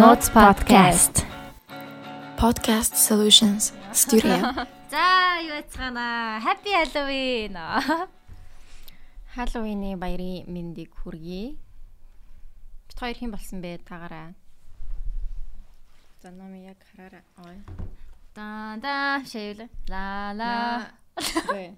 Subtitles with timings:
[0.00, 1.14] Notes podcast.
[2.40, 3.62] Podcast Solutions
[3.92, 4.32] Studio.
[4.92, 5.04] За
[5.44, 6.40] юу яцгаана.
[6.40, 7.52] Happy Halloween.
[9.36, 11.52] Halloween-ы баярын мэндийг хүргэе.
[12.88, 14.32] Бид хоёр хэн болсон бэ тагаараа?
[16.22, 17.24] За номи яг хараарай.
[17.44, 17.56] Ой.
[18.34, 20.88] Да да шэвэл ла ла
[21.52, 21.76] Гэ.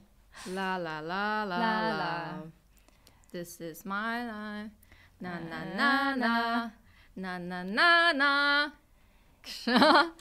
[0.54, 1.98] La la la la La, la.
[1.98, 2.15] la.
[3.32, 4.70] This is my life.
[5.18, 6.81] На на на на.
[7.16, 8.73] На на на на.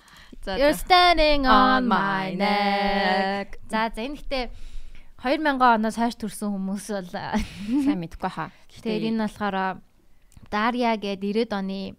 [0.44, 3.59] За You're standing on my neck.
[3.70, 4.50] За за энэ гэхдээ
[5.22, 7.09] 2000 оноос хойш төрсэн хүмүүс бол
[7.86, 8.50] сайн мэдгүй хаа.
[8.73, 9.58] тэгэхээр энэ болохоор
[10.50, 11.94] Дарья гээд 90-ад оны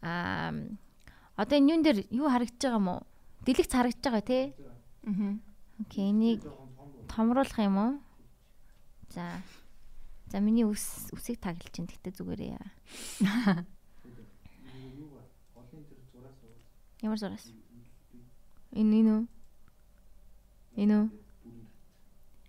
[0.00, 0.54] аа
[1.34, 3.02] одоо энэ юун дээр юу харагдаж байгаа юм уу?
[3.42, 4.44] Дэлгэц харагдаж байгаа тий?
[5.02, 5.42] Мгм.
[5.82, 6.46] Окей, энийг
[7.10, 7.92] томруулах юм уу?
[9.10, 9.42] За.
[10.30, 12.60] За миний үс үсийг таглаж чинь гэхдээ зүгээрээ.
[17.00, 17.48] Ямар зураас?
[18.76, 19.22] Энэ энэ үү?
[20.84, 21.06] Энэ үү?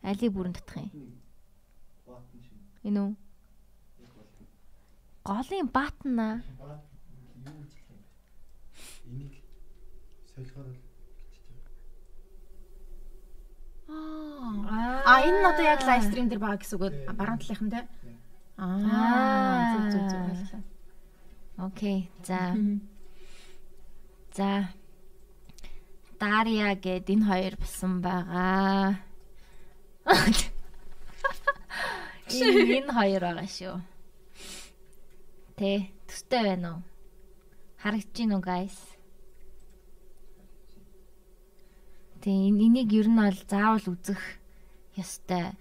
[0.03, 0.91] Али бүрэн татах юм.
[2.83, 3.11] Энэ үү?
[5.23, 6.43] Голын баатна.
[9.07, 9.39] Энийг
[10.35, 10.88] солихоор л
[13.89, 15.01] Аа.
[15.05, 16.93] А энэ нь одоо яг лайв стрим дээр байгаа гэсэн үг үү?
[17.17, 17.81] Баруун талынхан те.
[18.57, 19.73] Аа.
[19.73, 20.63] Зүг зүг зүг ойлголоо.
[21.57, 21.99] Окей.
[22.23, 22.39] За.
[24.37, 24.69] За.
[26.19, 29.01] Дарья гэд энэ хоёр болсон байгаа.
[32.29, 33.77] Энэ хоёр байгаа шүү.
[35.57, 36.81] Тэ, төстэй байна уу?
[37.81, 38.98] Харагдаж байна уу, guys?
[42.27, 44.19] Энэ- энийг ер нь бол заавал үзэх
[44.95, 45.55] ёстой.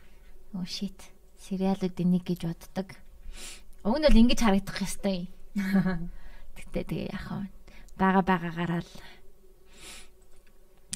[0.54, 0.98] Оо shit.
[1.38, 2.88] Сериалууд энийг гэж боддог.
[3.84, 5.30] Уг нь бол ингэж харагдах ёстой.
[6.58, 7.46] Гэтэ тэгээ яах вэ?
[7.98, 8.92] Бага багаагаараа л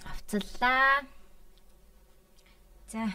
[0.03, 1.07] авцаллаа.
[2.91, 3.07] За.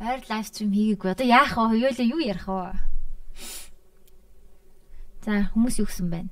[0.00, 1.10] Ойр лайв стрим хийгээгүй.
[1.14, 1.78] Одоо яах вэ?
[1.78, 2.74] Хоёулаа юу ярих вэ?
[5.22, 6.30] За, хүмүүс юу гсэн байна?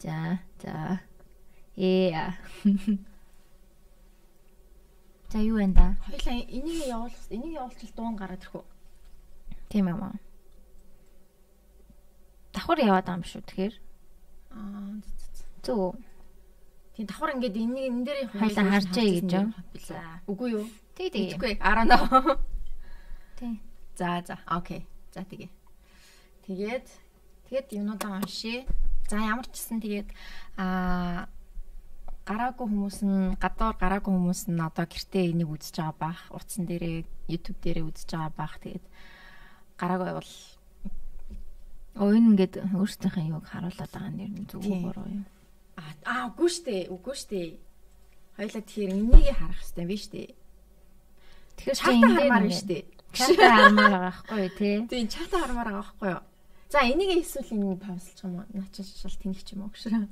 [0.00, 1.00] За, за.
[1.76, 2.36] Ээ.
[5.32, 5.86] За, юу байна да?
[6.04, 7.16] Хоёлаа энийг явуул.
[7.30, 8.64] Энийг явуулчихвал дуун гараад ирэх үү?
[9.72, 10.16] Тийм юм аа.
[12.52, 13.74] Давхар яваад байгаа юм шүү тэгэхээр.
[14.52, 15.00] Аа.
[15.64, 15.96] Зөв.
[16.92, 19.32] Тийм давхар ингээд энийг энэ дээр Хоёлаа харжээ гэж?
[19.88, 20.20] За.
[20.28, 20.68] Үгүй юу?
[21.00, 21.16] Тэг.
[21.16, 21.56] Тэгэхгүй.
[21.64, 22.36] Араа нөө.
[23.40, 23.56] Тий.
[23.96, 24.36] За за.
[24.44, 24.84] Окей.
[25.16, 25.48] За тэгээ.
[26.44, 26.86] Тэгээд
[27.48, 28.68] тэгээд юунуудаа уншия.
[29.08, 30.12] За ямар ч гэсэн тэгээд
[30.60, 31.24] аа
[32.28, 36.20] гараагүй хүмүүс нь гадуур гараагүй хүмүүс нь одоо гэртээ энийг үзэж байгаа бах.
[36.30, 38.54] Утсан дээрээ YouTube дээрээ үзэж байгаа бах.
[38.62, 38.84] Тэгээд
[39.80, 40.32] гараагүй бол
[41.98, 44.82] энэ ингээд өөрсдийнхээ юуг харуулад байгаа нь зөв үү Тийм.
[44.86, 45.24] буруу юу?
[45.76, 46.76] аа аа үгүй штэ.
[46.94, 47.58] Үгүй штэ.
[48.38, 50.22] Хоёлаа тэгэхээр энийг харах хэрэгтэй биш штэ.
[51.58, 52.78] Тэгэхээр Чата хармаар биш штэ.
[53.12, 54.76] Чата хармаар байгаа байхгүй тий?
[54.90, 56.22] Тийм чата хармаар байгаа байхгүй юу?
[56.72, 58.46] За энийг эсвэл энийг паузлчих юм уу?
[58.54, 60.06] Начаа шал тэнэх ч юм уу гэшрэ.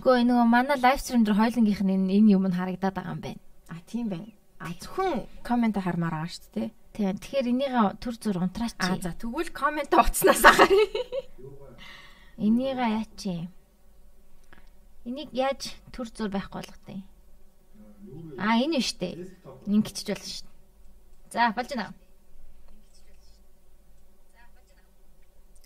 [0.00, 3.40] Гэхдээ нөгөө манай лайв стрим дээр хоёулынгийнх нь энэ юм нь харагдаад байгаа юм байна.
[3.68, 4.32] А тийм байна.
[4.56, 6.68] А зөвхөн комент хармаар байгаа шүү дээ.
[6.96, 7.16] Тийм.
[7.20, 8.74] Тэгэхээр энийг төр зур унтраач.
[8.80, 10.66] А за тэгвэл комент уцснаас ахаа.
[12.40, 13.52] Энийг яач юм?
[15.04, 17.04] Энийг яаж төр зур байхгүй болготой?
[18.40, 19.28] А энэ биш үү?
[19.68, 21.32] Ингэчж болно шүү дээ.
[21.36, 21.92] За болж байна.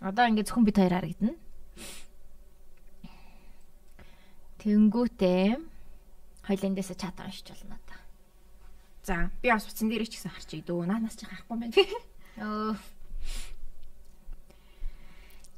[0.02, 1.34] Одоо ингээд зөвхөн бид хоёр харагдана.
[4.64, 5.60] Тэнгүүтээ
[6.48, 7.96] хоёлындээс чат уншиж болно та.
[9.04, 10.88] За би бас утсан дээр ч гэсэн харчих дөө.
[10.88, 11.76] Наанаас ч харахгүй байна.
[12.40, 12.76] Өө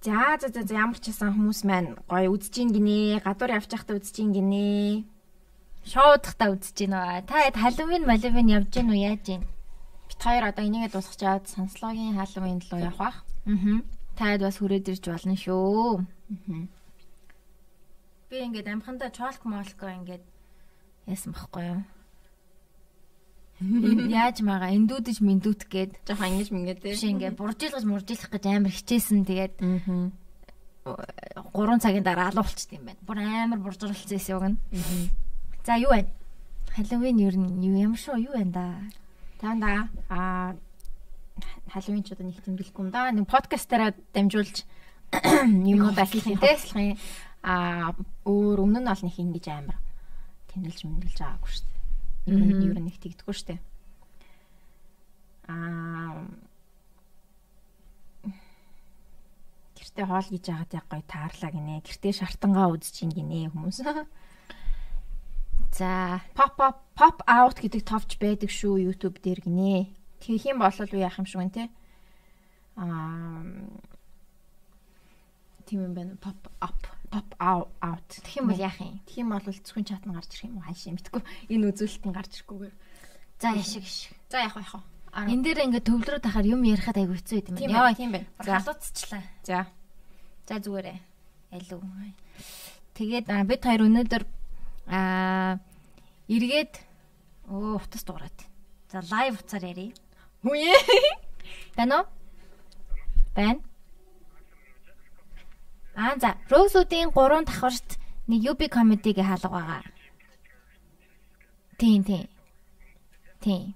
[0.06, 3.22] За за за ямар ч байсан хүмүүс маань гоё үзэж ин гинэ.
[3.26, 5.02] Гадуур явж байхдаа үзэж ин гинэ.
[5.82, 7.26] шоудахта үзэж байна.
[7.26, 9.42] Та хэд халуун малвин явж гин үү яаж гин?
[10.06, 13.16] Бит хоёр одоо энийгээ дуусгачаад санслогийн хаалгын руу явах бах.
[13.50, 13.82] Аа.
[14.14, 16.06] Та хэд бас хүрээд ирж болно шүү.
[18.30, 20.24] Би ингээд амхандаа чолк молко ингээд
[21.06, 21.80] яасан баггүй юу?
[23.56, 26.92] Яаж маага эндүүдэж мэндүүт гээд Жохон ингэж мингээд те.
[26.92, 30.10] биш ингээд буржилгаж муржилах гэж амар хичээсэн тэгээд Аа.
[30.86, 33.00] 3 цагийн дараа алуулчихд юм байна.
[33.06, 35.10] Бүр амар буржралцсан юм нь.
[35.64, 36.10] За юу байна?
[36.76, 38.66] Халуун ер нь юу юм шүү юу байна да?
[39.40, 40.54] Танда а
[41.72, 43.10] халуун ч одоо нэг тэмдэглэхгүй юм да.
[43.10, 44.62] Нэг подкастаараа дамжуулж
[45.72, 46.96] юм баслахын те.
[47.42, 47.92] А
[48.24, 49.78] өөр өмнө нь бол нэг ингэж амар
[50.50, 51.76] тэмдэглэж мэнгэлж байгаагүй шүү дээ.
[52.32, 53.60] Ер нь нэг тэгдэггүй шүү дээ.
[55.52, 56.26] Аа
[59.76, 61.84] гэртээ хоол хийж яагаад яг гоё таарлаа гинэ.
[61.86, 63.78] Гэртээ шартангаа үзэж ин гинэ хүмүүс.
[65.76, 69.92] За Pop up pop out гэдэг товч байдаг шүү YouTube дээр гинэ.
[70.20, 71.64] Тэгэх юм бол уу яах юм шиг вэ те?
[72.76, 73.44] Аа
[75.64, 76.16] тийм юм байна.
[76.20, 76.80] Pop up,
[77.10, 79.00] pop out тэгэх юм бол яах юм?
[79.06, 80.66] Тэгэх юм бол зөвхөн чат нь гарч ирэх юм уу?
[80.66, 81.22] Хаашаа мэдгүй.
[81.50, 82.74] Энэ үзүүлэлт нь гарч ирэхгүйгээр.
[83.40, 84.14] За яшиг шиг.
[84.30, 84.96] За яах вэ яах вэ?
[85.16, 87.88] Энд дээр ингээд төвлөрөө тахаар юм ярихад айгүй хэцүү юм байна.
[87.88, 87.96] байна.
[87.96, 88.26] Тийм байна.
[88.36, 89.22] Халууцчлаа.
[89.44, 89.66] За.
[90.44, 90.98] За зүгээрээ.
[91.56, 91.80] Алуу.
[92.96, 94.22] Тэгээд бид хоёр өнөөдөр
[94.92, 95.56] аа
[96.28, 96.74] эргээд
[97.48, 98.38] оо утас дуурайд.
[98.92, 99.94] За лайв уцаар ярий.
[100.44, 100.74] Үе.
[101.76, 102.06] Байна уу?
[103.34, 103.60] Байна.
[105.96, 107.96] Аа за, Rose-уудын 3 давхарт
[108.28, 109.82] нэг UB comedy-г хаалга байгаа.
[111.80, 112.28] Тийм, тийм.
[113.40, 113.74] Тийм.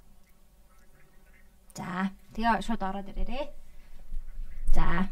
[1.72, 3.44] За, тэгээ шууд ороод ирээрээ.
[4.76, 5.08] За.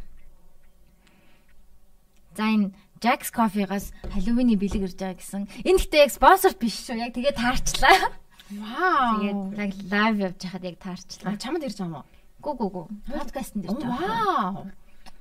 [2.37, 5.43] За энэ Jack's Coffee-гаас Halloween-ий бэлэг ирж байгаа гэсэн.
[5.65, 6.99] Энэ гэхдээ яг спонсор биш шүү.
[7.09, 8.13] Яг тэгээ таарчлаа.
[8.53, 9.17] Вау.
[9.23, 11.39] Тэгээд яг лайв явж хахад яг таарчлаа.
[11.39, 12.07] Чамд ирж байгаа юм уу?
[12.43, 12.83] Гү гү гү.
[13.07, 13.97] Подкастт ирж байгаа.
[13.97, 14.71] Вау.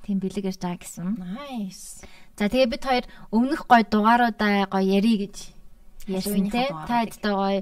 [0.08, 1.20] Тийм бэлэг ирж байгаа гэсэн.
[1.20, 2.00] Nice.
[2.40, 5.52] За тэгээ бид хоёр өмнөх гой дугааруудаа гой ярий гэж
[6.08, 6.88] ярьсан дугааруудыг.
[6.88, 7.56] Та хэд гой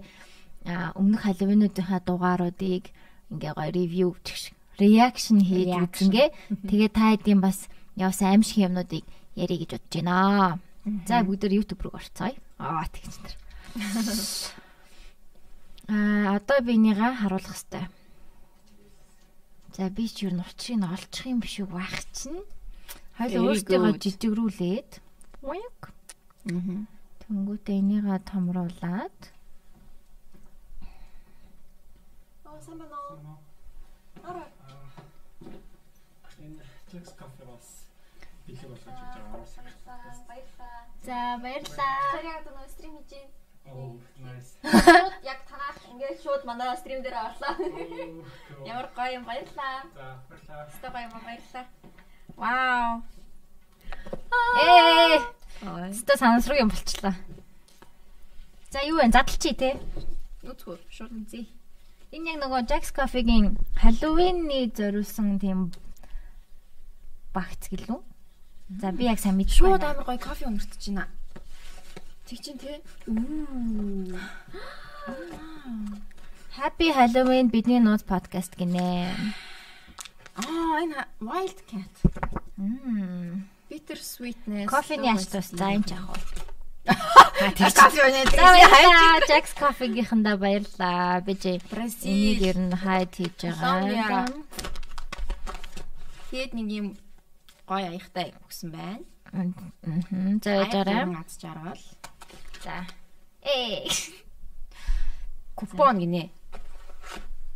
[0.94, 2.94] өмнөх халуунуудынхаа дугааруудыг
[3.34, 6.28] ингээ гой ревю чигш реакшн хийж үзэнгээ.
[6.70, 7.66] Тэгээ та хэдийн бас
[7.98, 9.02] явсан аимшиг юмнуудыг
[9.34, 10.62] ярий гэж бодож байна.
[11.10, 12.38] За бүгд YouTube руу орцгоё.
[12.62, 13.34] Аа тэгч тэр.
[15.90, 17.90] Аа одоо би энийгээ харуулах хэвээр.
[19.76, 22.40] За би ч юу н учрыг нь олчих юм биш үү байх чинь.
[23.20, 24.90] Very өөртөө жижигрүүлээд.
[25.44, 25.92] Уяг.
[26.48, 26.88] Мгм.
[27.20, 29.18] Тэнгүүтээ энийгээ томруулаад.
[32.40, 33.38] Байна уу?
[34.24, 34.48] Араа.
[36.40, 36.56] Энэ
[37.20, 37.68] Coffee бас
[38.48, 39.44] бэлэг болгож байгаа.
[41.04, 41.92] За баярлаа.
[42.16, 43.28] Тэрийг одоо стрим хийж
[43.66, 43.76] байна.
[43.76, 44.54] Oh, nice.
[45.30, 47.52] Яг танаас ингээд шууд манай стрим дээр орлоо.
[48.64, 49.82] Ямар гоё юм баярлаа.
[49.94, 50.66] За, баярлалаа.
[50.70, 51.64] Өстой гоё юм баярлаа.
[52.36, 53.02] Вау.
[54.62, 55.20] Ээ.
[55.90, 57.14] Өстө санамсруу юм болчлаа.
[58.70, 59.10] За юу вэ?
[59.10, 59.76] Задлчи те.
[60.44, 61.46] Нүцгөө шууд үзье.
[62.12, 65.72] Энэ яг нөгөө Jack's Coffee-гийн Halloween-ний зориулсан тийм
[67.34, 67.98] багц гэлүү.
[68.80, 69.58] За би яг сайн мэдгүй.
[69.58, 71.08] Шууд амар гоё кофе өнөртөж байна.
[72.26, 72.58] Тэг чин.
[73.06, 74.18] Үу.
[76.58, 79.12] Happy Halloween бидний нууц подкаст гинэ.
[80.34, 81.92] Аа энэ ха- Wild Cat.
[82.56, 83.46] Мм.
[83.70, 84.66] Bitter sweetness.
[84.66, 86.18] Кофений ач тус за энэ жаах уу.
[86.86, 88.24] Кофе өнөө.
[88.34, 89.20] За баярлалаа.
[89.30, 91.20] Jack's Coffee-гийнхандаа баярлалаа.
[91.22, 91.60] Би чи
[92.02, 94.26] энийг ер нь хайд хийж байгаа.
[96.32, 96.86] Тэгэд нэг юм
[97.68, 99.04] гоё аягтай өгсөн байна.
[99.30, 100.40] Мм.
[100.42, 101.04] За яж арай.
[101.14, 101.78] Аз жаргал.
[102.62, 102.86] За.
[103.42, 103.88] Ээ.
[105.54, 106.30] Купон гинэ.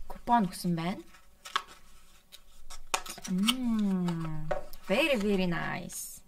[0.08, 1.02] Купон өгсөн байна.
[3.29, 4.49] Мм.
[4.88, 6.20] Very very nice.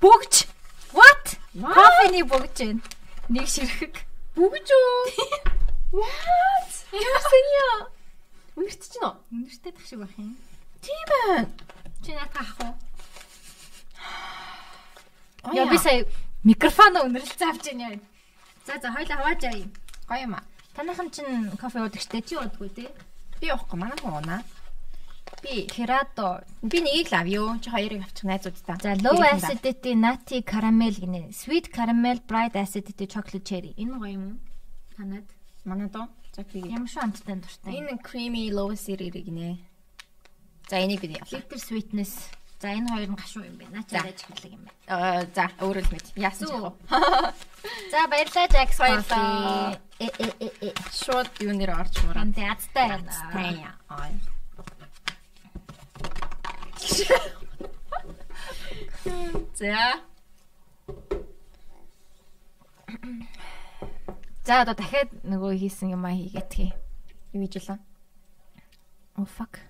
[0.00, 0.46] Бүгж.
[0.92, 1.36] What?
[1.54, 2.80] Кофений бүгж байна.
[3.28, 4.04] Нэг ширхэг.
[4.36, 5.26] Бүгж үү?
[6.00, 6.72] What?
[6.94, 7.78] Яасан яа?
[8.56, 9.14] Үнэрч чинь үү?
[9.34, 10.36] Үнэртэй тах шиг байх юм.
[10.80, 11.50] Тийм байна.
[12.04, 12.74] Чи наатах ах уу?
[15.54, 16.06] Яа би сая
[16.44, 18.00] микрофон үнэрлэлцээ авч яана яа.
[18.66, 19.68] За за хоёлаа хавааж аяа.
[20.08, 20.44] гоё юм аа.
[20.74, 22.84] Таныхан чинь кофе уудаг штэ чи уудаггүй те?
[23.40, 24.42] Би явахгүй манай хүн уунаа.
[25.42, 26.44] Би Керато.
[26.62, 27.42] би нэгийг л авъё.
[27.60, 28.76] Чи хоёрыг авчих найзуудтай.
[28.80, 31.32] За low юм acidity nutty caramel гинэ.
[31.32, 33.72] Sweet caramel bright acidity chocolate cherry.
[33.76, 34.38] Энэ гоё юм уу?
[34.96, 35.24] Танад
[35.64, 36.08] Манай доо.
[36.32, 37.72] За би ямар шүү амттай дуртай.
[37.76, 39.58] энэ creamy low series гинэ.
[40.68, 41.40] За энийг би явлаа.
[41.40, 42.30] bitter sweetness.
[42.60, 43.80] За энэ хоёр нь гашуу юм байна.
[43.88, 44.04] За.
[44.04, 44.76] Начаад ажиглаг юм байна.
[44.84, 46.06] Аа за өөрөө л мэд.
[46.20, 46.76] Яасан ч яг.
[47.92, 49.80] За баярлалаа Jax Баярлалаа.
[49.80, 49.80] Coffee.
[49.96, 50.76] Э э э э.
[50.92, 52.20] Шууд юу нэр орж мураа.
[52.20, 53.08] Энд ядтай байна.
[53.88, 54.12] Аа.
[59.56, 60.04] За.
[64.44, 66.76] За одоо дахиад нөгөө хийсэн юм аа хийгээд хий.
[67.32, 67.80] Юу хийж лээ?
[69.16, 69.64] Oh fuck.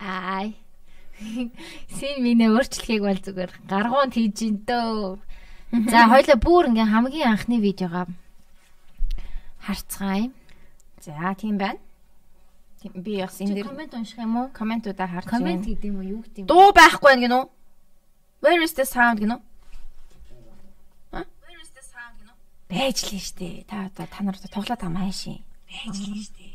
[0.00, 0.56] Ай.
[1.96, 5.18] Син минь өөрчлөхийг бол зүгээр гаргуунд хийж ин дөө.
[5.90, 8.06] За хоёлаа бүр ингээм хамгийн анхны видеога
[9.64, 10.30] харцгаая.
[11.00, 11.80] За тийм байна.
[12.94, 14.48] Би бас энэ Чи дэр комент унших юм уу?
[14.52, 15.58] комментуудаа харж байна.
[15.64, 16.06] гэдэг юм уу?
[16.06, 16.46] Юу гэдэг юм?
[16.46, 17.42] Дуу байхгүй байх гинөө.
[18.44, 19.40] Where is the sound гинөө?
[22.68, 23.64] Байж лээ штэ.
[23.70, 25.42] Та одоо та нар тоглоод байгаа маашийн.
[25.70, 26.46] Байж лээ штэ.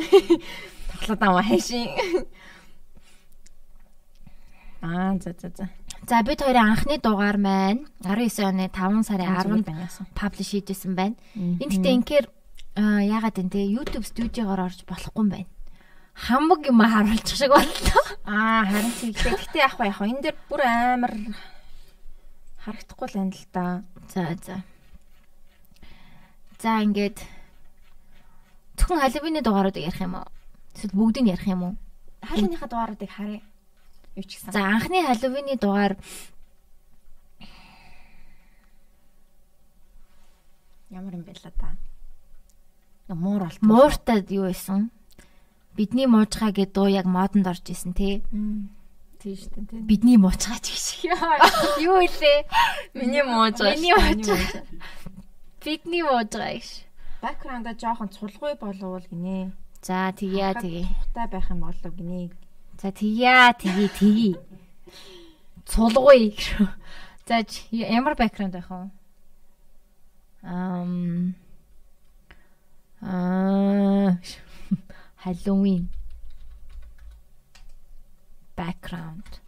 [0.96, 1.88] Тоглоод байгаа маашийн.
[4.86, 5.66] Аа за за за.
[6.06, 10.06] За бид хоёрын анхны дугаар маань 19 оны 5 сарын 10-нд байнасан.
[10.14, 11.16] паблиш хийжсэн байна.
[11.34, 12.26] Энд гэтээ инхээр
[12.78, 15.50] аа, яагаад энэ те YouTube студиогоор орж болохгүй юм байна.
[16.14, 18.04] Хамаг юм харуулчих шиг боллоо.
[18.30, 19.34] Аа харин тийгтэй.
[19.34, 21.12] Гэтэ яг ба яг энэ дэр бүр амар
[22.62, 23.64] харагдахгүй л байна л да.
[24.06, 24.56] За за.
[26.62, 27.18] За ингээд
[28.78, 30.28] зөвхөн Halloween-ы дугааруудыг ярих юм уу?
[30.74, 31.74] Эсвэл бүгдийг ярих юм уу?
[32.22, 33.42] Хаалганыхаа дугааруудыг харъя.
[34.16, 34.52] Юу ч гэсэн.
[34.52, 36.00] За анхны Halloween-ы дугаар
[40.90, 41.76] Ямар юм бэ л да.
[43.12, 43.58] Муур бол.
[43.60, 44.90] мууртад юу байсан?
[45.76, 48.24] Бидний муужгаа гэдэг дуу яг модонд орж исэн тий.
[49.20, 49.84] Тийм шүү дээ.
[49.84, 50.86] Бидний муужгаа ч гэж.
[51.84, 52.48] Юу илээ?
[52.96, 53.76] Миний муужгаа.
[53.76, 54.64] Миний муужгаа.
[55.60, 56.88] Бидний муужгаа гэж.
[57.20, 59.52] Бэкграунда жоохон цулгүй болов гинэ.
[59.84, 60.88] За тэгье тэгье.
[61.12, 62.32] Тухтай байх юм болов гинэ.
[62.80, 64.36] За тэгье тэгье тэгье.
[65.64, 66.36] Цулгүй.
[66.36, 66.68] гэж.
[67.26, 67.42] За
[67.72, 68.90] ямар бэкграунд байх вэ?
[70.44, 71.34] Ам
[73.00, 74.18] Аа
[75.24, 75.88] Halloween
[78.56, 79.40] background.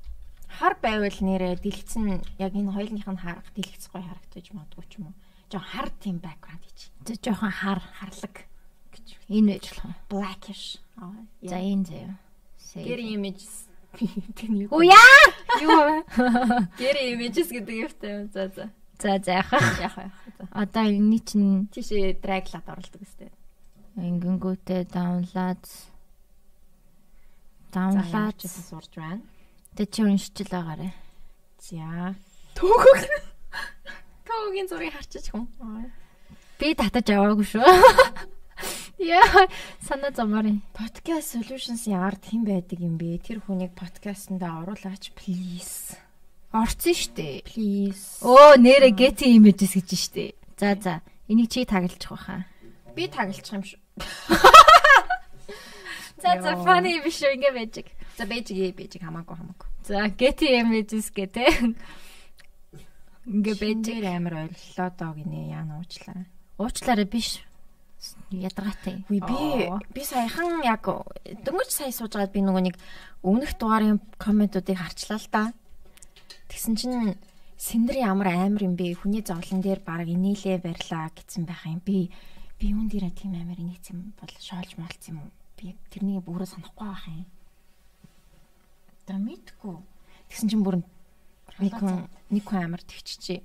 [0.49, 5.17] Хар байвал нэрэ дэлгэцэн яг энэ хоёулынх нь харах дэлгэцгүй харагдаж магадгүй ч юм уу.
[5.53, 6.91] Жоо хар тийм бэкграунд хийж.
[7.07, 8.37] За жоохон хар Харлаг
[8.91, 9.07] гэж.
[9.31, 9.97] энэ байж болох.
[10.11, 10.81] Blackish.
[10.97, 11.15] Аа.
[11.45, 12.17] За энэ заяа.
[12.85, 13.67] Gary images.
[14.39, 14.79] Тэний юу?
[14.79, 15.05] Уя!
[15.63, 16.05] Юу?
[16.79, 18.29] Gary images гэдэг юмтай юм.
[18.31, 18.71] За за.
[18.99, 19.33] За за.
[19.33, 19.95] Яг яг.
[19.99, 20.11] За.
[20.53, 23.31] Одоо энэ чинь Тийшээ драглаад оруулдаг өстэй.
[23.99, 25.01] ингэнгүүтээ За
[27.75, 29.23] download яаж сурж байна.
[29.77, 30.91] тэ чи уншчихл байгаарэ.
[31.59, 32.15] За.
[32.55, 33.01] Төөгөг.
[34.27, 35.49] Төөгийн зургийг харчих юм.
[36.59, 37.63] Би татаж аваагүй шүү.
[38.99, 39.47] Яа,
[39.79, 40.59] санаа замаар юм.
[40.75, 43.23] Podcast Solutions-ийн ард хэн байдаг юм бэ?
[43.23, 45.95] Тэр хүнийг podcast-анда оруулаач please.
[46.51, 47.47] Орцсон штэ.
[47.47, 48.19] Please.
[48.27, 50.35] Оо, нэрэ Getty Images гэж штэ.
[50.59, 51.07] За за.
[51.31, 52.43] Энийг чи таглчих واخа.
[52.99, 53.79] Би таглчих юм шүү.
[56.19, 57.87] За за funny биш үү ингэ байж.
[58.19, 59.69] За байж гээ байж хамаагүй хамаагүй.
[59.87, 61.79] За Getty Images гэдэг.
[63.31, 66.27] Ингээ байж амар ойлголоо доо гинэ яа нуучлаа.
[66.59, 67.47] Уучлаарай биш.
[68.31, 69.03] Ядаргаатай.
[69.09, 72.77] Үгүй би би саяхан яг дөнгөж сая суужгаад би нөгөө нэг
[73.27, 75.43] өмнөх дугаарын комментуудыг харчлаа л да.
[76.47, 77.19] Тэгсэн чинь
[77.59, 78.95] Синдри ямар амар юм бэ?
[79.03, 81.83] Хүний зовлон дээр баг инээлээ барьлаа гэсэн байх юм.
[81.83, 82.07] Би
[82.55, 85.31] би юун дээрээ тийм амар инээц юм бол шоолж малц юм уу?
[85.59, 87.27] Би тэрнийг бүрээ санахгүй байх юм.
[89.11, 89.75] Да мэдгүй.
[90.31, 90.79] Тэгсэн чинь бүр
[91.59, 91.75] нэг
[92.31, 93.43] нэг хүн амар тэгчжээ.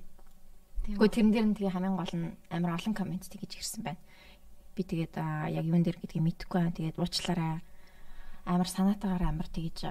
[0.94, 3.98] Гэхдээ тэрэн дээр нь тэгээ хамгийн гол нь амар олон коммент тэгж ирсэн байна.
[4.74, 5.14] Би тэгээд
[5.54, 6.74] яг юун дээр гэдгийг мэдэхгүй байна.
[6.74, 7.62] Тэгээд уучлаарай.
[8.44, 9.86] Амар санаатаагаар амар тэгж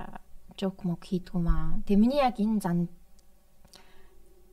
[0.59, 1.79] жок мок хийдгүү маа.
[1.87, 2.91] Тэгээ миний яг энэ зан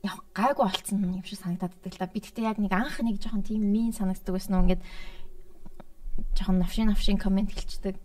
[0.01, 2.09] яг гайгүй болцсон юм шиг санагдаад байдаг л та.
[2.09, 4.83] Би тэгтээ яг нэг анх нэг жоохон тийм мин санагддаг байсан уу ингээд
[6.37, 7.95] жоохон навшин навшин коммент хэлчихдэг.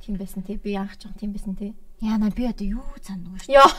[0.00, 0.56] Тийм байсан тий.
[0.56, 1.76] Би анх жоохон тийм байсан тий.
[2.00, 3.52] Яна би одоо юу сандгүй шүү.
[3.54, 3.70] Йоо.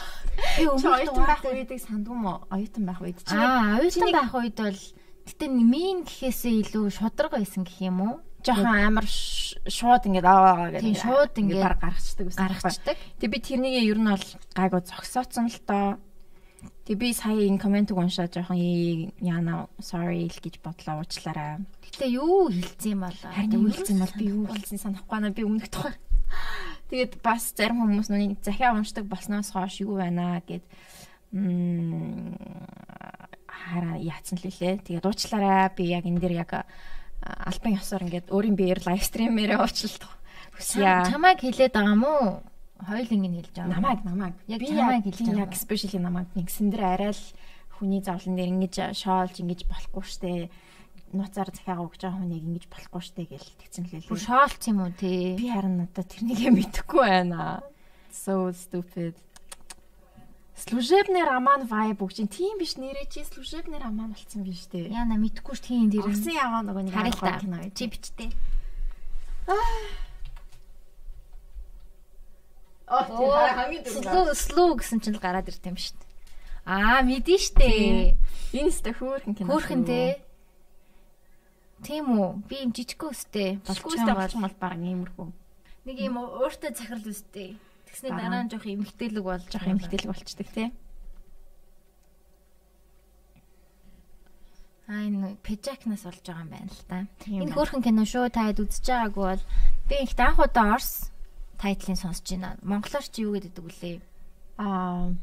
[0.58, 2.34] Би Чи өмнөх оюутан байх үедийг сандгүй мó?
[2.50, 4.80] Оюутан байх үед чи Аа, оюутан байх үед бол
[5.26, 8.16] гэтээ мин гэхээсээ илүү шудраг байсан гэх юм уу?
[8.46, 10.86] жоохон амар шууд ингээд аа гэдэг.
[10.86, 12.42] Тийм, шууд ингээд баг гаргацдаг байсан.
[12.46, 12.98] Гаргацдаг.
[13.18, 15.98] Тэг би тэрнийг ер нь бол гайгүй зогсооцсон л доо.
[16.86, 21.66] Тэг би сая энэ комментиг уншаад жоохон «Ээ, яана sorry л гэж бодлоо уучлаарай.
[21.82, 25.34] Гэтээ юу хэлсэн юм бол Харин юу хэлсэн бол би юу хэлсэн санахгүй байна.
[25.34, 25.98] Би өмнөх тухай.
[26.94, 30.62] Тэгээд бас зарим хүмүүс нүг захиа уншдаг болсноос хойш юу байна гэд
[31.34, 32.38] м
[33.56, 34.84] хараа яатсан л лээ.
[34.84, 35.72] Тэгээд уучлаарай.
[35.76, 36.52] Би яг энэ дээр яг
[37.24, 40.04] альбан ёсоор ингээд өөрийн биеэр лайв стримээрээ уучлалт
[40.54, 40.84] хүсье.
[41.10, 42.44] чамайг хэлээд байгаа юм уу?
[42.76, 43.74] Хоёулынг нь хэлж байгаа.
[43.74, 47.24] намайг намайг Яг чамайг яг хэлж байгаа яг спешиали намайг нэгсэн дээр арай л
[47.80, 50.32] хүний зовлон дээр ингэж шоолж ингэж болохгүй штэ
[51.16, 54.28] нууцаар захиагаа өгч байгаа хүнийг ингэж болохгүй штэ гэл тэгсэн л Бүр лээ.
[54.28, 55.40] шоолц юм уу те?
[55.40, 57.64] Би харин надад тэрнийг мэдэхгүй байна.
[58.12, 59.16] So stupid.
[60.56, 64.88] Служебный роман vibe өгч ин тийм биш нэрээ чи служебный роман болцсон биш үү?
[64.88, 66.08] Яна мэдхгүй ш тийм дээр.
[66.08, 67.40] Орсон яваа нөгөө нэг та.
[67.44, 67.60] кино.
[67.76, 68.32] Чи бичтэй.
[72.88, 73.04] Оо
[73.84, 76.10] Слуу слуу гэсэн чинь л гараад ирд юм шүү дээ.
[76.66, 78.16] Аа, мэдэн штэ.
[78.56, 79.52] Энэ өстө хөөрхөн кино.
[79.52, 80.24] Хөөхөн те.
[81.84, 82.48] Тийм үү?
[82.48, 85.28] Би юм жижигхэн өстэй болчихсон болчих бол бол баг иймэрхүү.
[85.86, 87.58] нэг юм өөртөө захирал өстэй.
[87.96, 90.68] Тэгсний дараа нь жоох эмгтээлэг болж жоох эмгтээлэг болчдаг тий.
[94.92, 97.08] Аа энэ пежакнаас олж байгаа юм байна л та.
[97.24, 99.44] Энэ хөөрхөн кино шүү та хэд үзэж байгаагүй бол
[99.88, 101.08] би их анх удаа Орс
[101.56, 102.60] тайтлын сонсож байна.
[102.68, 104.04] Монголоор чи юу гэдэг вүлээ?
[104.60, 105.16] Аа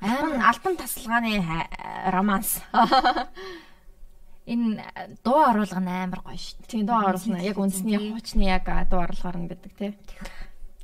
[0.00, 2.64] Айн альбан тасалгааны э, романс.
[4.48, 6.70] Энэ э, дуу оруулга нь амар гоё шүү дээ.
[6.72, 7.44] Тийм дуу оруулна.
[7.44, 9.92] Яг үндэсний хуучны яг дуу оруулгаар нь гэдэг тий.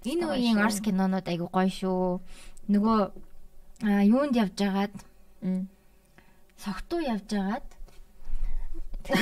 [0.04, 0.60] Энэ үеийн.
[0.60, 2.20] Орс кинонууд айгу гоё шүү.
[2.68, 2.98] Нөгөө
[4.08, 4.94] юунд явж байгаад
[6.60, 7.66] согтуу явж байгаад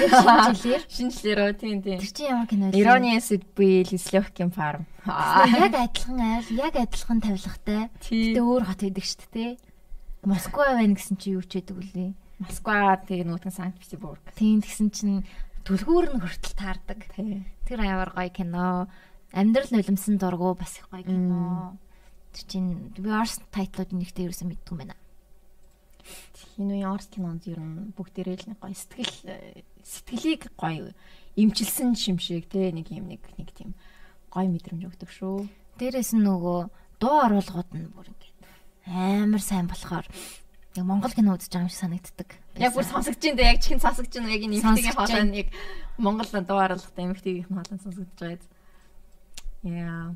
[0.55, 1.99] шинжилээр Шинжлэрөө тийм тийм.
[1.99, 2.79] тэр чинь ямар кино вэ?
[2.79, 4.87] Ирони сэдвээ Лислохкин фарм.
[5.03, 7.91] яг адилхан айл, яг адилхан тавилгатай.
[7.99, 9.51] Гэтэ өөр хот байдаг шүү дээ.
[10.23, 12.15] Москва байна гэсэн чи юу ч байдаг үлээ.
[12.39, 14.23] Москва тэгээ нүүтэн Санкт Петербург.
[14.39, 15.27] Тийм тэгсэн чинь
[15.67, 17.03] түлхүүр нь хүртэл таардаг.
[17.67, 18.87] Тэр амар гоё кино.
[19.33, 21.77] Амьдрал нулимсан дургу бас их гоё кино.
[22.33, 24.97] Тэр чинь би Орс тайтлууд нэгтэй ерөөсөө мэдгүй байна.
[26.59, 30.93] Энэ үеийн орс кинонд ер нь бүгдээрээ л нэг гоё сэтгэл э, сэтгэлийг гоё
[31.39, 33.73] имчилсэн шимшиг те нэг юм нэг нэг тийм
[34.29, 35.49] гоё мэдрэмж өгдөг шүү.
[35.81, 36.61] Дээрээс нь нөгөө
[37.01, 38.37] дуу оруулгууд нь бүр ингээд
[38.85, 40.07] амар сайн болохоор
[40.77, 42.29] яг Монгол кино үзэж байгаа юм шиг санагддаг.
[42.61, 45.49] Яг бүр сонсогдож байна яг чин сонсогдож байна яг энэ эмхтэйгийн хоолой яг
[45.97, 48.45] Монгол дуу оруулалтаа эмхтэйгийн хоолой сонсогдож байгаа.
[49.63, 50.15] Яа.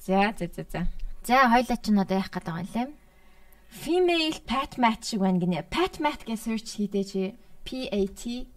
[0.00, 0.86] За за за за.
[1.24, 2.88] За хоёлаа ч нь одоо яах гээд байгаа юм лээ.
[3.70, 5.68] Female Pat Mat шиг байна гинэ.
[5.68, 7.22] Pat Mat гэж search хийдэй чи
[7.64, 8.48] P A T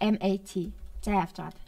[0.00, 0.72] M A T.
[1.02, 1.64] За авч байгаа.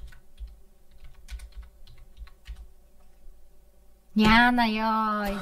[4.15, 5.41] Яна ёо.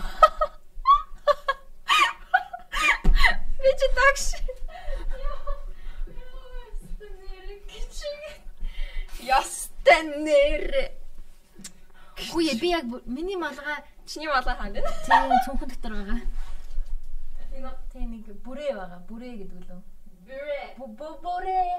[3.58, 4.24] Би ч тагш.
[9.26, 10.97] Ястай нэр.
[12.18, 14.90] Үгүй ээ би яг миний малгай Чиний малгай хаана вэ?
[15.06, 16.20] тийм цүнхэн дотор байгаа.
[17.92, 19.00] Тийм нэг бүрээ байгаа.
[19.08, 19.80] Бүрээ гэдэг лөө.
[20.78, 21.70] Бу- Бүрээ.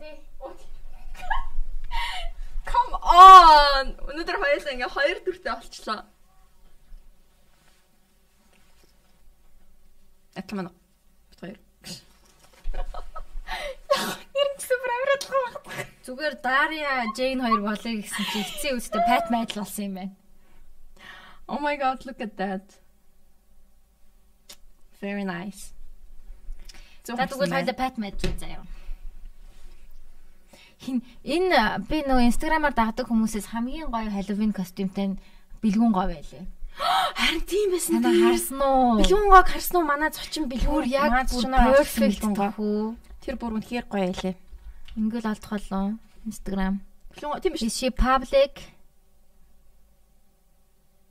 [0.00, 0.14] Тий.
[2.70, 3.86] Come on.
[4.08, 6.00] Өнөөдөр хоёулаа ингээ хоёр дүртэй болчлоо.
[10.38, 10.70] Атла мана.
[11.30, 11.58] Бит хоёр.
[14.40, 15.60] Нэр нь супер амирал гоо.
[16.04, 20.14] Зүгээр Дарья, Джейн хоёр болъё гэсэн чи эцсийн үстэй Pat Madel болсон юм байна.
[21.44, 22.64] Oh my god, look at that.
[25.04, 25.76] Very nice.
[27.04, 28.64] За тэгвэл хоёлаа Pat Madel заяа.
[30.80, 35.20] Хин энэ би нөгөө инстаграмаар дагдаг хүмүүсээс хамгийн гоё Halloween костюмтай
[35.60, 36.48] бэлгүүн гоо байлээ.
[37.20, 39.04] харин тийм байсан Танаа харсан уу?
[39.04, 39.84] Бэлгүнгог харсан уу?
[39.84, 41.44] Манай зочин Бүр бэлгүүр яг бүр
[41.76, 42.96] perfect бэлгүнгоо.
[43.20, 44.36] Тэр бүр үнэхээр гоё байлээ.
[44.96, 45.98] Ингээл олдох болоо.
[46.26, 46.80] Instagram.
[47.16, 47.64] Тийм биш.
[47.68, 48.54] She public?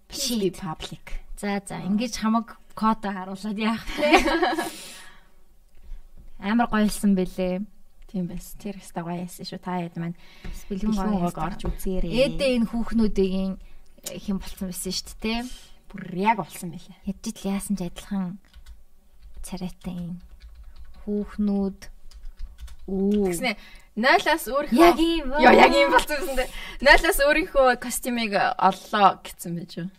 [0.10, 1.06] She public.
[1.38, 4.10] За за ингэж хамаг кота харуулад яах вэ?
[6.39, 7.62] Амар гоёлсон бэлээ.
[8.10, 8.56] Тийм байс.
[8.58, 9.60] Тэр хэвээр гоё яасан шүү.
[9.62, 10.17] Та хэд маань
[10.67, 11.45] Бэлгүүн бэлгүнгог гоё.
[11.45, 12.10] орж үзээрэй.
[12.26, 13.52] Эдээ энэ хүүхнүүдийн
[14.02, 15.41] хэн болсон байсан шүү дээ.
[15.93, 16.98] бүр яг болсон байлээ.
[17.06, 18.39] Ядж л яасан ч адилхан
[19.45, 20.17] царайтай юм.
[21.06, 21.80] Хүүхнүүд.
[22.89, 23.54] Тэгснэ
[23.99, 25.28] 0-аас өөрийнхөө Яг ийм.
[25.36, 26.47] Йоо яг ийм болсон юм дэ.
[26.82, 29.89] 0-аас өөрийнхөө костюмыг оллоо гэсэн байж юу.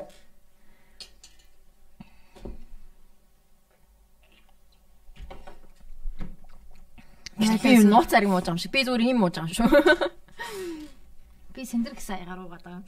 [7.40, 8.72] Би юм нууцаар юм ууж байгаа юм шиг.
[8.72, 9.68] Би зүгээр юм ууж байгаа юм шүү.
[11.54, 12.84] Би сэндэр гэсэн аягаар уугаад байгаа.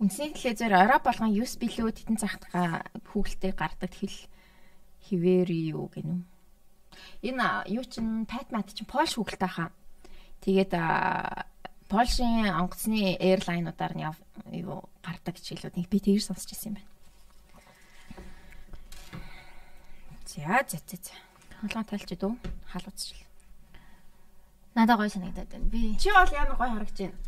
[0.00, 4.16] Үндсний хэлээ зөв Европ болгон USB лөө тетэн цагтгаа хүүхэлтэй гардаг хэл
[5.04, 6.29] хിവэр юу гэнэ.
[7.22, 9.70] Энэ юу чин Патмат чин Польш хүүхэлтэй хаа.
[10.40, 10.72] Тэгээд
[11.90, 14.06] Польшийн онгоцны эйрлайнуудаар нь
[14.62, 16.90] юу гардаг хичээлүүд би тэгэр сонсч ирсэн юм байна.
[20.30, 21.14] За за за за.
[21.60, 22.32] Холгоо тайлч дөө
[22.72, 23.26] халууцчихл.
[24.74, 25.66] Надад гоё санагдаад байна.
[25.66, 27.18] Би Чи бол ямар гоё харагч байна.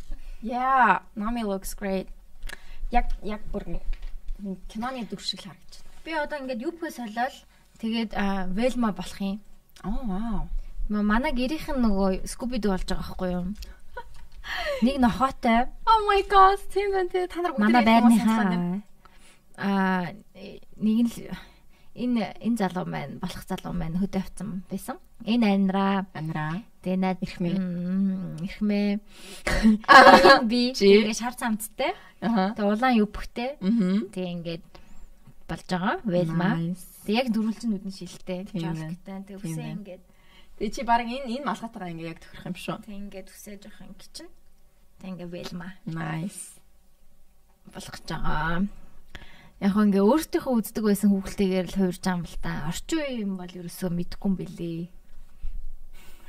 [0.41, 2.07] Yeah, Nami looks great.
[2.91, 3.79] Яг яг бүр
[4.71, 5.93] киноны дүр шиг харагч байна.
[6.05, 7.35] би одоо ингээд юпхэ солиол
[7.79, 8.11] тэгээд
[8.55, 9.39] Velma болох юм.
[9.81, 10.39] Oh wow.
[10.89, 13.45] М- Манай гэрийнх нь нөгөө Scooby Doo болж байгаа байхгүй юу?
[14.83, 17.27] Нэг нохоотой Oh my god, тийм байна те.
[17.27, 18.83] Та нар бүгд манай байрныхаа
[19.57, 20.09] а
[20.77, 21.29] нэг нь л
[21.93, 24.97] энэ энэ залуу маань болох залуу маань хөдөө авцсан байсан.
[25.23, 26.65] Энэ анираа амраа.
[26.83, 27.55] тэгээ над Ирхмээ.
[28.43, 28.89] Ирхмээ.
[30.49, 31.93] Би тэгээ шар цамцтай.
[32.19, 33.55] Тэгээ улаан юпхтэй.
[33.61, 34.09] Мгм.
[34.11, 34.65] Тэгээ ингээд
[35.53, 35.95] болж байгаа.
[36.03, 36.49] Велма.
[36.57, 36.85] Nice.
[37.05, 38.39] Тэгээ яг дөрвөлжин нүдэн шилтэй.
[38.49, 40.03] Тэгээ Тийм үсээ ингээд
[40.57, 42.77] Тэгээ чи баг энэ энэ малгайтайгаа ингээ яг тохирох юм шүү.
[42.83, 44.31] тэг ингээд үсээ жоох ингэ чинь.
[45.01, 46.57] Тэг ингээд Велма Nice.
[47.73, 48.65] болгож байгаа.
[49.63, 52.51] Яг ингээ өөртөөхөө үздэг байсан хүүхэлтэйгээр л хуурж байгаа юм л та.
[52.67, 54.81] Орчин үеийн юм бол ерөөсөө мэдгүй юм бэлээ.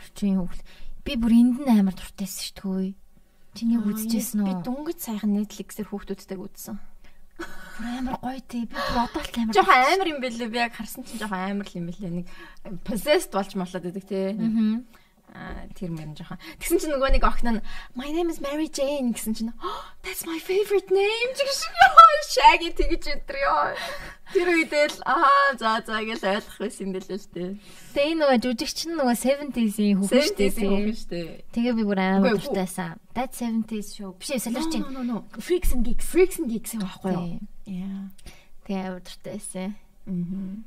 [0.05, 0.61] орчин хүүхд.
[1.05, 2.95] Би бүр энд нь амар дуртайсэн шүү дээ.
[3.55, 4.63] Чиний үзчихсэн Би үү?
[4.67, 6.77] дүнгэж сайхан Netflix-ээр хүүхдүүдтэйг үзсэн.
[7.85, 8.65] Амар гоё тий.
[8.71, 9.55] Би бүр одоо л амар.
[9.55, 10.49] Жохон амар юм бэлээ.
[10.53, 12.13] Би яг харсан чинь жохон амар л юм бэлээ.
[12.23, 12.27] Нэг
[12.87, 14.21] possessed болж молоод идэг те.
[14.39, 14.79] Аа.
[15.35, 16.39] Аа тэр мөр жохон.
[16.63, 17.63] Тэгсэн чинь нөгөө нэг охин нь
[17.99, 19.51] My name is Mary Jane гэсэн чинь
[20.07, 21.95] that's my favorite name гэж яа
[22.35, 23.75] шаги тэгж өдр ёо.
[24.33, 27.45] Тэр үедээ л аа за за гэж ойлгох байсан юм бэлээ л те.
[27.95, 30.51] Тэгээ энэ нөгөө жүжигч нь нөгөө 70s-ийн хүүхэн шүү дээ.
[30.55, 30.69] тий.
[30.71, 31.21] хүүхэн штэ.
[31.55, 32.99] Тэгээ би бүр амар дуртайсан.
[33.15, 34.15] That 70s show.
[34.19, 34.87] Биш солирч чинь.
[35.39, 37.43] Freaks and Geeks, Freaks and Geeks юм аахгүй юу?
[37.71, 38.11] Яа.
[38.67, 39.75] Тэгээ амар дуртайсан.
[40.07, 40.67] Мм.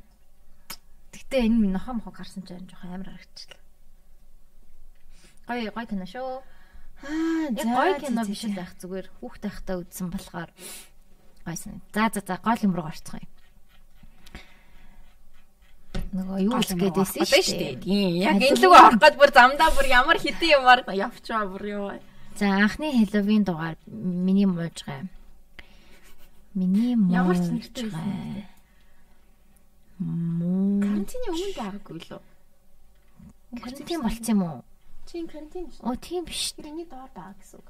[1.12, 3.67] Гэтэ энэ минь нохоо мохоо гарсан ч жоохон амар харагчлаа.
[5.48, 6.42] Гоё гоё кино шүү.
[7.08, 10.50] Аа Яг гоё кино биш л байх зүгээр хүүхд тахтаа үзсэн болохоор
[11.46, 11.80] гойсон.
[11.94, 13.24] За за за гол юм руу гарцгаая.
[16.12, 17.74] Нөгөө юу ч гэдээсэн шүү дээ.
[17.80, 18.12] Тийм.
[18.28, 21.92] Яг энэ луг орох гээд бүр замдаа бүр ямар хитэн юмар явчаа бүр ёо.
[22.36, 25.08] За анхны Хэллоуин дугаар миний муужгаа.
[26.54, 27.56] Миний Ямар ч муужгаа.
[27.56, 28.46] нэртэй?
[29.98, 30.80] Муу.
[30.80, 32.20] Карантины өмнө байгаагүй лөө.
[33.64, 34.60] Карантин болцсон юм уу?
[35.08, 35.82] Чин карантин шүү.
[35.88, 36.52] Оо тийм биш.
[36.52, 37.68] Тэрний доор байгаа гэсэн үг.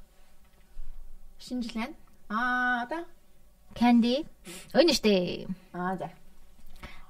[1.38, 1.94] Шинэ жил байна.
[2.28, 3.04] Аа да.
[3.78, 4.26] Candy.
[4.74, 5.46] Өнө штэ.
[5.72, 6.10] Аа за.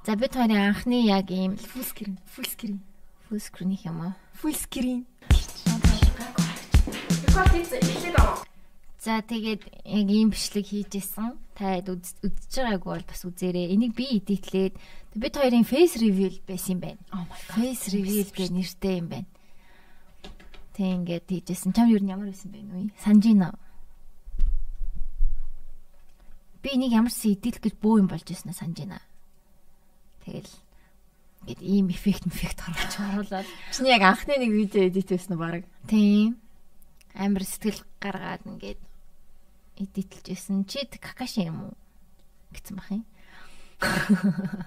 [0.04, 2.78] За бид хоёрын анхны яг ийм Full screen, full screen,
[3.28, 4.12] full screen юм уу?
[4.36, 5.06] full screen.
[8.98, 11.38] За тэгээд яг ийм бичлэг хийжсэн.
[11.54, 13.72] Та үз- үзэж байгаагүй бол бас үзээрэй.
[13.72, 14.74] Энийг би эдитлээд
[15.14, 17.00] бид хоёрын face reveal байсан юм байна.
[17.14, 17.54] Oh my god.
[17.56, 19.26] Face reveal гэх нэртэй юм байна.
[20.78, 21.74] Тэг ингээд хийжсэн.
[21.74, 22.94] Чам юу нь ямар байсан бэ нүе?
[23.02, 23.50] Санжина.
[26.62, 29.02] Би энийг ямар эдитлэх гэж бөө юм болж ирсэн санжина.
[30.22, 30.46] Тэгэл
[31.42, 35.66] ингээд ийм эффект эффект гаргаж оруулаад Чиний яг анхны нэг видео эдит байсан уу баг?
[35.90, 36.38] тийм
[37.10, 38.78] амар сэтгэл гаргаад ингээд
[39.82, 40.62] эдитлж байсан.
[40.62, 41.74] Чи какаши юм уу?
[42.54, 43.02] гэсэн бах юм.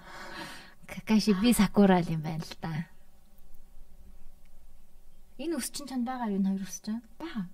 [0.91, 2.90] Какаши би сакура л юм байна л да.
[5.41, 7.01] Энэ өсчин чанд байгаа юу энэ хоёр өсчин?
[7.17, 7.49] Бага.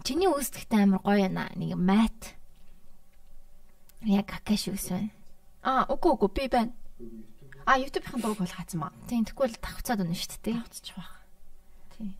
[0.00, 1.52] Чиний өсөлттэй амар гоё байна.
[1.60, 2.32] Нэг мат.
[4.08, 5.12] Яг какаш үсэн.
[5.60, 6.72] Аа, үгүй үгүй би байна.
[7.68, 8.88] А YouTube-ийн дург бол хаацсан ба.
[9.06, 10.56] Тийм тэгвэл давхцаад өгнө шүү дээ.
[10.56, 11.12] Давхцчих байх.
[11.94, 12.16] Тийм.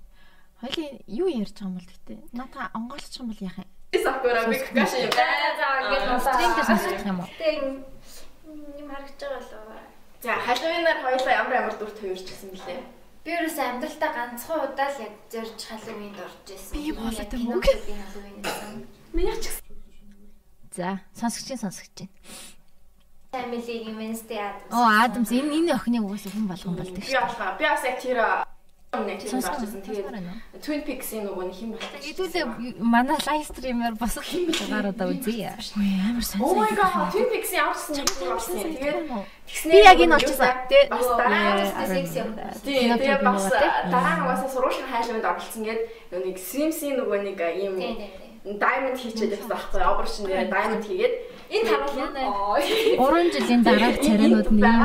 [0.61, 2.19] Хоёлын юу ярьж байгаа юм бол гэтээ.
[2.37, 3.71] Надаа онгойлчих юм бол яах юм?
[3.97, 5.11] Сакура би какаш юм.
[5.11, 5.25] За
[5.59, 6.79] за ингэж хасаа.
[6.79, 7.31] Тийм дээ юм уу?
[7.41, 7.63] Тийм
[8.79, 9.82] юм харагдж байгаа болоо.
[10.23, 12.79] За, халуунаар хоёлаа ямар ямар дүр төвөрч гисэн блэ?
[13.27, 16.75] Би ерөөс амьдралдаа ганцхан удаа л яг зорж халуунд орж ирсэн.
[16.79, 17.63] Би болоод юм уу?
[17.63, 18.87] киногийн халуунд гэсэн.
[19.15, 19.47] Миний ч
[20.73, 22.09] За, сонсогчийн сонсогчийн.
[23.35, 24.71] Family-ийн Wednesday Addams.
[24.71, 27.21] Оо, Адамс энэ энэ охины угаас хүн болгон болдог би шүү.
[27.21, 27.59] болохоо.
[27.59, 28.19] Би бас яг тэр
[28.93, 30.05] Тэгээд
[30.61, 31.97] Twin Peaks-ийн нөгөө нэг хин болтой.
[31.97, 32.45] Хэдүүлээ
[32.77, 35.57] манай лайв стримээр босох юм гаруудаа үзье.
[36.13, 36.45] Амар сайн.
[36.45, 37.65] Oh my god, Twin Peaks-ийн
[37.97, 38.61] ч юм болсон.
[38.61, 39.09] Тэгээд
[39.65, 40.69] Би яг энэ олчихсан.
[40.69, 42.37] Тэ- бас дараа Addams секс юм.
[42.61, 45.81] Тийм, тэгээ Кино бас дараа нь угаасаа сургуулийн хайлуунд оролцсон гээд
[46.13, 47.73] нэг Sims-ийн нөгөө нэг тийм.
[48.45, 51.15] diamond хийчихэд байсан байхгүй операшн дээр diamond хийгээд
[51.53, 52.23] энэ таруулна.
[53.05, 54.83] Уран жилийн дараах царинууд нь юм.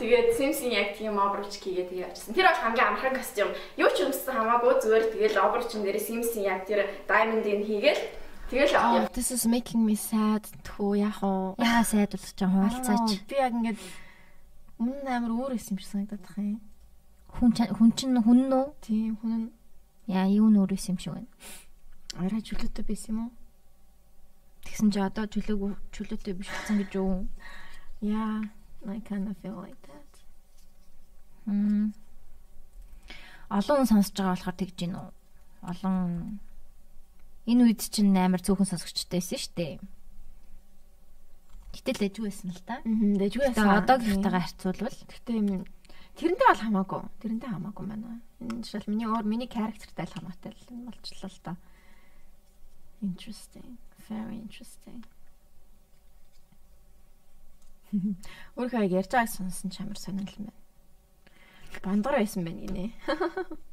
[0.00, 2.34] Тэгээд Sims-ийн яг тийм обруч хийгээд тэгээ явчихсан.
[2.34, 3.50] Тэр бол хамгийн амархан костюм.
[3.76, 8.02] Юу ч өмссөн хамаагүй зүгээр тэгэл обручн дээр Sims-ийн яг тэр diamond-ыг хийгээл
[8.50, 10.42] тэгэл Oh, This is making me sad.
[10.66, 11.60] Тхүү яах вэ?
[11.62, 13.08] Яа сайд болох ч хуалцаач.
[13.30, 13.78] Би яг ингээд
[14.80, 16.58] өмнө нь амар өөр юм шиг санагдаад тах юм.
[17.38, 18.64] Хүн хүн чинь хүн нөө?
[18.82, 19.52] Тийм хүн
[20.10, 21.30] Яа, юу нөрөөс юм шиг байна.
[22.18, 23.30] арай чөлөөтэй байсан юм уу?
[24.62, 27.26] Тэгсэн чи одоо чөлөөг чөлөөтэй биш болсон гэж юу?
[28.02, 28.46] Yeah,
[28.86, 30.10] I kind of feel like that.
[31.46, 31.94] Мм.
[33.50, 35.08] Олон сонсож байгаа болохоор тэгж гин үү?
[35.66, 36.40] Олон
[37.46, 39.74] энэ үед чинь амар цөөхөн сонсогчтой байсан шүү дээ.
[41.72, 42.76] Гэтэл лэжгүй байсан л да.
[42.84, 45.64] Мм, дэж юу Тэгээ одоогийнхтайгаа харьцуулбал Гэхдээ юм
[46.16, 47.02] тэрнтэй бол хамаагүй.
[47.20, 48.20] Тэрнтэй хамаагүй байна.
[48.40, 51.52] Энэ жишээл миний өөр миний characterтай л хамаатай л юм болчлоо л да.
[53.02, 53.80] Interesting.
[54.08, 55.04] Very interesting.
[58.56, 60.62] Өөрөө ярьж байгааг сонсон ч амар сонирхол байна.
[61.84, 62.84] Бандгар байсан байна гинэ.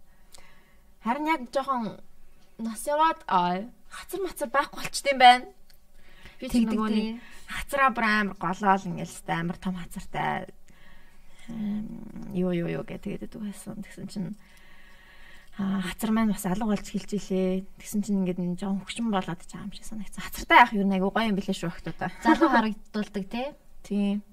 [1.06, 2.00] Харин яг жоохон
[2.60, 5.48] нас яваад аа хацар мацар байхгүй болчтой юм байна.
[6.40, 10.52] Би ч нөгөө нэг хацраа бүр амар голоол ингээл сте амар том хацартай
[12.36, 13.80] юу юу юу гэдэг тэгээд байсан.
[13.82, 14.30] Тэгсэн чинь
[15.60, 17.68] хацар маань бас алга болж хэлж илээ.
[17.84, 20.24] Тэгсэн чинь ингээд энэ жоон хөвчмөн болоод чаам шиг санагцсан.
[20.24, 22.16] Хацартай яах юу нэг гоё юм билээ шүү охтуудаа.
[22.24, 23.56] залуу харагдуулдаг те.
[23.84, 24.24] Тийм.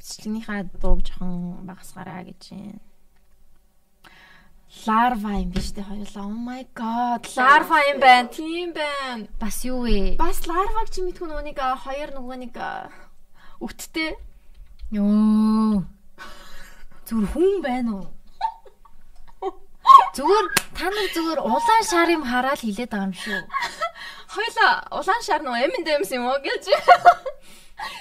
[0.00, 2.80] Бичлэгнийхаа дууг жоохон багасгаараа гэж юм.
[4.88, 6.24] Larva юм биш үү хоёулаа.
[6.24, 7.28] Oh my god.
[7.36, 8.28] Larva юм байна.
[8.32, 9.28] Тийм байна.
[9.36, 10.16] Бас юу вэ?
[10.16, 12.88] Бас larva чи мэдхүн а, хоёр нөгөө нэг а,
[13.60, 14.16] үттэй.
[14.96, 15.84] Йоо.
[17.04, 18.13] Зүгээр хүн байна уу?
[20.16, 23.42] Зүгээр та нар зүгээр улаан шар юм хараад хилээд байгаа юм шүү.
[24.34, 26.64] Хоёулаа улаан шар нөгөө M&M's юм уу гэж.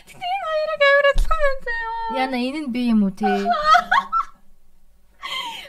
[0.08, 2.16] Тэгтээ энэ хоёроо гавар адилхан байна заяа.
[2.24, 3.28] Яна энэ нь би юм уу те?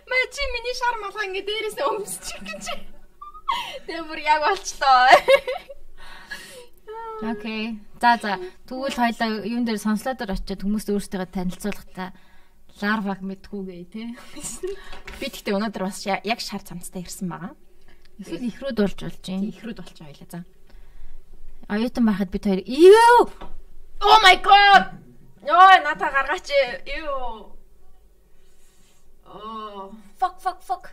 [0.08, 2.64] Маа чи миний шар малгай ингээ дээрээс өмсчих гэж.
[3.88, 5.08] Тэгээ бүр яг болчлоо.
[7.24, 7.80] Окей.
[8.00, 8.36] За за.
[8.68, 12.12] Тэгвэл хоёлаа юун дээр сонслоо дээр очиод хүмүүст өөрсдөө танилцуулахдаа
[12.82, 14.02] ларваг мэдхүүгээ те.
[15.20, 17.54] Би тэгтээ өнөөдөр бас яг шар цамцтай ирсэн байгаа.
[18.18, 19.40] Эсвэл ихрүүд болж болж юм.
[19.50, 20.40] ихрүүд болчих хоёлаа за.
[21.70, 23.30] Оюутан байхад бид хоёр юу?
[24.02, 24.98] Oh my god.
[25.46, 26.48] Йоо надаа гаргаач.
[26.98, 27.54] Юу.
[29.26, 29.94] Oh.
[30.18, 30.84] Fuck fuck fuck.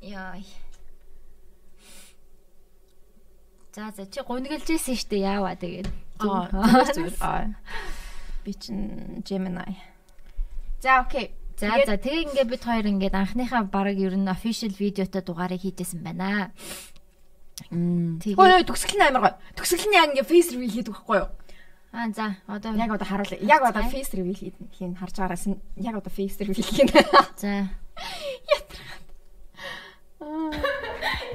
[0.00, 0.44] Яй.
[3.74, 5.88] За за чи гунгэлжсэн штэ яаваа тэгээд.
[6.20, 7.54] Аа.
[8.44, 9.93] Би чин Gemini.
[10.84, 11.32] За окей.
[11.56, 16.04] За за тэгээ ингээд бид хоёр ингээд анхныхаа баг ер нь official видеотой дугаарыг хийжсэн
[16.04, 16.52] байна.
[17.72, 19.34] Тэгээ Ой ой төгсгөл нь амар гоё.
[19.56, 21.32] Төгсгөл нь яг ингээ face reveal хийдэг байхгүй юу?
[21.96, 23.40] аа за одоо Яг одоо харуулъя.
[23.40, 26.92] Яг одоо face reveal хийн харж байгаараас нь яг одоо face reveal хийн.
[27.40, 27.64] за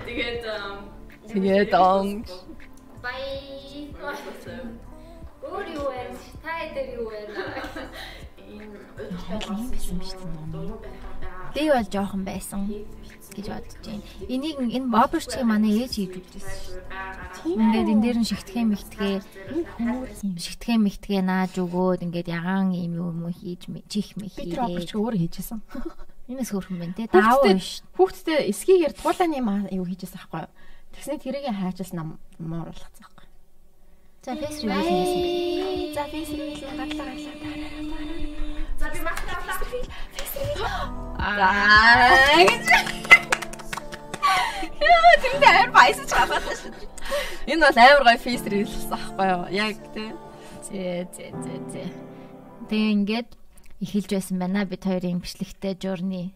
[0.06, 0.46] Тэгээд
[1.26, 2.22] Тэгээд он
[3.02, 3.90] Бай.
[5.42, 6.14] Өөр юу вэ?
[6.46, 7.26] Та эдэр юу вэ?
[11.56, 12.68] Би бол жоохон байсан
[13.34, 14.04] гэж бодож байна.
[14.28, 16.46] Энийг энэ боберчиг манай ээж хийж үзсэн.
[17.46, 19.16] Ингээд энэ дээр нь шигтгэн мэгтгээ
[20.38, 24.98] шигтгэн мэгтгээ нааж өгөөд ингээд ягаан юм юм хийж чих мэ би тэр хийгээ.
[24.98, 25.62] өөр хийжсэн.
[26.30, 27.10] Энэс хөрхөн байна те.
[27.10, 27.82] Даав биш.
[27.98, 29.42] Хүүхдтэй эсгийгээр туулааны
[29.74, 30.54] юу хийжсэн байхгүй юу?
[30.94, 33.26] Тэгснэ тэрийг хаажаас нам мууруулсан байхгүй.
[34.26, 35.94] За фейс ревю хийсэн.
[35.98, 36.38] За гатлаа
[36.78, 37.10] гатлаа.
[37.18, 38.19] за би маска авлаа.
[41.20, 42.66] Аа гэж.
[44.80, 46.74] Яа тэр дээр баясаж байгаа шүү.
[47.50, 49.44] Энэ бол амар гоё face reveal байхгүй юу?
[49.52, 50.16] Яг тийм.
[50.66, 51.84] Зэ зэ зэ зэ.
[52.70, 53.30] Тэгээ ингээд
[53.84, 56.32] эхэлж байсан байна бид хоёрын бичлэгтэй journey.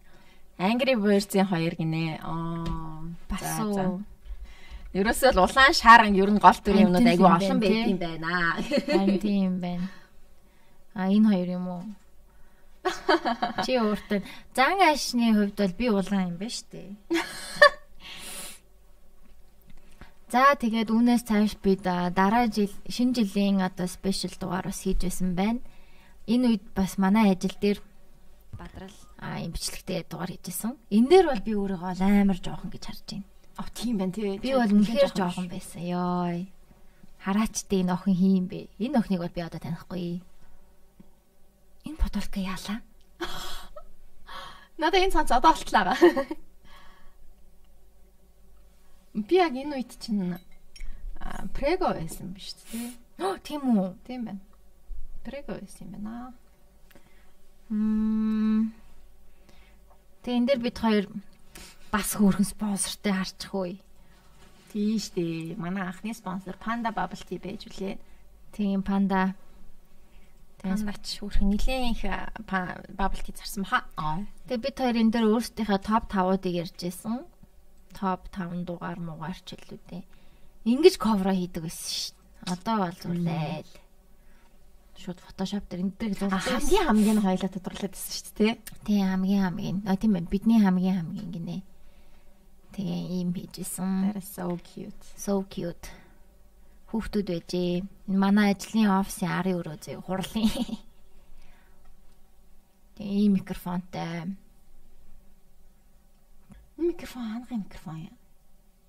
[0.60, 2.20] Angry Birds-ийн хоёр гинэ.
[2.24, 4.02] Аа Бас уу.
[4.94, 7.82] Ерөөсөө л улаан шааран ер нь гол дүрийн юмнууд айгүй олон тий.
[7.90, 8.62] юм байна.
[8.62, 9.88] Харин тийм байна.
[10.94, 11.84] А энэ хоёр юм уу?
[13.64, 14.20] Чи өөртөө
[14.56, 16.92] зан ашны хувьд бол би улаан юм ба штэ.
[20.34, 25.00] За тэгээд үүнээс цааш би да- дараа жил шинэ жилийн одоо спешиал дугаар бас хийж
[25.06, 25.62] байсан байна.
[26.26, 27.80] Энэ үед бас манай ажил дээр
[28.58, 30.74] бадрал а юм бичлэгтэй дугаар хийжсэн.
[30.90, 33.26] Энэ дээр бол би өөрийгөө амар жоохон гэж харж байна.
[33.62, 34.40] Оо тийм байна тий.
[34.42, 35.82] Би бол үнэхээр жоохон байсан.
[35.86, 36.50] Йой.
[37.22, 38.74] Хараачтай энэ охин хин бэ?
[38.82, 40.26] Энэ охиныг бол би одоо танихгүй.
[41.84, 42.80] Энэ потолка яалаа?
[44.78, 45.96] Надаа энэ цанц одоо болтлаа.
[49.14, 50.40] Би яг энэ үед чинь
[51.54, 52.98] прего байсан биз дээ.
[53.22, 53.94] Оо, тийм үү?
[54.08, 54.42] Тийм байна.
[55.24, 56.34] Прего байсан юм байна.
[57.70, 58.74] Мм.
[60.24, 61.06] Тэгээ энэ дээр бид хоёр
[61.94, 63.78] бас хөөрхөн спонсортой харчих үе.
[64.74, 65.56] Тийш дээ.
[65.62, 68.02] Манай анхны спонсор Panda Bubble Tea байж үлээ.
[68.52, 69.38] Тийм панда.
[70.64, 72.04] Пандач хүрхэн нилээн их
[72.48, 73.84] Bubble Tea зарсан баха.
[74.48, 77.28] Тэгээ бид хоёр энэ дээр өөрсдийнхөө топ 5-уудыг ярьжсэн.
[77.92, 80.04] Топ 5 дугаар муугаар ч илүү дээ.
[80.64, 82.56] Ингиж ковро хийдэг байсан дээ.
[82.56, 83.74] Одоо бол зүрлээл.
[85.04, 86.42] Шууд фотошоп дээр энэ дээр А, зурдаг.
[86.48, 88.54] хамгийн хамгийн хоёлаа тодруулаад байсан шүү дээ.
[88.88, 89.78] Тийм хамгийн хамгийн.
[89.84, 91.58] А тийм ээ бидний хамгийн хамгийн гинэ.
[92.72, 94.16] Тэгээ ийм хийжсэн.
[94.16, 95.04] That is so cute.
[95.20, 95.92] So cute.
[96.94, 97.82] Хүүхдүүд байжээ.
[98.14, 100.46] Манай ажлын офисын арын өрөө зөө хурлын.
[102.94, 104.38] Тэгээ ийм микрофонтой.
[106.78, 108.18] Микрофон хангай микрофон яа.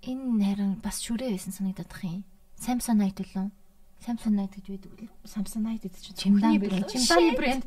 [0.05, 2.29] Энэ харин бас шүрээ байсан санагдах юм.
[2.61, 3.49] Samsonite үлээ.
[4.05, 5.11] Samsonite гэж байдаг үлээ.
[5.25, 6.93] Samsonite гэдэг чинь Чимдан брэнд.
[6.93, 7.65] Чимданы брэнд.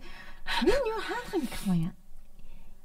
[0.70, 1.96] Энэ юу хангай микрофон яа.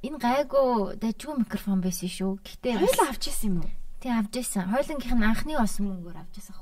[0.00, 2.40] Энэ гайгүй дажгүй микрофон байсан шүү.
[2.40, 3.70] Гэтэ Хоёул авч ирсэн юм уу?
[4.02, 4.66] тий авч ирсэн.
[4.72, 6.56] Хойлонгийнх нь анхны олсон мөнгөөр авч ирсэн?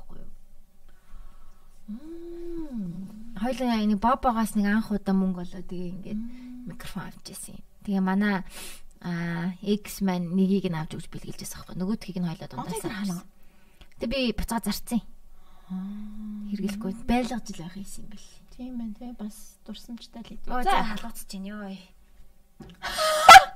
[3.41, 6.21] Хоёлын нэг бабагаас нэг анх удаа мөнгө олоо тэгээ ингээд
[6.69, 7.55] микрофон авч ирсэн.
[7.57, 7.65] юм.
[7.83, 8.43] Тэгээ манай
[9.01, 11.75] а X-Man нэгийг нь авч өгч бэлгэлжсэн байхгүй.
[11.81, 13.23] Нөгөөдхийг нь хойлоо Одоо дундаас тэр хаана?
[13.97, 15.01] Тэг би буцаа зарцсан.
[16.51, 18.29] Хэрэглэхгүй байлгаж ил байх юм бэл.
[18.53, 20.61] Тийм байна тий бас дурсамжтай л идэв.
[20.61, 21.71] за халууцж чинь ёо.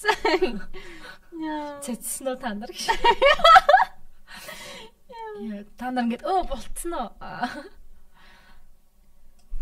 [1.40, 1.80] Яа.
[1.84, 2.88] Цэцсэн үү та нар гэж.
[5.78, 7.08] Та нар ингээд өө болцсон уу?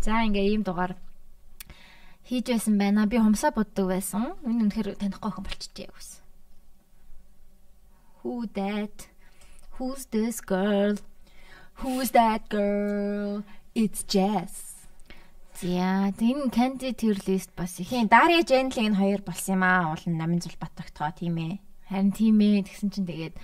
[0.01, 0.95] За ингээ ийм дугаар
[2.27, 3.09] хийж байсан байна.
[3.09, 4.33] Би хумсаа боддог байсан.
[4.45, 6.21] Энэ үнэхээр танихгүй охин болчихжээ гэсэн.
[8.21, 9.07] Who that?
[9.77, 10.99] Who's this girl?
[11.81, 13.43] Who's that girl?
[13.73, 14.87] It's Jess.
[15.59, 17.89] За, энэ Candy tier list бас их.
[17.89, 18.07] Тийм
[18.47, 19.91] Женлиг нь хоёр болсон юм аа.
[19.91, 21.59] Уул нь намын зул батагтгаа тийм ээ.
[21.89, 23.35] Харин тийм ээ тэгсэн чинь тэгээд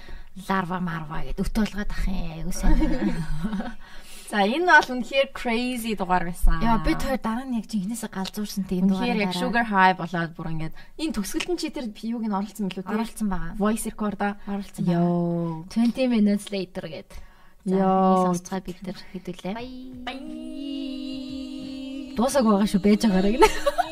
[0.47, 2.31] ларва марва гэд өтөөлгаад ах юм.
[2.35, 2.75] Айгуу сайн.
[4.29, 6.57] За энэ бол үнэхээр crazy дугаар байсан.
[6.59, 10.49] Яа, бид хоёр дараа нь яг жинхнээсээ галзуурсан тийм үнэхээр яг sugar high болоод бүр
[10.51, 13.53] ингээд энэ төгсгөлтөн чи тэр юуг нь оруулсан билүү оруулсан байгаа.
[13.61, 14.97] Voice record-а Оруулсан байгаа.
[14.97, 15.69] Йоо.
[15.69, 17.09] 20 minutes later гэд.
[17.69, 18.33] Йоо.
[18.33, 19.53] Сонсцгаа бид нар хэдүүлээ.
[22.17, 23.49] Дуусаг байгаа шүү байж байгаараа гинэ.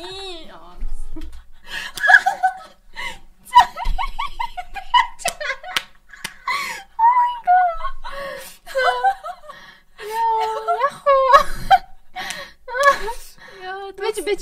[13.94, 14.40] Бэж бэж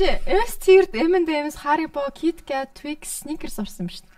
[0.64, 4.08] tier-д M&M's, Haribo, KitKat, Twix, Snickers орсон ба шүү.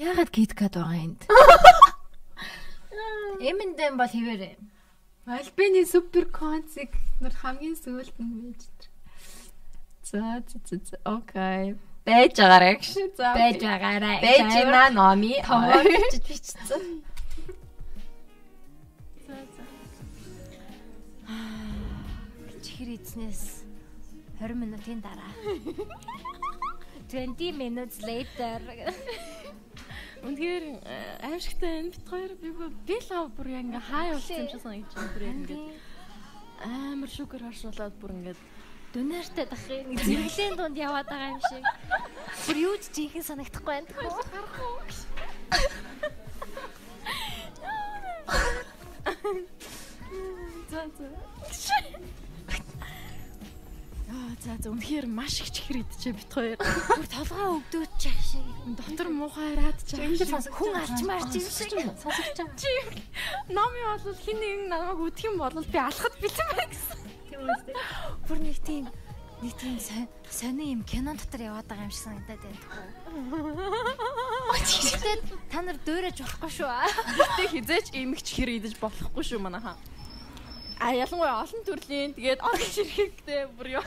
[0.00, 1.20] Яагаад KitKat байгаа энд?
[3.42, 4.56] M&M бол хിവэрэ.
[5.26, 8.88] Альбины супер конциг нар хамгийн сүүлд нь байж тэр.
[10.02, 11.76] За за за за окей.
[12.08, 13.14] Байж байгаарай гэж.
[13.16, 14.18] За Байж байгаарай.
[14.24, 15.36] Байж байна номи.
[15.44, 17.04] Томооч бичсэн.
[22.62, 23.51] Чихэр эзнээс
[24.42, 25.30] 20 минутын дараа
[27.08, 28.58] 20 minutes later
[30.22, 32.50] Үнэхээр э, аимшигтай энэ бит хоёр би
[32.86, 35.10] би л аа бүр яг ингээ хай болсон юм шиг санагдаж байна.
[35.18, 35.62] Бүр ингээ
[36.62, 38.38] амар шүгэр хаш болоод бүр ингээ
[38.94, 41.66] дунаартай дахын нэг зэрэглэлийн дунд яваад байгаа юм шиг.
[42.46, 43.90] Бүр юу ч жинхэнэ санагдахгүй байна.
[43.90, 44.22] Тэгэхгүй.
[50.70, 51.31] за за.
[54.12, 56.60] Аа за за үнэхээр маш их чихэр идчихэ бит хоёр.
[56.60, 58.44] Бүр толгоо өвдөөч чах шиг.
[58.76, 60.04] Дотор муухай раад чаа.
[60.52, 61.72] Хүн арч марч юм шиг.
[61.96, 63.00] Сонсогч байгаа.
[63.48, 67.00] Номи бол хин нэг намайг үдэх юм бол би алхад бэлэн байх гэсэн.
[68.28, 68.84] Бүр нэг тийм
[69.40, 69.80] нэг тийм
[70.28, 72.60] сони юм кинон дотор яваад байгаа юм шиг санагдаад байна.
[74.60, 75.16] Тэгэхдээ
[75.48, 76.68] та нар дөөрэж болохгүй шүү.
[77.16, 79.80] Гэтэ хизээч эмх чихэр идэж болохгүй шүү манайхаа.
[80.82, 83.86] А ялангуяа олон төрлийн тэгээд орж ирэхтэй бүр ёо.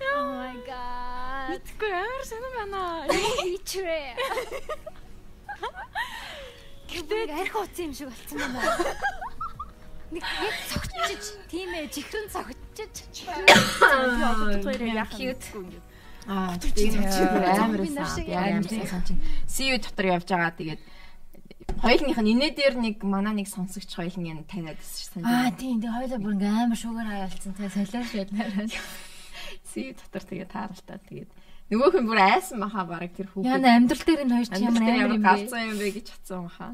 [0.00, 1.52] Oh my god.
[1.52, 2.82] Мэдгүй амар сонир байна.
[3.44, 4.16] Ичрэ.
[6.88, 8.96] Гэтэ арх утсан юм шиг болцсон байна.
[10.08, 13.28] Нэг яг цогцож тийм ээ чихрэн цогцож.
[13.28, 13.52] Би
[14.24, 15.80] одоо хоёрыг яах юм бэ?
[16.32, 17.92] Аа тийм амар Би
[18.32, 19.20] амар сайн чинь.
[19.44, 20.80] CU дотор явж байгаа тэгээд
[21.76, 25.60] хоёулынх нь инээ дээр нэг манай нэг сонсогч хоёулын нь таниад байсан шүү Аа дээ.
[25.60, 28.66] тийм тэг хоёлаа бүр ингээм амар шугар хаялцсан тэгээ солиош байлаа.
[29.68, 31.30] CU дотор тэгээд тааралтай тэгээд
[31.70, 33.46] нөгөөх нь бүр айсан баха бараг тэр хүүхэд.
[33.52, 35.28] Яна амьдрал дээр энэ хоёр ч ямар амар юм бэ?
[35.28, 36.68] галзуу юм бэ гэж бодсон баха.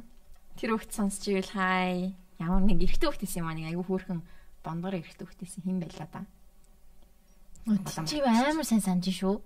[0.56, 2.14] Тэр хүүхэд сонсч ивэл хай.
[2.40, 4.20] Ямар нэг эрэгтэй хүүхдээс юм аа нэг айгүй хөөрхөн
[4.64, 6.22] бондгор эрэгтэй хүүхдээс хэн байлаа да.
[8.08, 9.36] Чи амар сайн санаж шүү.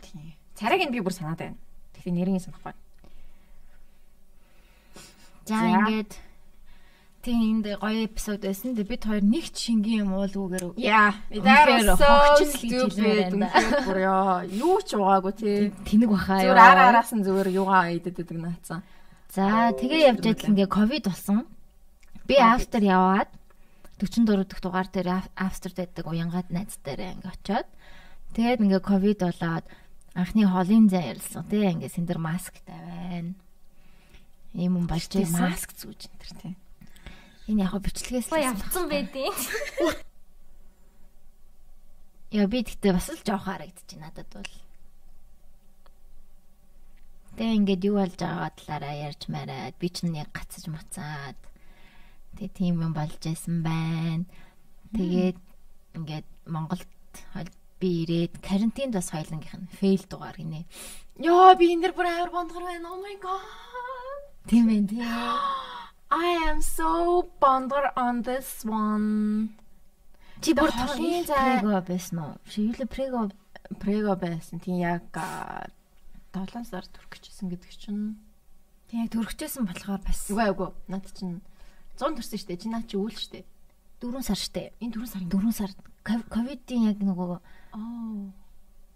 [0.00, 0.32] Тийм.
[0.56, 1.58] Царайг нь би бүр санаад байна.
[1.98, 2.72] Тэгэхээр нэрийн санахгүй.
[5.46, 6.12] За ингээд
[7.22, 8.74] тийм энд гоё эпизод байсан.
[8.74, 11.14] Тэг бид хоёр нэг ч шингийн юм уулгүйгээр Яа.
[11.30, 11.94] Үнэхээр
[13.86, 15.70] бүр ёо, юу ч угаагүй тий.
[15.86, 18.82] тэнэг баха Зүгээр ара араас нь зүгээр юугаа идэдэг наацсан.
[19.30, 21.46] За тэгээ явж байдлаа ингээ ковид болсон.
[22.26, 23.30] Би after яваад
[24.02, 27.66] 44 дахь дугаар дээр after дэдэг уянгаад найз дээр ингээ очиод
[28.34, 29.66] тэгээд ингээ ковид болоод
[30.14, 31.46] анхны холын зай ярилсан.
[31.50, 33.34] Тэгээ ингээ сэндэр масктай байна.
[34.56, 35.36] Ийм юм болж байсан.
[35.36, 36.54] маск зүүж энэ төр тий.
[37.52, 39.28] Энэ яг бичлэгээс л явцсан байдیں۔
[42.32, 44.52] Яа би тэгтээ бас л жоох харагдчих надад бол.
[47.36, 51.36] Тэгээ ингээд юу болж байгаа талаараа ярьж мараад би ч нэг гацж мацаад
[52.40, 54.24] тэгээ тийм юм болж байсан байна.
[54.96, 55.36] Тэгээд
[56.00, 56.88] ингээд Монголд
[57.76, 60.64] би ирээд карантинд бас хоёлынгийнх нь фейл дугаар гинэ.
[61.20, 62.88] Йоо, би энэ дэр бүр амар бондгор байна.
[62.88, 63.75] Oh my god.
[64.46, 65.02] Тийм ээ тийм.
[66.10, 69.50] I am so bonder on this one.
[70.40, 72.34] Чи бүр толын зай- байсан уу?
[72.46, 73.30] Шивлэ прего
[73.82, 74.60] Прего байсан.
[74.62, 78.14] Тийм яг 7 сар төрөх гэжсэн гэдэг чинь
[78.86, 80.30] Тэг яг төрөгчөөсөн болохоор бас.
[80.30, 80.70] Үгүй үгүй.
[80.86, 81.42] Наад чинь
[81.98, 82.54] 100 төрсөн штэ.
[82.62, 83.42] Чи наа чи үйл штэ.
[83.98, 84.70] 4 сар штэ.
[84.78, 85.70] Энэ 4 сарын 4 сар
[86.06, 87.40] ков- ковидын яг нөгөө
[87.74, 88.30] Аа.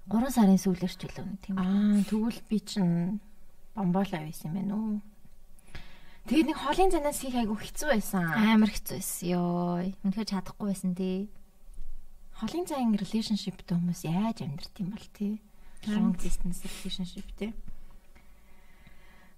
[0.06, 1.58] 3 сарын сүүлээр ч үлээ тийм.
[1.58, 3.18] Аа, тэгвэл би чинь
[3.74, 5.00] бомбола байсан юм байна уу?
[6.28, 8.24] Тэгээд нэг хоолын занаас хийх айгу хэцүү байсан.
[8.28, 9.80] Амар хэцүү байсан ёо.
[10.04, 11.32] Үнэхээр чадахгүй байсан тий.
[12.36, 15.40] Хоолын зан relationshipтэй хүмүүс яаж амьдрт юм бол тий.
[15.88, 17.52] Long distance relationship тий.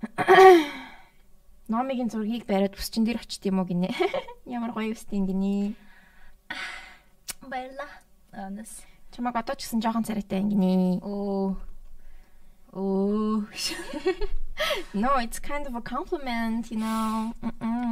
[1.71, 3.91] Номигийн зургийг бариад бүсчин дээр очт юм уу гинэ.
[4.51, 5.75] Ямар гоё үстийн гинэ.
[7.47, 7.91] Баярлаа.
[8.35, 8.83] Анас.
[9.15, 10.99] Чамаг одоо ч гэсэн жоохон царайтай гинэ.
[11.07, 11.55] Оо.
[12.73, 13.45] Оо.
[14.95, 17.35] No, it's kind of a compliment, you know.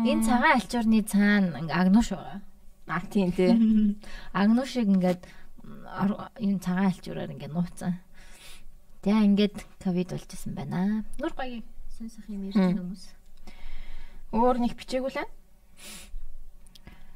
[0.06, 2.40] Энэ цагаан альчуурны цаана агнууш байгаа.
[2.86, 3.52] А тийм тий.
[4.32, 5.24] Агнуушиг ингээд
[6.40, 7.98] энэ цагаан альчуураар ингээ нууцсан.
[9.02, 11.04] Тэгээ ингээд ковид болчихсон байна.
[11.18, 11.64] Нур гоё
[11.98, 13.04] сонсох юм ярьж хүмүүс.
[14.32, 15.32] Өөр нэг бичээгүй л байна.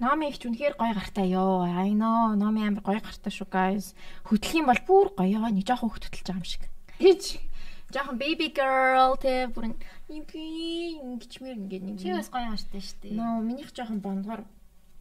[0.00, 1.64] Номи их ч үнэхээр гоё гартай ёо.
[1.64, 2.34] I know.
[2.34, 3.94] Номи амар гоё гартай шүү guys.
[4.26, 5.48] Хөтлөх юм бол бүр гоё.
[5.48, 6.64] Нэг жоохон хөтлөж байгаа юм шиг.
[6.98, 7.53] Гэж
[7.94, 9.70] жоохон baby girl те бүр
[10.10, 11.96] ингэчмэр ингээд нэг.
[12.02, 13.14] Чи бас гоё гартай шүү дээ.
[13.14, 14.42] No, минийх жоохон бондгор.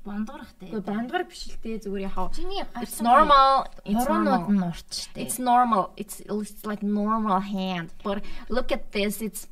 [0.03, 0.67] бондгорхтэй.
[0.67, 2.27] Гэхдээ бондгор биш л те зүгээр яхаа.
[2.35, 3.65] Чиний It's normal.
[3.87, 4.75] It's Хоронууд normal.
[4.75, 5.23] нь шүү дээ.
[5.25, 5.83] It's normal.
[5.95, 7.89] It's it's like normal hand.
[8.03, 8.19] But
[8.51, 9.21] look at this.
[9.23, 9.47] It's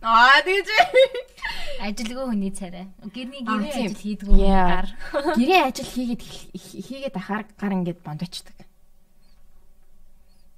[0.00, 0.64] Аа тийж.
[1.82, 2.86] ажилгүй хүний царай.
[3.10, 4.64] Гэрний гэрээ ажил Yeah.
[4.70, 4.88] гар.
[5.36, 8.56] Гэрээ ажил хийгээд хий- хийгээд ахаар гар ингээд бондочдөг.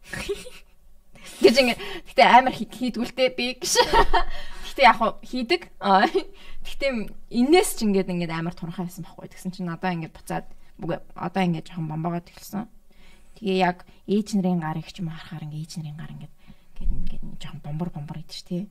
[1.42, 1.80] Гэж ингээд
[2.12, 3.74] гэтээ амар хий- хийдгүүлтэй би гэж.
[4.72, 5.62] Гэтээ яг хийдэг.
[5.78, 6.90] Гэтээ
[7.30, 9.28] энээс ч ингээд ингээд амар турхаа байсан байхгүй.
[9.30, 10.46] Тэгсэн чинь одоо ингээд буцаад
[11.14, 12.66] одоо ингээд жоохон бомбогоод эхэлсэн.
[13.36, 16.34] Тэгээ яг ээж нарын гарыг ч юм харахаар ингээд ээж нарын гар ингээд
[16.82, 18.62] ингээд ингээд жоохон бомбор бомбор идэв ч тий.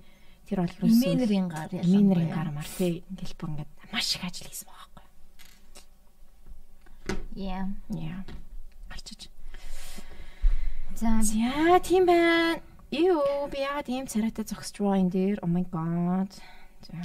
[0.49, 4.47] Тэр бол ерөөсөө Имэнэрийн гар Минерийн гар мар тий ингээл бүр ингээд маш их ажил
[4.49, 5.07] хийсэн байгаа байхгүй.
[7.37, 7.65] Яа.
[7.93, 8.19] Яа.
[8.89, 9.29] Гарчиж.
[10.95, 12.61] За За тийм байна.
[12.91, 15.37] Юу би яагаад ийм царайтай зогсож байгаа энэ дээр?
[15.43, 16.31] Oh my god.
[16.85, 16.97] За.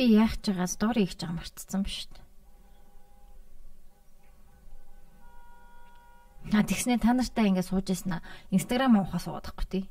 [0.00, 2.24] би яах ч байгаа стори хийж байгаа мартцсан ба шүү дээ.
[6.56, 8.24] А тэгснэ та нартай ингэ сууж яснаа.
[8.48, 9.84] Инстаграм ухаа суугаад байхгүй тий.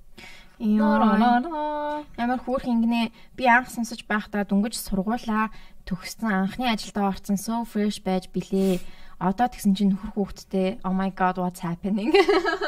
[0.60, 5.54] Ямар хөөх ингэнэ би анх сонсож байхдаа дүнгэж сургуулаа
[5.90, 8.78] төгссөн анхны ажилдаа орсон so fresh байж билээ.
[9.20, 12.14] Одоо тэгсэн чинь нөхөр хүүхэдтэй oh my god what's happening?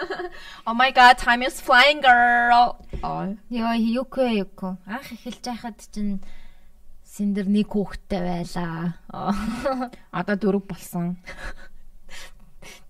[0.67, 2.81] oh my god time is flying girl.
[3.53, 4.81] Йоо юко юко.
[4.89, 6.19] Анх эхэлж байхад чинь
[7.05, 8.99] синдер нэг хүүхэдтэй байлаа.
[10.19, 11.21] Одоо дөрөв болсон.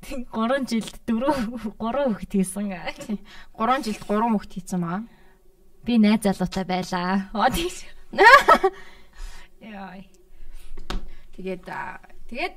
[0.08, 2.72] 3 жилд 4 3 хүүхэд хийсэн.
[2.72, 5.06] 3 жилд 3 хүүхэд хийсэн маа.
[5.86, 7.30] Би найз залуутай байлаа.
[9.62, 10.02] Яа.
[11.36, 11.66] Тэгээд
[12.30, 12.56] тэгээд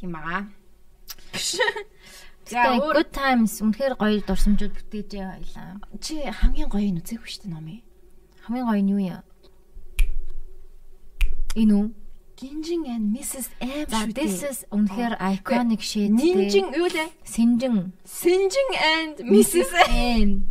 [0.00, 0.48] тийм байгаа.
[2.46, 5.82] За good times үнэхээр гоё дурсамжууд бүтээж байлаа.
[5.98, 7.82] чи хамгийн гоё нь үзээгүй шүү дээ номи.
[8.46, 9.22] Хамгийн гоё нь юу юм?
[11.58, 11.86] Энэ үү?
[12.36, 13.48] Гинжин and Mrs.
[13.64, 14.50] M шүү this дээ.
[14.52, 16.12] is үнэхээр iconic shit.
[16.12, 17.08] Нинжин юу лээ?
[17.24, 17.96] Синжин.
[18.04, 19.72] Синжин and Mrs.
[19.88, 20.44] Эн.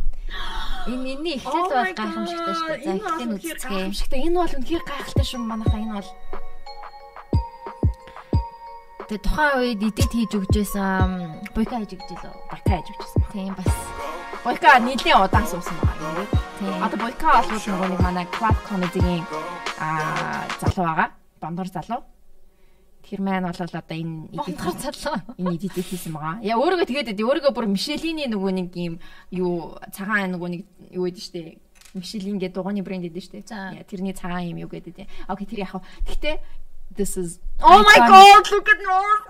[0.90, 2.82] Энэ энэний эхлэл Oh бол гайхамшигтай шүү дээ.
[2.82, 3.70] За энэ эхлэн.
[3.70, 4.18] Гайхамшигтай.
[4.26, 6.10] Энэ бол үнэхээр гайхалтай шүү манайхаа энэ бол.
[9.06, 11.10] Тэгээ тухайн үед эдит хийж өгчээсэн
[11.54, 12.34] буйка хийж өгч илүү.
[12.50, 13.22] Бака яж өгчсэн.
[13.30, 13.70] Тийм бас.
[14.42, 16.26] Бойка нийлэн удаан суусан байгаа юм.
[16.58, 16.74] Тийм.
[16.82, 19.22] Одоо Бойка бол нөгөө нэг манай club comedy-гийн
[19.78, 21.08] аа залуу байгаа.
[21.38, 22.02] Бондор залуу.
[23.06, 25.22] Тэр маань бол одоо энэ Бондгор залуу.
[25.38, 26.42] энэ эдит хийсэн байгаа.
[26.42, 27.14] Яа өөрийгөө тэгээд.
[27.14, 28.98] Өөрийгөө бүр Мишелийн нөгөө нэг юм
[29.30, 31.62] юу цагаан нөгөө нэг юу гэдэг штэ.
[31.94, 33.46] Мишелин гэдэг дугааны брэнд гэдэг.
[33.48, 33.70] За.
[33.72, 35.06] Яа, тэрний цагаан юм юу гэдэг.
[35.30, 35.80] Окей тэр яг.
[36.04, 36.42] Гэхдээ
[36.96, 39.24] this is Oh my god, look at nose.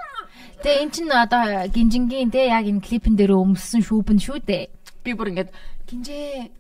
[0.62, 4.67] Тэгээ эн чинь одоо гинжингийн те яг энэ клипэн дээр өмссөн шүүбэн шүү дээ.
[5.05, 5.53] Би бүр ингэж
[5.87, 6.51] гинжээ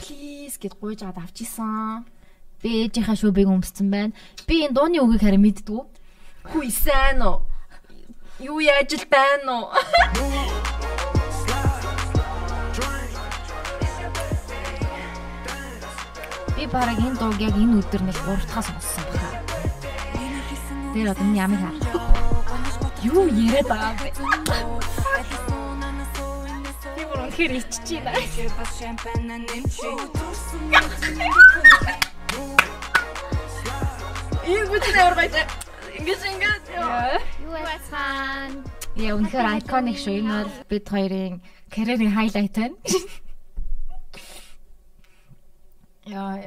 [0.00, 2.08] please гэд гуйж аваад авчихсан.
[2.62, 4.16] Би ээжийнхаа шүүбийг өмссөн байна.
[4.48, 5.82] Би энэ дууны үгийг харин мэддгүү.
[6.50, 7.44] Хүй сайн уу?
[8.42, 9.66] Юу яаж л байна уу?
[16.58, 19.37] Би бараг энэ дууг яг энэ өдөр нэг 3 дахь сонссон баха.
[20.98, 21.70] Тэр одоо ямиг хаа.
[23.06, 24.10] Юу яриад байгаа бэ?
[27.06, 28.18] Бүр үнэхээр иччихэж байна.
[34.42, 35.34] Энэ бүтээн амар байж.
[36.02, 36.64] Ингэж ингэж.
[37.46, 38.50] Юу яцхан?
[38.98, 40.18] Яа үнэхээр iconic шүү.
[40.18, 41.38] Энэ бол бид хоёрын
[41.70, 42.74] карьерийн highlight байна.
[46.10, 46.42] Яа.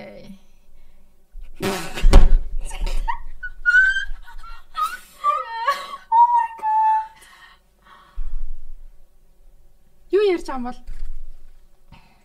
[10.11, 10.79] Юу ярьж байгаа юм бол?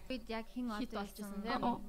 [0.09, 1.81] Бид яг хин хит болчихсон тийм.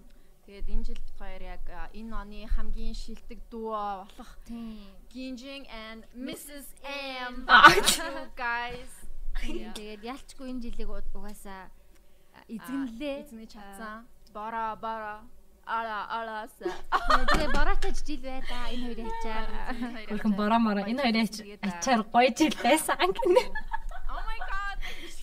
[0.47, 4.79] Тэгээд энэ жил бит хоёр яг энэ оны хамгийн шилдэг дуу болох Тийм.
[5.11, 6.65] Ginjing and Mrs.
[7.27, 7.45] M.
[8.37, 8.91] Guys.
[9.41, 11.69] Тэгээд ялчгүй энэ жилиг уг- угаасаа
[12.47, 13.15] эзэгнэлээ.
[13.27, 14.07] Эзний чадсан.
[14.33, 15.21] Бара бара
[15.67, 16.71] ара араса.
[17.27, 19.47] Тэгээ борооч жил байдаа энэ хоёр ячаар.
[20.09, 23.43] Хөрхөн бороо мороо энэ хоёр ач- ачаар гоё жил байсан гэнэ.
[24.07, 24.77] Oh my god.
[25.03, 25.16] Ихтэй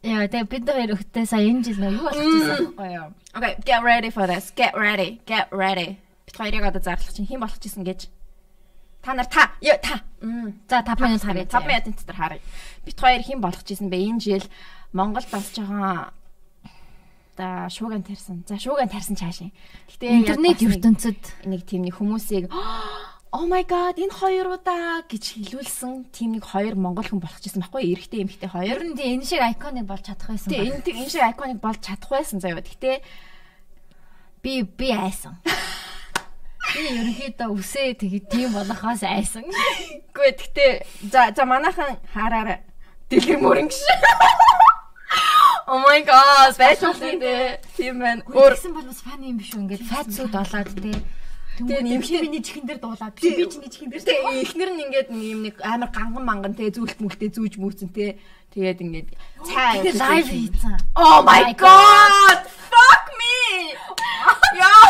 [0.00, 3.08] Яа тэгээ бид хоёр өгтөө сая энэ жил нөө юу гэсэн гоё юу?
[3.36, 4.48] Okay, get ready for this.
[4.56, 5.20] Get ready.
[5.28, 6.00] Get ready.
[6.24, 8.08] Бид хоёрыг одоо зарлах чинь хэн болох гэсэн гэж.
[9.04, 10.00] Та нар та, ёо та.
[10.72, 11.44] За 5 минут харъя.
[11.44, 12.40] 5 минутын дотор харъя.
[12.88, 13.96] Бид хоёр хэн болох гэсэн бэ?
[14.08, 14.44] Энэ жил
[14.96, 16.16] Монгол бас жоохон
[17.36, 18.40] та шууган тарьсан.
[18.48, 19.52] За шууган тарьсан цаашаа.
[19.84, 22.48] Гэтэ интернет ертөнцид нэг тийм нэг хүмүүсийг
[23.30, 27.62] Oh my god энэ хоёр удаа гэж хэлүүлсэн тийм нэг хоёр монгол хүн болох гэсэн
[27.62, 28.74] байхгүй эрэгтэй эмэгтэй хоёр.
[28.74, 30.50] ер нь тийм энэ шиг iconic болж чадах байсан.
[30.50, 30.66] Ба.
[30.66, 32.58] энэ энэ шиг iconic болж чадах байсан заяа.
[32.58, 32.98] Гэтэ
[34.42, 35.38] би би айсан.
[36.74, 39.46] Би ерөнхийдөө үсээ тэгээ тийм болохоос айсан.
[39.46, 40.66] үгүй гэтэ
[41.10, 42.66] за за манайхан хараарай.
[43.10, 43.86] Дэлгэр мөрөнгө ш.
[45.70, 46.90] Oh my god special.
[46.98, 48.26] Тийм байна.
[48.26, 49.70] Өөр Өөрсөн бол бас фан юм биш үү?
[49.70, 50.98] Ингээд фатсууд болоод тий.
[51.60, 54.70] Тэгээ Тэгээ нэмшээ- нэмшээ миний чихэн дээр дуулаад би би чиний чихэн дээр Тэгээ эхнэр
[54.72, 58.16] нь ингээд юм нэг амар ганган манган те зүйлт мүлтээ зүүж мүүцэн те
[58.56, 59.08] тэгээд ингээд
[59.44, 60.76] цай тэгээ лайв хийцэн.
[60.96, 62.40] Oh my god
[62.72, 63.76] fuck me
[64.56, 64.82] Яа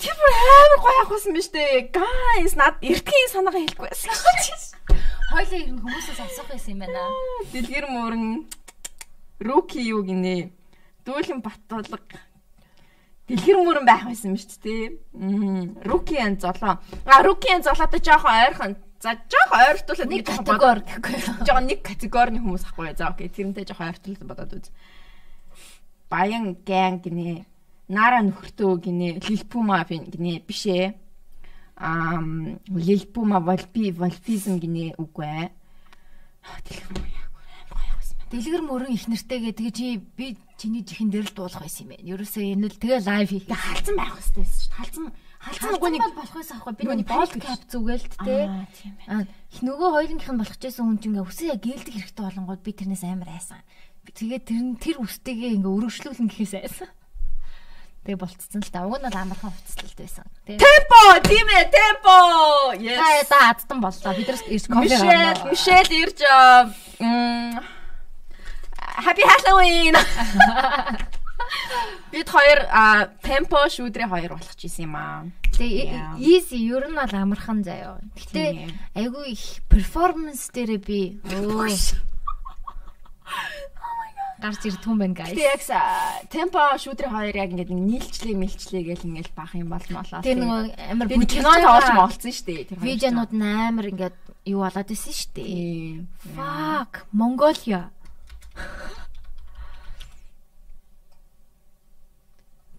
[0.00, 1.92] Тэр амар гоё ахсан биз дээ.
[1.92, 4.16] Guys над эртгийн санаагаа хэлэхгүй байсан.
[5.30, 7.04] Хойлоо ирнэ хүмүүсээс асуух байсан юм байна.
[7.52, 8.24] Дэлгэр мөрөн
[9.44, 10.48] руки юу гинэ?
[11.04, 12.00] Дүүлэн Батболго
[13.30, 14.98] Дэлгэр мөрөн байх байсан дээ.
[15.14, 15.78] Мм.
[15.86, 16.82] Рукиан золоо.
[17.06, 18.72] А рукиан золоотой жоохон ойрхон.
[19.00, 21.14] За жоохон ойртуулаад Нэг категори гэхгүй.
[21.46, 22.90] жоохон нэг категорийн хүмүүс ахгүй.
[22.98, 23.28] За окей.
[23.30, 24.68] Тэрнтэй жоохон ойртуулаад бодоод үз.
[26.10, 27.46] Баян гэнг гинэ.
[27.88, 29.08] Нара нөхөртөө гинэ.
[29.24, 30.42] Лилпума гинэ.
[30.42, 30.94] Биш ээ.
[31.80, 35.48] Ам лилпума валпи валфизм гинэ үгүй ээ.
[36.44, 37.14] Аа, Дэлгэр мөрөн
[38.30, 42.06] Дэлгэр мөрөн их нэртэйгээ чи би чиний чихэн дээр л дуулах байсан юм байна.
[42.14, 43.46] Ерөөсөө энэ л тэгээ лайв хийх.
[43.50, 44.78] Тэгээ халдсан байх хэрэгтэй байсан шүү дээ.
[44.78, 45.04] Халдсан
[45.40, 46.74] Халдсан үгүй нэг бол болох байсан аахгүй.
[46.76, 48.44] Би нэг паник кап зүгээл л тээ.
[49.08, 49.24] Аа,
[49.64, 53.04] нөгөө хоёрынх нь болох гэсэн хүн чинь ингээ үсээ яг гэлдэг хэрэгтэй болонгууд би тэрнээс
[53.08, 53.64] амар айсан.
[54.04, 56.92] Тэгээ тэр нь тэр үстэйгээ ингээ өргөжлүүлэн гэхээс айсан.
[58.04, 58.84] Тэгээ болцсон л та.
[58.84, 60.28] Уг нь бол амархан хувцлалт байсан.
[60.44, 62.16] Темпо, тийм ээ, темпо.
[62.76, 63.28] та Yes.
[63.32, 64.12] та адтан боллоо.
[64.12, 65.48] Бид нар ирж кофе Мишель, гарнаа.
[65.48, 66.68] Мишель ирж аа,
[68.96, 69.94] Happy Halloween.
[72.10, 75.30] Бид хоёр а, темпо шүүдрээ хоёр болох ч юм аа.
[75.54, 78.02] Тэгээ easy ер нь бол амархан заяа.
[78.18, 81.70] Гэтэ айгүй их перформанс дээрээ би өө
[84.40, 85.36] гарч ирд хүн байна guys.
[85.36, 85.62] Тэгээ яг
[86.32, 90.24] темпо шүүдрээ хоёр яг ингээд нийлчлээ мэлчлээ гэл ингээд бах юм бол молоо.
[90.24, 92.80] Тэр нөгөө амар бүжиглж кино тоолж молцсон шүү дээ.
[92.80, 94.16] Видеонууд амар ингээд
[94.48, 96.02] юу болоод исэн шүү дээ.
[96.34, 97.92] Fuck, Mongolia.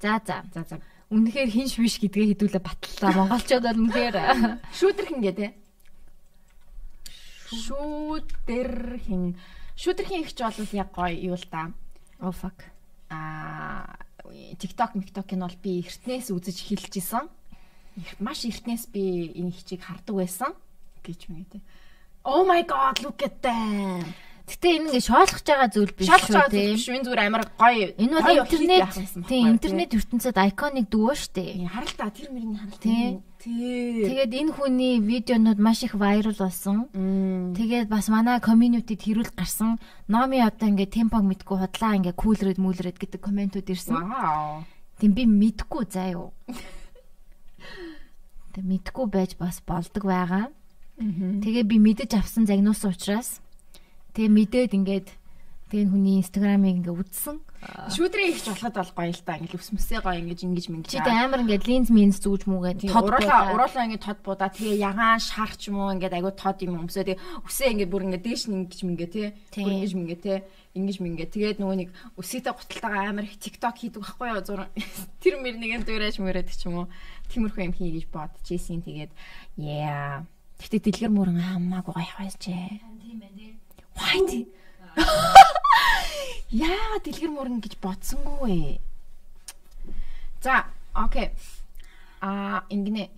[0.02, 0.44] За за.
[0.54, 0.78] За за.
[1.12, 3.12] Үнэхээр хинш биш гэдгээ хэдүүлээ батлаа.
[3.14, 4.16] Монголчууд бол үнэхээр
[4.74, 5.48] Шүүдэр хин гээ те.
[7.52, 8.72] Шүүдэр
[9.06, 9.36] хин.
[9.76, 11.76] Шүүдэр хин ихч бол яг гоё юу л та.
[12.22, 12.64] oh fuck.
[13.10, 13.98] Аа
[14.32, 17.26] TikTok, TikTok нь бол би эртнээс үзэж эхэлж исэн.
[18.24, 20.56] Маш эртнээс би энэ хичийг хардаг байсан
[21.04, 21.62] гэж мэгтэй.
[22.24, 24.06] Oh my god, look at them.
[24.50, 26.74] Гэтэ энэ ингээ шоолгож байгаа зүйл биш шүү байгаа тийм.
[26.76, 27.88] биш энэ зүгээр амар гоё.
[27.98, 28.90] Энэ бол интернет
[29.30, 31.42] тийм интернет ертөнцид iconic дүү штэ.
[31.42, 31.68] тий.
[31.70, 32.80] Харал та тэр мөрний харал.
[32.82, 33.22] Тий.
[33.42, 34.06] Тий.
[34.06, 36.90] Тэгээд энэ хүний видеонууд маш их viral болсон.
[37.54, 39.78] Тэгээд бас манай community-д хэрүүл гарсан.
[40.10, 43.98] Номи одоо ингээ темпог мэдгүй худлаа ингээ кулрээд мүлрээд гэдэг комментууд ирсэн.
[45.02, 46.30] Тийм би мэдгүй заа юу.
[48.54, 50.52] Тэг мэдгүй байж бас болдог байгаа.
[51.02, 53.42] Тэгээ би мэдэж авсан загнуус учраас
[54.16, 55.08] тэгээ мэдээд ингээд
[55.72, 57.38] тэгээ энэ хүний инстаграмыг ингээ үзсэн.
[57.62, 59.38] Шүүдрээ ихч болоход бол гоё л та.
[59.38, 60.92] Ингээл өвс мөсөө гоё ингэж ингэж мингэж.
[60.92, 62.50] Чи тэ амар ингээд линз минз зүүж
[62.90, 63.54] тод уруулаа буудаа.
[63.54, 65.94] уруулаа ингэ тод будаа тэгээ ягаан шарч юм уу?
[65.94, 69.24] Ингээд айгу тод юм өмсөө тэгээ үсээ ингээд бүр ингээд дээш нь ингэж мингээ те
[69.62, 70.34] бүр ингэж мингээ те
[70.74, 74.42] ингэж мингээ тэгээд нөгөө нэг үсээтэй гуталтайгаа амар их TikTok хийдэг байхгүй юу?
[74.42, 74.62] Зур
[75.22, 76.88] тэр мэр нэгэн дуурайж мөрөөд ч юм уу?
[77.30, 79.14] Тиймэрхүү юм хий гэж бодчихсэн тэгээд
[79.62, 80.26] yeah.
[80.58, 82.82] Гэтэ дэлгэр мөрөн хамаагүй гоё хайжээ.
[83.06, 83.61] Тийм байна
[83.98, 84.48] White.
[86.52, 88.80] Яа дэлгэр мөрөн гэж бодсонгүй.
[90.44, 91.32] За, окей.
[92.20, 93.10] А ингэнэ.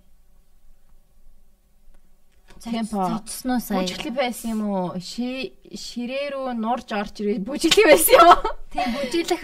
[2.64, 3.20] Темпо.
[3.20, 3.82] Цочсноо сая.
[3.84, 4.96] Бүжиглэг байсан юм уу?
[5.04, 8.54] Ши ширээ рүү нурж орж ирээ бүжиглэг байсан юм уу?
[8.72, 9.44] Тийм бүжиглэх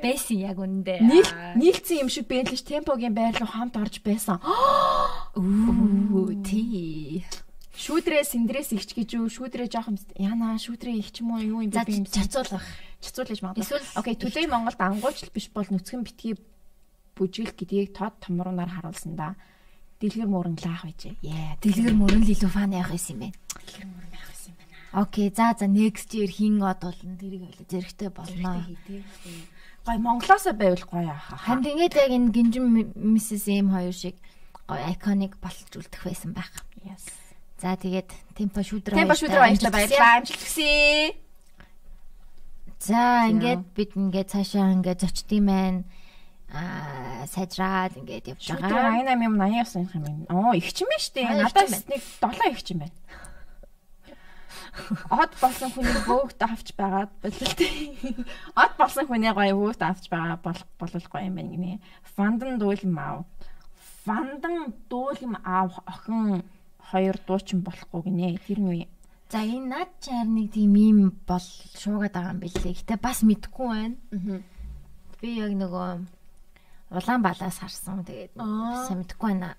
[0.00, 0.96] байсан яг үндэ.
[1.04, 1.28] Нийл
[1.60, 4.40] нийлцсэн юм шиг бэнтлэж темпогийн байр руу хамт орж байсан.
[5.36, 7.26] Үу тий.
[7.74, 9.26] Шүүдрээ сэндрээс ихч гэж юу?
[9.26, 9.98] Шүүдрээ жоох юм.
[10.14, 11.42] Яна шүүдрээ ихч юм уу?
[11.42, 12.62] Юу юм бэ би чацуулах.
[13.02, 13.66] Чацуулж магадгүй.
[13.66, 16.34] Эсвэл- Окей, төлөө Монголд ангуйчл биш бол нүцгэн битгий
[17.18, 19.34] бүжиглэх гэдгийг тод томрунаар харуулсан да.
[19.98, 21.18] Дэлгэр мөрөн лаах байжээ.
[21.22, 23.34] Яа, Дэлгэр мөрөн л илүү фан явах юм байна.
[23.34, 25.02] дэлгэр мөрөн байх юм байна.
[25.02, 27.18] Окей, за за next year хин од болно.
[27.18, 28.66] Тэрийг ойлоо зэрэгтэй болно.
[29.84, 31.42] Гой Монголоосоо байвал гоё аах.
[31.42, 33.46] Хамт ингээд яг энэ гинжин Mrs.
[33.50, 34.14] M хоёр шиг
[34.66, 36.50] гоё iconic болж үлдэх байсан байх.
[36.86, 37.04] Yes.
[37.64, 40.20] За тэгээд темпо шүдрэ Темпо шүдрэ баярлалаа баярлалаа.
[40.20, 41.16] Амжилт хүсье.
[42.76, 45.80] За ингээд бид ингээд цаашаа ингээд зочдсон маань
[46.52, 49.00] аа сайжраад ингээд явж байгаа.
[49.00, 50.20] 88 юм 80 явсан юм юм.
[50.28, 51.24] Оо, их ч юм байна штэ.
[51.24, 51.88] Юм Надаас байна.
[51.88, 52.96] нэг 7 их ч юм байна.
[55.08, 57.96] Од болсон хүний бөөгт авч байгаад болов тий.
[58.60, 61.80] Од болсон хүний гоё бөөгт авч байгаа болох болов гоё юм байна гинэ.
[62.12, 63.24] Фандан дуулам аав.
[64.04, 66.44] Фандан дуулам аав охин
[66.90, 68.38] хоёр дуучин болохгүй гинэ.
[68.46, 68.90] Тэр нь юу юм?
[69.30, 71.42] За энэ над чаар нэг тийм юм бол
[71.80, 72.74] шуугаад байгаа юм билээ.
[72.76, 73.96] Гэтэ бас мэдхгүй байна.
[75.20, 75.88] Би яг нөгөө
[76.92, 78.04] улаан балаас харсан.
[78.04, 79.56] Тэгээд сайн мэдхгүй байна.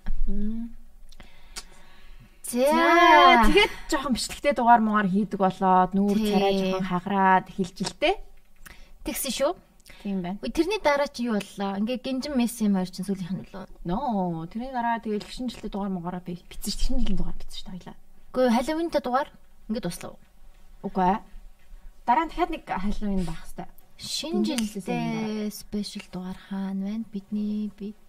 [2.46, 8.14] За тэгээд жоохон бичлэгтэй дугаар муугаар хийдэг болоод нүүр царай жоохон хагараад хилжилтэй.
[9.02, 9.52] тэгсэн шүү.
[10.06, 10.38] Тийм байна.
[10.38, 11.82] Тэрний дараа чи юу боллоо?
[11.82, 13.66] Ингээ гинжин мессеж хоёр чинь сүүлийнх нь лөө.
[13.90, 17.66] Ноо, тэрний дараа тэгээд гişin жилтэй дугаар муугаараа би ш гişin жилийн дугаар бицэн ш
[17.66, 17.98] таглаа.
[18.30, 19.28] Үгүй халуунтай дугаар
[19.66, 20.14] ингээ дуслав.
[20.86, 21.18] Үгүй.
[22.06, 23.70] Дараа нь дахиад нэг халуун байх хэвээр.
[23.98, 27.10] Шинэ жилдээ спешиал дугаар хаана байна?
[27.10, 28.06] Бидний бид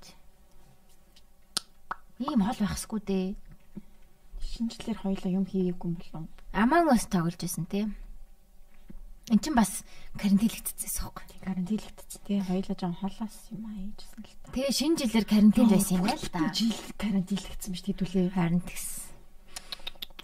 [2.22, 3.28] ийм хол байхсгүй дээ.
[4.38, 6.30] Гişin жилээр хоёлоо юм хийгээгүй юм болов.
[6.54, 7.98] Among Us тоглож байсан тийм.
[9.28, 9.84] Эн чин бас
[10.16, 11.26] карантинлэгдсэн байхгүй.
[11.44, 12.40] Карантинлэгдсэн тий.
[12.48, 14.52] Хоёлоо жоо холоос юм аа хийжсэн л та.
[14.56, 16.42] Тэгээ шинэ жилээр карантин байсан юм байна л да.
[16.56, 18.32] Жил карантинлэгдсэн биш хэдүүлээ.
[18.32, 18.88] Харин тэгс.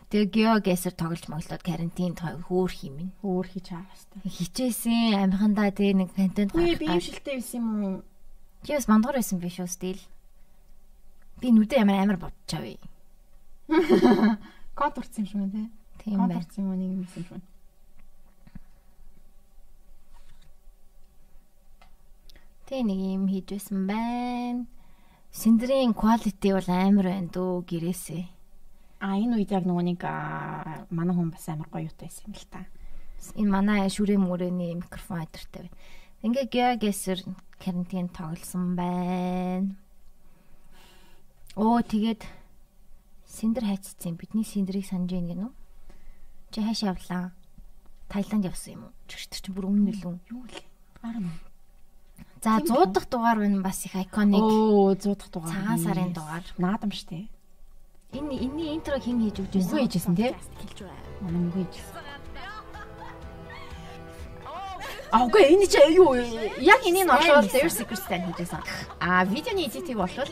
[0.07, 0.29] Тэгээ
[0.63, 3.09] геогесер тоглож моглоод карантинд хөөр химэн.
[3.27, 4.31] Өөр хийж авах хэвээр.
[4.39, 7.03] Хичээсэн амхандаа тэгээ нэг контент Үгүй би гаргах.
[7.03, 7.95] шилтэй байсан юм уу?
[8.63, 9.99] Чи бас мандгар байсан биш үү стил.
[11.43, 12.79] Би нүдэ ямар амар бодчихав.
[14.77, 15.67] Код урцсан юм байна тий.
[16.05, 16.39] Тийм Код байна.
[16.39, 17.41] урцсан юм уу нэг юм байсан юм
[22.73, 24.65] Тэгээ нэг юм хийж байсан байна.
[25.29, 28.25] Синдрийн quality бол амар байна дөө гэрээсээ.
[28.97, 30.01] А энэ үед яг нөгөө нэг
[30.89, 32.65] манай хүн бас амар гоё юутай байсан юм л та.
[33.37, 35.77] Энэ манай шүрээ мүрэний микрофон айдартай байна.
[36.25, 37.21] Ингээ геогесер
[37.61, 39.77] карантин тоглосон байна.
[41.53, 42.25] Оо тэгээд
[43.29, 45.53] Синдер хайцсан бидний Синдрийг санаж байна гэнэ үү?
[46.49, 47.37] Чи хаашаа явлаа?
[48.09, 48.97] Таиланд явсан юм уу?
[49.05, 50.17] Чигч чи бүр өмнө нөлөө.
[50.33, 50.57] Юу л.
[51.05, 51.52] Арам.
[52.43, 54.41] За 100 дахь дугаар байна бас их iconic.
[54.41, 55.53] Оо 100 дахь дугаар.
[55.53, 56.43] Цагаан сарын дугаар.
[56.57, 57.29] Наадам штэ.
[58.11, 59.71] Энэ энэний интро хэн хийж өгч байсан?
[59.71, 60.35] Үгүй хийжсэн тий.
[60.59, 61.07] Хэлж байна.
[61.23, 61.95] Манай үгүй хийжсэн.
[65.13, 66.11] А үгүй энэ чи юу
[66.59, 68.59] яг энийг олвол Their Secret Stand хийжсэн.
[68.99, 70.31] А видеоны эдитийг олвол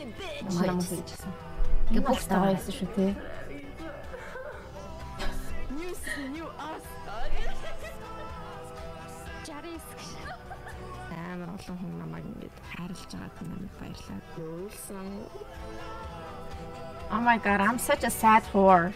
[0.52, 1.32] манай үгүй хийжсэн.
[1.96, 3.16] Ингээ бүх таа байсан шүү тий.
[11.62, 14.20] олон хүн намайг ингэж хайрлаж байгааг намайг баярлалаа.
[14.34, 15.08] Нүүлсэн.
[17.14, 18.90] Oh my god, I'm such a sad whore.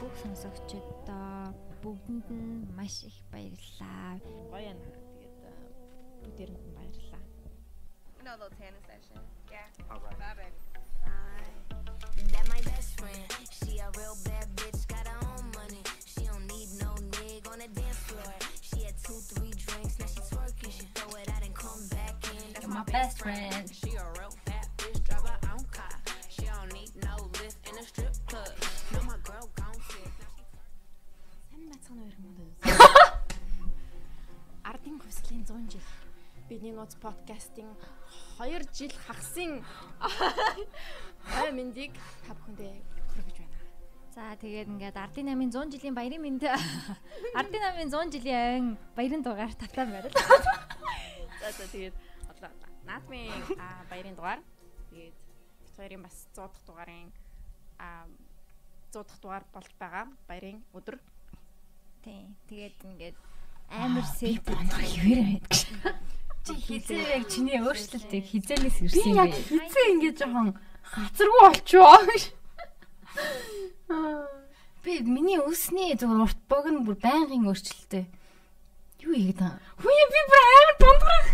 [0.00, 1.52] Бүх сонсогчдоо
[1.84, 4.16] бүгдэнд нь маш их баярлалаа.
[4.52, 4.80] Гоё юм.
[5.20, 5.36] Тэгээд
[6.24, 7.22] бүгдээрэнд нь баярлалаа.
[8.24, 8.85] Another 10
[22.76, 23.72] My best friend.
[23.72, 25.88] She a real fat bitch, drive her own car.
[26.28, 28.52] She don't need no lift in a strip club.
[28.92, 30.12] No, my girl gon' sit.
[31.48, 32.52] Сайн бацхан хоёр юм даа.
[34.68, 35.88] Ардын хүслийн 100 жил.
[36.50, 37.72] Бидний нууц подкастын
[38.44, 39.64] 2 жил хагсын
[41.32, 41.96] хай мэндийг
[42.28, 42.74] та бүхэндээ
[43.08, 43.56] хүргэж байна.
[44.12, 46.44] За тэгээд ингээд Ардын намын 100 жилийн баярын мэнд
[47.40, 50.12] Ардын намын 100 жилийн баярын дугаар тавтан байрал.
[51.40, 51.96] За за тэгээд
[52.42, 53.44] одоо наадмын
[53.90, 54.40] баярын дугаар
[54.90, 55.14] тэгээд
[55.76, 57.10] хоёрын бас 100 дахь дугаарын
[57.78, 58.06] а
[58.92, 60.06] 100 дахь дугаар болж байгаа.
[60.28, 60.98] Баярын өдөр.
[62.04, 62.26] Тий.
[62.48, 63.16] Тэгээд ингээд
[63.70, 65.44] амар сет Бонор хിവэр байд.
[66.46, 69.42] чи хизээ яг чиний өөрчлөлтийг хизээнээс Би ирсэн яг бэ?
[69.50, 70.48] хизээ ингээд жоохон
[70.86, 71.98] хацаргүй болчихоо.
[74.86, 78.06] Би миний өсний зүгээр урт бог нь бүр байнгын өөрчлөлттэй.
[79.02, 79.58] Юу ийгээд байгаа?
[79.82, 81.24] Хүйе би бүр амар дундгар.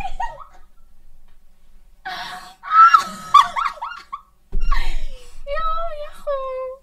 [5.46, 6.80] Яа яхоо.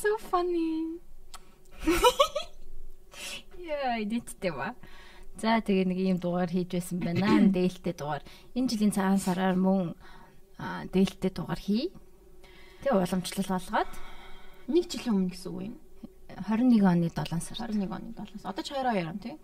[0.00, 0.96] So funny.
[3.60, 4.72] Яа, идэттэй ба.
[5.36, 7.28] За тэгээ нэг ийм дугаар хийж байсан байна.
[7.56, 8.24] Дээлтэй дугаар.
[8.56, 9.92] Энэ жилийн цагаан сараар мөн
[10.88, 11.92] дээлтэй дугаар хий.
[12.80, 13.92] Тэгээ уламжлал болгоод
[14.70, 15.76] Нэг жилийн өмнө гэсэн үг юм.
[16.46, 17.58] 21 оны 7 сар.
[17.68, 18.44] 21 оны 7-аас.
[18.46, 19.34] Одоо ч 22 он тий.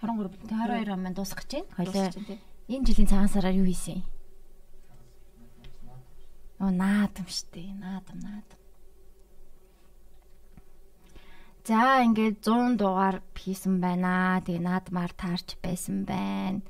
[0.00, 1.74] 23 Тэгээ 22 он маань дуусах гэж байна.
[1.76, 2.08] Хоёлаа
[2.70, 4.00] энэ жилийн цагаан сараар юу хийсэн?
[6.62, 7.74] Оо наадам штэ.
[7.74, 8.57] Наадам наадам.
[11.68, 14.40] За ингээд 100 дугаар хийсэн байна.
[14.40, 16.64] Тэгээ наадмаар таарч байсан байна.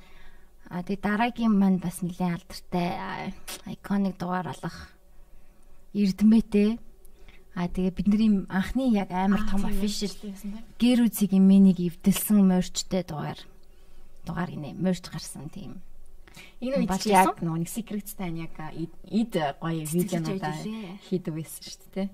[0.66, 3.30] А тэгээ дараагийн маань бас нэлийн алдартай
[3.70, 4.90] iconic дугаар болох
[5.94, 6.82] Эрдмэтэй.
[7.54, 10.10] А тэгээ бидний анхны яг амар том official
[10.82, 13.38] гэр үзигийн менийг эвдэлсэн морчтой дугаар
[14.26, 15.78] дугаар гинэ морч гарсан тийм.
[16.58, 19.30] Энэ үед яг нэг secret stand яг ид
[19.62, 20.58] гоё видеонуудаа
[21.06, 22.08] хийдэг байсан шүү дээ.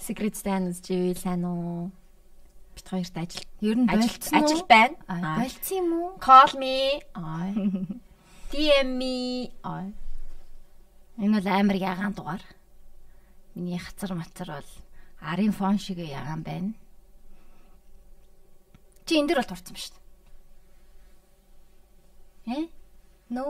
[0.00, 1.90] Secret stand үзчихвэл сайн уу?
[2.74, 4.44] Бит хоёрт ажил Ер нь болцсон уу?
[4.44, 4.96] ажил байна.
[5.06, 6.18] Болцсон юм уу?
[6.18, 7.02] Call me.
[7.14, 7.52] Ай.
[8.50, 9.52] DM me.
[9.62, 9.92] Ай.
[11.20, 12.42] Энэ бол амар ягаан дугаар.
[13.54, 14.70] Миний хацар мацар бол
[15.20, 16.72] арын фон шиг ягаан байна.
[19.04, 19.94] Чи энэ дэр бол турцсан ба шүү
[22.46, 22.56] дээ.
[22.56, 22.68] Э?
[23.28, 23.44] No.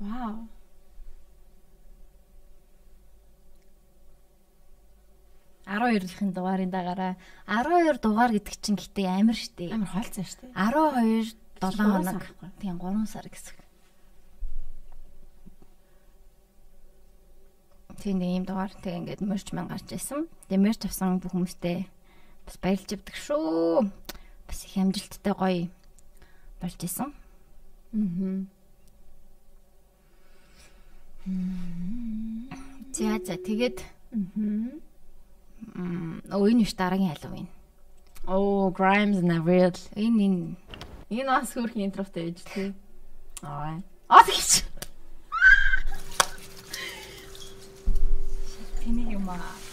[0.00, 0.48] Вау.
[5.68, 9.68] 12-ийн дугаарын дагаараа 12 дугаар гэдэг чинь гэтээ амар штэ.
[9.68, 10.56] Амар хоолцсон дээ.
[10.56, 12.52] 12 7 Гурван сар хоног.
[12.56, 13.56] Тийм 3 сар гэсэн.
[18.00, 20.24] Тийм юм дугаар тэг ингээд мөрч маань гарч ирсэн.
[20.48, 21.84] Тэгээ мөрч авсан бүх хүмүүстээ
[22.46, 23.90] бас баярлж авдаг шүү.
[24.48, 25.68] Бас их амжилттай гоё
[26.62, 27.12] болж исэн.
[27.92, 28.40] Аа.
[32.94, 34.87] За за тэгээд Аа.
[36.32, 37.48] Оо энэ биш дараагийн Halloween.
[38.26, 39.72] Oh, Grimes and Avril.
[39.96, 40.56] Энэ энэ
[41.10, 42.68] Энэ бас хөрхийн интротой ээж тий.
[43.42, 43.80] Аа.
[44.12, 44.64] Аа тэгч.
[48.84, 49.67] тэнийг юм аа.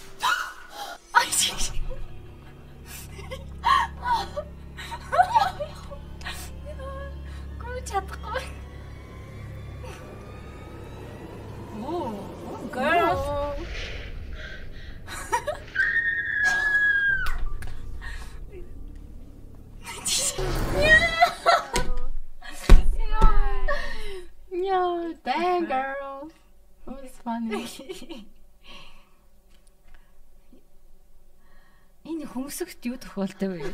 [27.26, 27.66] Funny.
[32.06, 33.66] Энэ хөмсөгт юу тохиолдов вэ?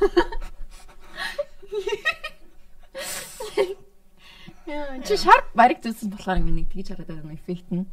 [4.71, 7.91] Яа, чи шарп бариг зүсэн болохоор ингэ нэг тэгж хараад байгаа юм эффект нь.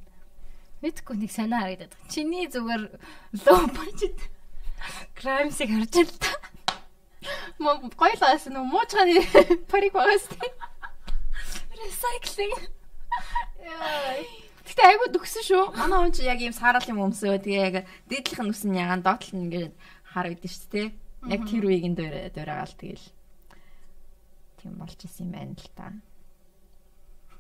[0.79, 1.91] Мэдгүй нэг санаа харагдаад.
[2.07, 3.03] Чиний зүгээр
[3.43, 4.31] low budget
[5.19, 6.39] crime-сыг харж л та.
[7.59, 9.27] Мо гойлаас нөө муучгааны
[9.67, 10.55] парик байгаас тий.
[11.75, 12.71] Recycling.
[13.59, 14.23] Яа.
[14.69, 15.65] Гэтэ айгу дөгсөн шүү.
[15.81, 17.41] Манай хүн чи яг ийм саарал юм өмсөө.
[17.41, 17.77] Тэгээ яг
[18.13, 19.75] дээдлийнх нь үсэн ягаан доотлол нь ингээд
[20.13, 20.89] хар өгдөн шүү дээ.
[21.33, 23.07] Яг тэр үеийн дээр дөрөгаал тэгэл.
[24.61, 25.89] Тийм болж исэн юм байна л та.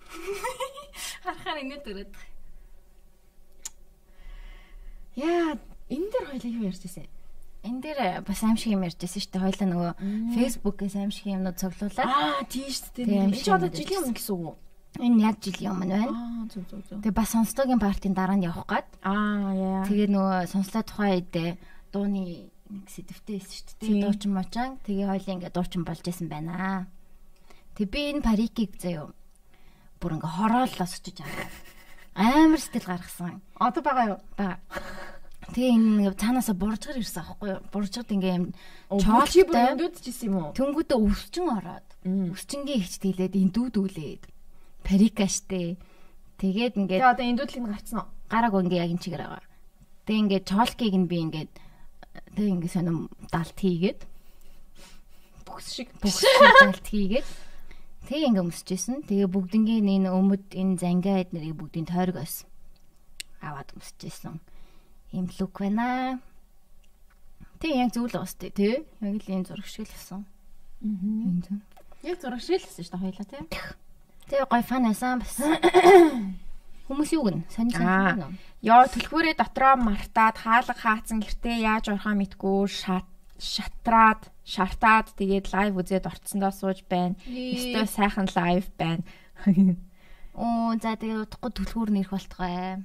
[1.22, 2.12] Харахаар инээд өрөөд.
[5.20, 5.58] Яа,
[5.92, 7.06] энэ дээр хоёлаа юу ярьж ирсэн?
[7.66, 9.44] Энэ дээр бас аимшиг юм ярьжсэн шүү дээ.
[9.44, 9.92] Хойлоо нөгөө
[10.32, 12.06] Facebook-ээс аимшиг юмнууд цуглуулад.
[12.06, 13.04] Аа, тийм шүү дээ.
[13.04, 14.56] Тийм, Энэ ч одоо жилийн өмнө гэсэн үг үү?
[14.96, 16.16] Энэ яг жилийн өмнө байна.
[16.16, 16.98] Аа, зүг зүг зүг.
[17.04, 18.88] Тэгээ бас сонслогийн партийн дараа нь явах гээд.
[19.04, 19.84] Аа, яа.
[19.84, 21.60] Тэгээ нөгөө сонслоо тухайн үед
[21.92, 24.02] дууны нэг сэдвтэй байсан шүү дээ.
[24.02, 24.72] Дуучин мочаан.
[24.82, 26.88] Тэгээ хоёлын ингээ дуучин болж исэн байна.
[27.78, 29.12] Тэг би энэ парикийг заяа
[30.00, 31.54] бүр ингээ хороол осчиж аваад
[32.18, 33.38] амар сэтгэл гаргасан.
[33.54, 34.20] Одоо байгаа юу?
[34.34, 34.58] Бага.
[35.54, 37.62] Тэгээ энэ цаанаасаа буржгар ирсэн аахгүй юу?
[37.72, 38.46] Буржгад ингээ юм
[38.90, 40.52] чоолтой өндөөдчихсэн юм уу?
[40.58, 44.22] Тэнгүүдээ өвсчин ороод өвсчингийн хичтгэлээд индүүдүүлээд
[44.88, 45.76] парика штэ.
[46.40, 48.08] Тэгээд ингээд Тэгээ одоо эндүүдлийг нь гавцсан уу?
[48.32, 49.44] гараг ингээ яг энэ чигээр байгаа.
[50.08, 51.52] Тэгээ ингээд чоолкийг нь би ингээд
[52.32, 54.00] тэгээ ингээ сонирм далт хийгээд
[55.44, 55.88] Бүхс шиг.
[56.00, 56.24] бүгд
[56.64, 57.28] далт хийгээд
[58.08, 58.96] тэгээ ингээ өмсөжсэн.
[59.04, 62.48] Тэгээ бүгднгийн энэ өмд энэ зангиа эднэрийг бүгдийн тойрог ос
[63.44, 64.40] аваад өмсөжсэн.
[65.12, 66.20] Ийм лук байна.
[67.58, 68.86] Тэг яг зүйл сте тий.
[69.02, 70.24] Яг л ийм зураг шиг л байсан.
[70.84, 71.58] Аа.
[72.06, 73.42] Яг зураг шиг л хэлсэн шүү дээ хоёлаа тий.
[74.28, 75.40] Тэг гой фан байсан бас.
[76.88, 77.44] Хүмүүс юу гэн?
[77.80, 78.16] Аа.
[78.16, 78.36] сонь.
[78.64, 83.08] Яа түлхүүрээ дотроо мартаад хаалга хаацсан гэртээ яаж орохоо мэдгүй шат
[83.38, 87.14] шатраад шартаад тэгээд лайв үзээд орцсондоо сууж байна.
[87.28, 89.04] Өстой сайхан лайв байна.
[90.34, 92.82] Оо за тэгээ удахгүй түлхүүр нэрх болтгой.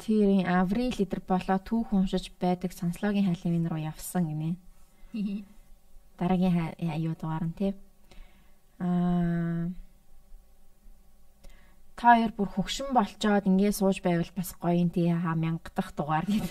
[0.00, 4.56] Тэрийн Аврил лидер болоо түүх уншиж байдаг сонслогийн халимын руу явсан гинэ.
[6.18, 7.72] Дараагийн аюу дугаар нь тий.
[8.80, 9.68] Аа
[12.00, 15.92] та хоёр бүр хөгшин болчоод ингэ сууж байвал бас гоё юм тий хаа мянга дахь
[15.92, 16.48] дугаар гэд.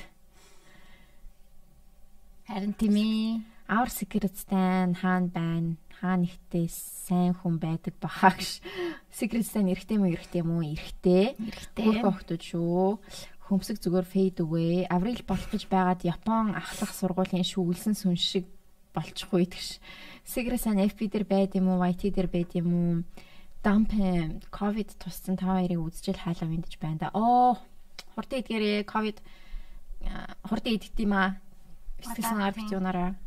[2.45, 3.41] Харин тийм ээ.
[3.69, 5.73] Our secret stand хаана байна?
[5.97, 8.61] Хаана ихтэй сайн хүн байдаг бахаа гэж.
[9.09, 11.25] Secret stand эрэгтэй мүү эрэгтэй мүү эрэгтэй.
[11.33, 11.85] Эрэгтэй.
[11.85, 13.01] Хөрхөн охтууд шүү.
[13.49, 14.85] Хөмсөг зүгээр fade away.
[14.85, 18.45] Аврил болчихж байгаад Япон ахлах сургуулийн шүглсэн сүн шиг
[18.93, 19.79] болчих үед гэж.
[20.25, 21.83] Secret stand FB дээр байд юм уу?
[21.83, 22.93] YT дээр байд юм уу?
[23.63, 23.91] Dump
[24.51, 27.11] ковид туссан та хоёрыг үзчихэл хаалаа мэдэж байна да.
[27.11, 27.59] Оо
[28.15, 29.19] хурдан идгээрээ ковид
[30.47, 31.39] хурдан идэх юм аа.
[31.99, 33.19] Сэтгэлсэн арт юунаараа.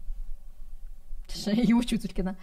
[1.29, 2.35] Тэшээ юу ч үзүүлэх гэнэ.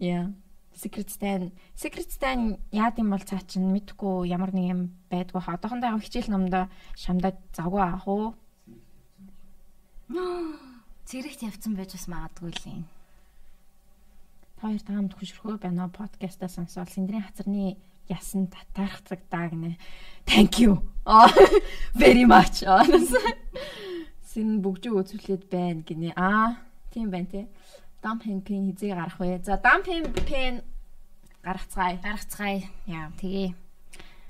[0.00, 0.32] Яа.
[0.74, 1.52] Secret Stand.
[1.76, 5.54] Secret Stand яад юм бол цаа чин мэдхгүй ямар нэг юм байдгүй хаа.
[5.54, 6.66] Одоохондоо хичээл номдоо
[6.98, 8.34] шамдаад завгүй аах уу.
[11.14, 12.82] Зэрэгт явцсан байж бас магадгүй л юм.
[14.58, 17.78] Хоёр таамд хөшөрхөө байна уу подкастаа сонсоод Синдрийн хацарны
[18.10, 19.78] ясан татаарх цагтаа гинэ.
[20.26, 20.82] Thank you.
[21.06, 21.30] Oh,
[21.94, 22.66] very much.
[24.26, 26.18] Син бүгжиг үзүүлээд байна гинэ.
[26.18, 26.58] Аа,
[26.90, 27.46] тийм байна те.
[28.02, 29.38] Pen pen хизээ гарах вэ?
[29.46, 30.66] За, pen pen
[31.46, 32.02] гаргацгаая.
[32.02, 32.66] Гаргацгаая.
[32.90, 33.14] Яа.
[33.22, 33.54] Тэгээ.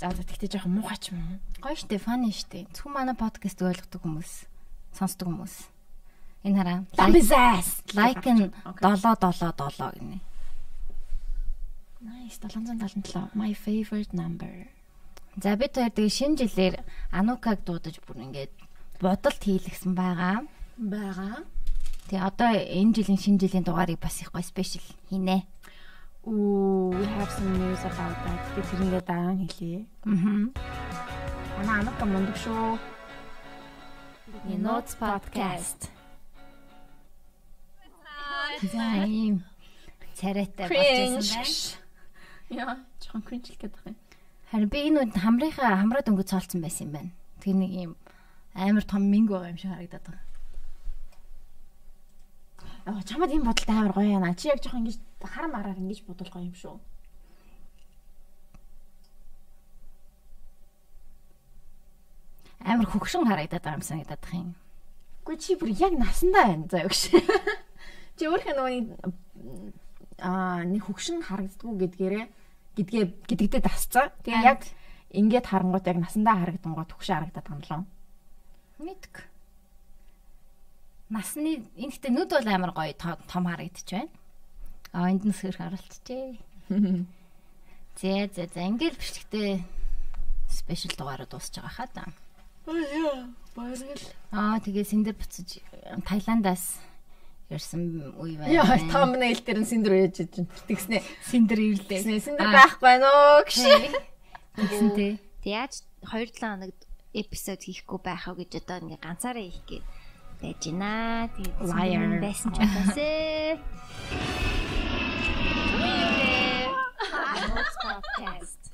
[0.05, 1.41] За, за тэгтээ жоохон муухайч юм.
[1.65, 2.69] Гоё штэ, фаны штэ.
[2.77, 4.45] Зөвхөн манай подкаст ойлгодог хүмүүс,
[4.93, 5.74] сонсдог хүмүүс.
[6.45, 6.79] Энэ хараа.
[7.01, 8.85] Лайк нь Окей.
[8.85, 10.21] 777 гинэ.
[12.05, 14.69] Nice 777 my favorite number.
[15.41, 16.75] За бид хоёр тэгээ шинэ жилээр
[17.11, 18.53] Анукаг дуудаж бүр ингээд
[19.01, 20.45] бодолт хийлгсэн байгаа.
[20.77, 21.49] Бага.
[22.13, 25.49] Тэгээ одоо энэ жилийн шинэ жилийн дугаарыг бас их гоё спешиал хийнэ.
[26.29, 28.41] Ooh, we have some news about that.
[28.53, 29.81] Тэгээ тэрнгээ дараа нь хэлье.
[30.05, 30.53] Аа.
[31.57, 32.77] Манай анука мундаг шүү.
[34.45, 35.89] The Notes podcast.
[38.63, 39.43] За ийм
[40.15, 41.83] царайтай болж байсан байна.
[42.55, 43.97] Яа, жоохон кринжл гэдэг юм.
[44.51, 47.11] Харин би энэ үед хамрынхаа хамраа дөнгөж цаалцсан байсан юм байна.
[47.43, 47.93] Тэгээ нэг ийм
[48.55, 50.23] амар том минг байгаа юм шиг харагдаад байгаа.
[52.87, 54.39] Аа, чамд энэ бодолтой амар гоё яана.
[54.39, 56.79] Чи яг жоохон ингэж хар мараар ингэж бодвол гоё юм шүү.
[62.63, 64.55] Амар хөгшин харагдаад байгаа юм санагдаад байгаа юм.
[65.25, 67.09] Гэхдээ чи бүр яг насандаа байна заа өгш.
[68.19, 68.79] Чи өөрхөн нөгөө
[70.23, 72.25] аа нэг хөгшин харагддггүй гэдгээрээ
[72.79, 74.15] гэдгээ гэдэгдээ тасцаа.
[74.23, 74.61] Тэгээ яг
[75.15, 77.83] ингээд харангуут яг насандаа харагдангуут хөгшин харагдаад байгаа юм лөө.
[78.87, 79.15] Мэдг.
[81.11, 84.11] Насны энэ ихтэй нүд бол амар гоё то- том харагдчих байна.
[84.95, 86.39] Аа энд нь сэр харалтчээ.
[87.99, 89.63] Зэ зэ зэ ингээл бичлэгтэй
[90.51, 92.05] спешиал дугаараа дуусч байгаа хаа да.
[94.35, 95.63] Аа тэгээ сэндэр буцаж
[96.03, 96.79] Таиландаас
[97.57, 97.83] ирсэн
[98.19, 98.53] үе байна.
[98.53, 100.99] Яа, thumbnail дээр нь синдэр ээж чинь тэгснэ.
[101.31, 102.03] сэндэр ирлээ.
[102.05, 103.95] Тэгснэ синдэр байхгүй байна уу гэж.
[104.59, 105.13] Тэгсэн тий.
[105.43, 105.75] Тэг яаж
[106.05, 106.75] 2-7 хоног
[107.15, 109.87] эпизод хийхгүй байх уу гэж одоо ингээ ганцаараа хийх гээд
[110.43, 111.31] байж байна.
[111.35, 113.59] Тэгээд байсан ч удаасээ.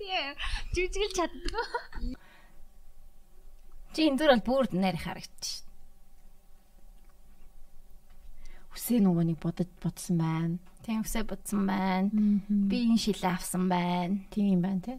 [0.01, 0.24] Тий.
[0.74, 2.16] Жүжиглж чаддгүй.
[3.95, 5.66] Чи энэ дөр бол бүр нэр харагдчих.
[8.70, 10.56] Үсээ нөгөө нэг бодож бодсон байна.
[10.86, 12.10] Тийм үсээ бодсон байна.
[12.48, 14.22] Би энэ шилээ авсан байна.
[14.30, 14.94] Тийм байна те.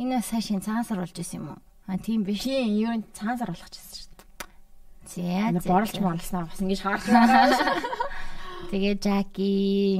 [0.00, 1.60] Энэ бас хашийн цагаансар болж исэн юм уу?
[1.86, 2.48] А тийм биш.
[2.48, 4.28] Тийм ер нь цаансар болгочихсон шүү дээ.
[5.04, 5.22] За.
[5.52, 7.72] Амар за, борлж морлснаа бас ингэж харж байгаа.
[8.72, 9.50] Тэгээ Жаки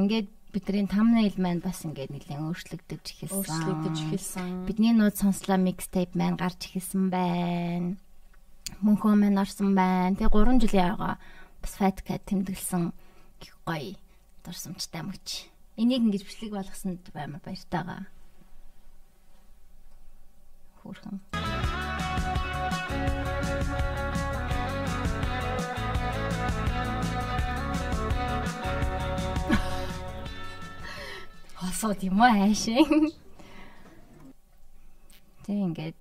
[0.00, 3.36] ингээд бидний thumbnail маань бас ингээд нэлээд өөрчлөгдөж эхэлсэн.
[3.36, 4.48] Өөрчлөгдөж эхэлсэн.
[4.64, 8.00] Бидний нууд сонслоо mixtape маань гарч эхэлсэн байна.
[8.80, 10.16] Мөнхөө маань орсон байна.
[10.16, 11.20] Тэгээ 3 жилийн ага
[11.62, 12.90] бас Fat Cat тэмдэглэсэн
[13.40, 13.94] их гоё
[14.42, 15.46] дурсамжтай мөч.
[15.78, 18.06] Энийг ингэж бичлэг болгосонд баймар баяртай байгаа.
[20.82, 21.22] Хөөрхөн.
[31.54, 33.14] Хосоо тийм үү хайшин.
[35.46, 36.00] Тэг ингээд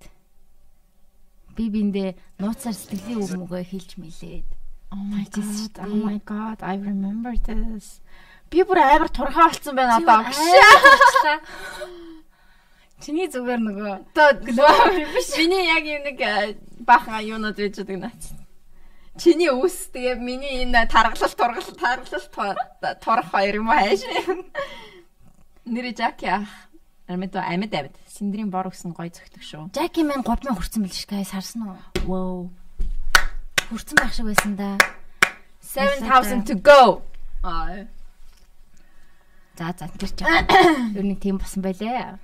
[1.54, 4.61] би биндээ нууцаар сэтгэлийн үг мөгөө хэлж мэлээд.
[4.92, 5.72] Oh my god.
[5.80, 6.58] Oh my god.
[6.62, 8.00] I remember this.
[8.52, 10.20] Би бүр амар турхаа болсон байна одоо.
[13.02, 13.94] Чиний зүгээр нөгөө
[15.16, 15.30] биш.
[15.40, 16.54] Миний яг юм нэг э,
[16.86, 18.30] баахан юунод байж байгаа наац.
[19.18, 24.06] Чиний үс тэгээ миний энэ таргалал тургалал таргалал тур- турах хоёр юм хайш.
[25.66, 26.46] Нэр Жаки ах.
[27.08, 27.94] Амьд амьд амьд.
[28.06, 29.62] Синдрийн бор өгсөн гой зөгтөг шүү.
[29.74, 31.76] Жаки мэн 3000 хүрсэн мэл шиг гайс харсан уу?
[32.06, 32.38] Wow.
[33.72, 34.76] Хүрсэн байх шиг байсан да.
[35.64, 37.00] 7000 to go.
[37.40, 37.88] Аа.
[39.56, 40.20] За за тэр ч.
[40.92, 42.20] Ер нь тийм болсон байлээ.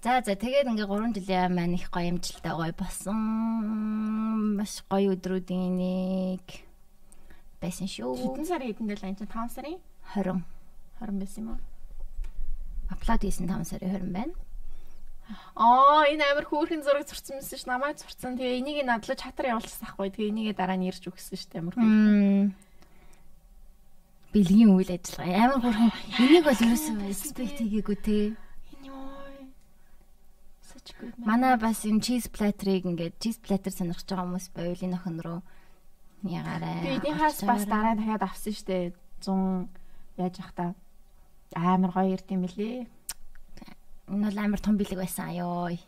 [0.00, 4.56] За за тэгээд ингээ 3 жилийн маань их гоё амжилттай гоё болсон.
[4.56, 6.64] Маш гоё өдрүүдийн нэг
[7.60, 8.32] байсан шүү.
[8.32, 9.76] Хэдэн сарын хэдэн дээр энэ 5 сарын
[10.16, 10.40] 20
[10.96, 11.60] 20 байсан юм уу?
[12.88, 14.34] апплод хийсэн 5 сарын 20 байна.
[15.56, 18.36] Аа энэ амар хөөрхөн зураг зурцсан юмсэн ш намайг зурцсан.
[18.36, 20.10] Тэгээ энийг надлаа чатар явуулсан ахгүй.
[20.10, 22.52] Тэгээ энийг дараа нь ирж өгсөн ш амар хөөрхөн.
[24.32, 25.90] Бэлгийн үйл ажиллагаа амар хурхан.
[26.20, 28.18] Энийг бол ерөөсөө expect хийгээгүй те.
[28.80, 28.90] Энэ.
[31.20, 35.40] Манай бас энэ cheese platter-ыг ингээд cheese platter сонирхож байгаа хүмүүс байвал энэ охин руу
[36.24, 36.80] ягаарай.
[36.80, 39.68] Би эднийхээс бас дараа дахиад авсан штэ 100
[40.16, 40.64] яаж явах та
[41.54, 42.88] амар гоё ирд юм билий.
[44.08, 45.78] Энэ бол амар том бэлэг байсан аяа.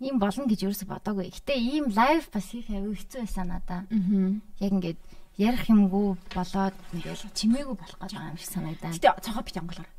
[0.00, 1.32] Ийм болно гэж ерөөсө бодоагүй.
[1.32, 3.86] Гэтэ ийм лайв бас хийх аягүй хэцүү байсан надаа.
[3.88, 4.36] Аа.
[4.60, 5.00] Яг ингээд
[5.38, 8.92] ярих юмгүй болоод ингээд чимээгүй болох гэж байгаа юм шиг санагдаа.
[8.92, 9.90] Гэтэ цогоо бит янгалаар.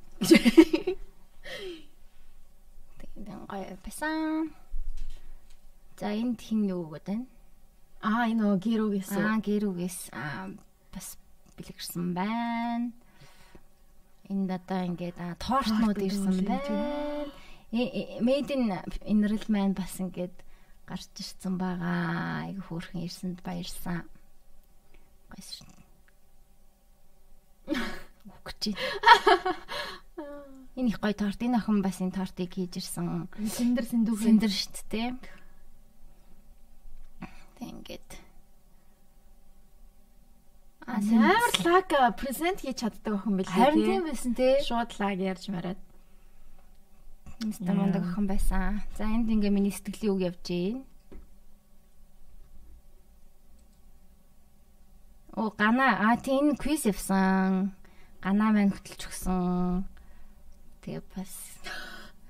[3.15, 4.51] Тэгээд гоё байсан.
[5.95, 7.25] За энд хин юу гэдэг вэ?
[8.03, 9.23] Аа энэ гэрүүгээс үү?
[9.25, 10.51] Аа гэрүүгээс аа
[10.91, 11.17] бас
[11.55, 12.91] бэлгэрсэн байна.
[14.26, 17.30] Энд одоо ингээд тортнууд ирсэн байна.
[18.26, 18.73] Made in
[19.05, 20.34] Inril маань бас ингээд
[20.89, 22.49] гарч ирсэн байгаа.
[22.49, 24.09] Айгу хөөрхөн ирсэнд баярсан.
[25.30, 25.69] Гайс шүү.
[28.34, 28.73] Үгч.
[30.76, 31.41] Энэ их гоё торт.
[31.41, 33.30] Энэ охин бас энэ тортыг хийж ирсэн.
[33.30, 34.21] Синдэр сэндүүх.
[34.26, 35.09] Синдэр шүү дээ.
[37.61, 38.24] Тэг ингээд
[40.95, 43.51] амар лаг презент хийж чаддаг охин билээ.
[43.51, 44.55] Харин тийм байсан тий.
[44.63, 45.79] Шууд лаг ярьж мараад.
[47.43, 48.81] Инста мундаг охин байсан.
[48.97, 50.85] За энд ингээ миний сэтгэлийн үг явж гин.
[55.35, 57.75] Оо гана а тийм квиз явсан.
[58.23, 59.83] Гана маань хөтөлж өгсөн.
[60.81, 61.59] Тэгээ бас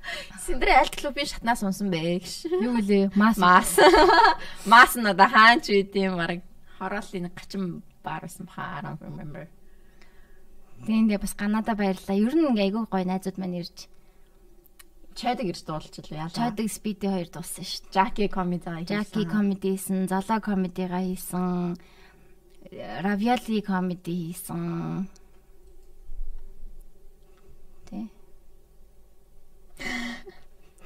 [0.45, 2.49] Синдэр аль клубын шатнаас унсан бэ гэж.
[2.49, 3.77] юу гэлээ мас Мас.
[4.65, 6.41] Мас одоо хаач үдийн баг
[6.77, 8.77] хороолын гачин байсан баха.
[8.77, 9.47] I don't remember.
[10.85, 12.15] тэндээ бас ганада баярлаа.
[12.15, 13.87] Ер нь ингээ айгүй гоё найзууд маань ирж
[15.15, 16.29] Чайдаг ирж дуулчихлаа яа.
[16.29, 17.95] чадаг спиди хоёр дууссан шүү дээ.
[17.95, 18.67] Жаки комеди.
[18.83, 21.79] Жаки комеди хийсэн, Золо комедига хийсэн,
[22.99, 25.07] Равиоли комеди хийсэн.
[27.87, 28.11] Тэ.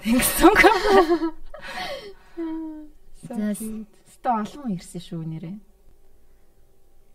[0.05, 1.34] Тэгсэн юм.
[3.26, 3.55] За
[4.13, 5.57] Ста олон ирсэн шүү нэрээ.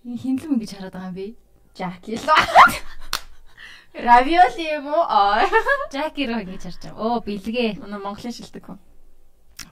[0.05, 1.26] Хинлэм гэж хараад байгаа юм би.
[1.72, 2.28] Жаки л.
[3.94, 5.05] Равиоли юм уу?
[5.88, 7.00] Жаки руу ингэж харж байгаа.
[7.00, 7.80] Оо бэлгээ.
[7.80, 8.78] Манай Монголын шилдэг хүн.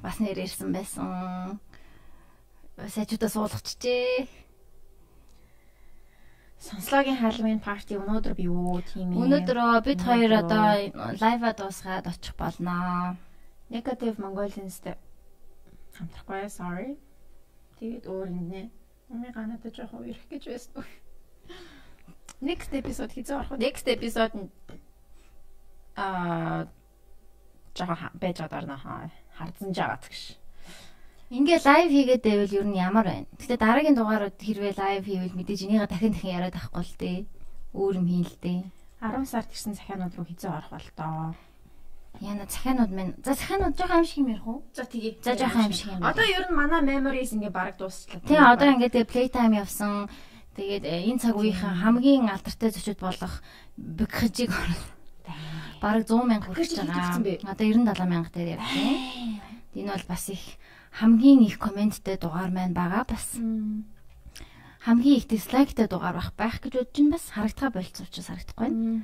[0.00, 1.60] Бас нэр ирсэн байсан.
[2.80, 4.26] Сайжуудаа суулгачжээ.
[6.62, 9.18] Сонслогийн Halloween party өнөөдөр би юу тийм ээ.
[9.18, 10.64] Өнөөдөр бид хоёр одоо
[11.18, 13.18] лайва дуусгаад очих болноо.
[13.68, 14.94] Negative Mongolians-тэй
[15.98, 16.96] хамтрахгүй sorry.
[17.82, 18.70] Тэгээд өөр нэ.
[19.12, 20.84] Умиг ганаад жоох уурах гэж байсан.
[22.40, 23.60] Next episode хийzээ орох.
[23.60, 24.48] Next episode нь
[26.00, 26.66] аа
[27.76, 30.40] жоох байж байгаа хаа хардсан жагаад гэж.
[31.32, 33.28] Ингээ лайв хийгээд байвал ер нь ямар байна.
[33.40, 37.18] Гэтэ дараагийн дугаарууд хэрвээ лайв хийвэл мэдээж энийгээ дахин дахин яриад авахгүй л дээ.
[37.72, 38.60] Өөр юм хийн л дээ.
[39.00, 41.32] 10 сард ирсэн захианууд руу хийzээ орох бол тоо.
[42.20, 43.14] Яна захианууд минь.
[43.24, 44.62] За захианууд жоохон аим шиг юм ярих уу?
[44.74, 45.18] За тгий.
[45.22, 46.04] За жоохон аим шиг юм.
[46.04, 48.20] Одоо ер нь манай memories ингээ баг дуусчлаа.
[48.26, 50.08] Тий одоо ингээд playtime явсан.
[50.52, 53.40] Тэгээд э, энэ цаг үеийнхэн хамгийн алдартай зочид болох
[53.80, 54.52] Бэкхэжиг
[55.80, 57.16] бараг 100 мянга хүрч байгаа.
[57.48, 59.40] Одоо 97 мянга дээр явсан.
[59.72, 60.44] Энэ бол бас их
[60.92, 63.40] хамгийн их комменттэй дугаар маань байгаа бас.
[64.84, 69.00] Хамгийн их дизлайктай дугаар байх байх гэж бодож байна бас харагдгаа болцсон учраас харагдахгүй байна.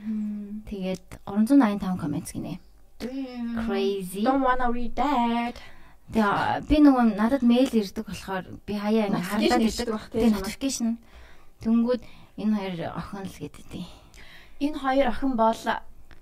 [0.69, 2.61] Тэгээд 385 коммент гинэ.
[2.99, 4.23] Crazy.
[4.23, 5.57] Don't wanna read that.
[6.09, 9.89] Тэгээ би нөгөө надад мэйл ирдэг болохоор би хаяа ингэ хардаад ирдэг.
[10.11, 10.99] Тэгээ notification.
[11.63, 12.03] Тэнгүүд
[12.43, 13.85] энэ хоёр охин л гэдэг.
[14.65, 15.63] Энэ хоёр охин бол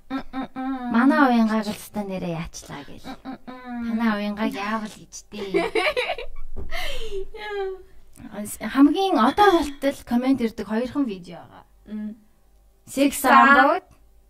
[0.07, 3.03] Манай уянгааг л ста нэрээ яачлаа гэл.
[3.27, 5.51] Танай уянгааг яавал гэжтэй.
[8.75, 12.15] Хамгийн одоо болтол комент ирдэг хоёрхан видео байгаа.
[12.87, 13.27] Sex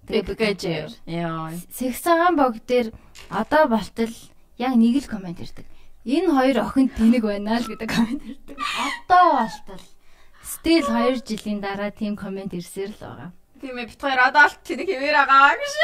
[0.07, 0.93] Sambog Тэгэж.
[1.07, 1.51] Яа.
[1.71, 2.95] Sex Sambog дээр
[3.31, 4.15] одоо болтол
[4.59, 5.67] яг нэг л комент ирдэг.
[6.07, 8.57] Энэ хоёр охин тэнэг байна л гэдэг комент ирдэг.
[8.57, 9.83] Одоо болтол
[10.47, 13.31] Still 2 жилийн дараа тийм комент ирсээр л байгаа.
[13.59, 15.75] Тийм ээ бит хоёр одоо л тэнэг хэмээр байгаа гэж.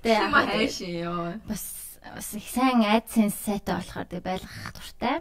[0.00, 1.36] Гэтэ хайш ёо.
[1.44, 1.64] бас
[2.00, 5.20] бас их сайн AdSense сайтай болохоор тэг байлгах дуртай.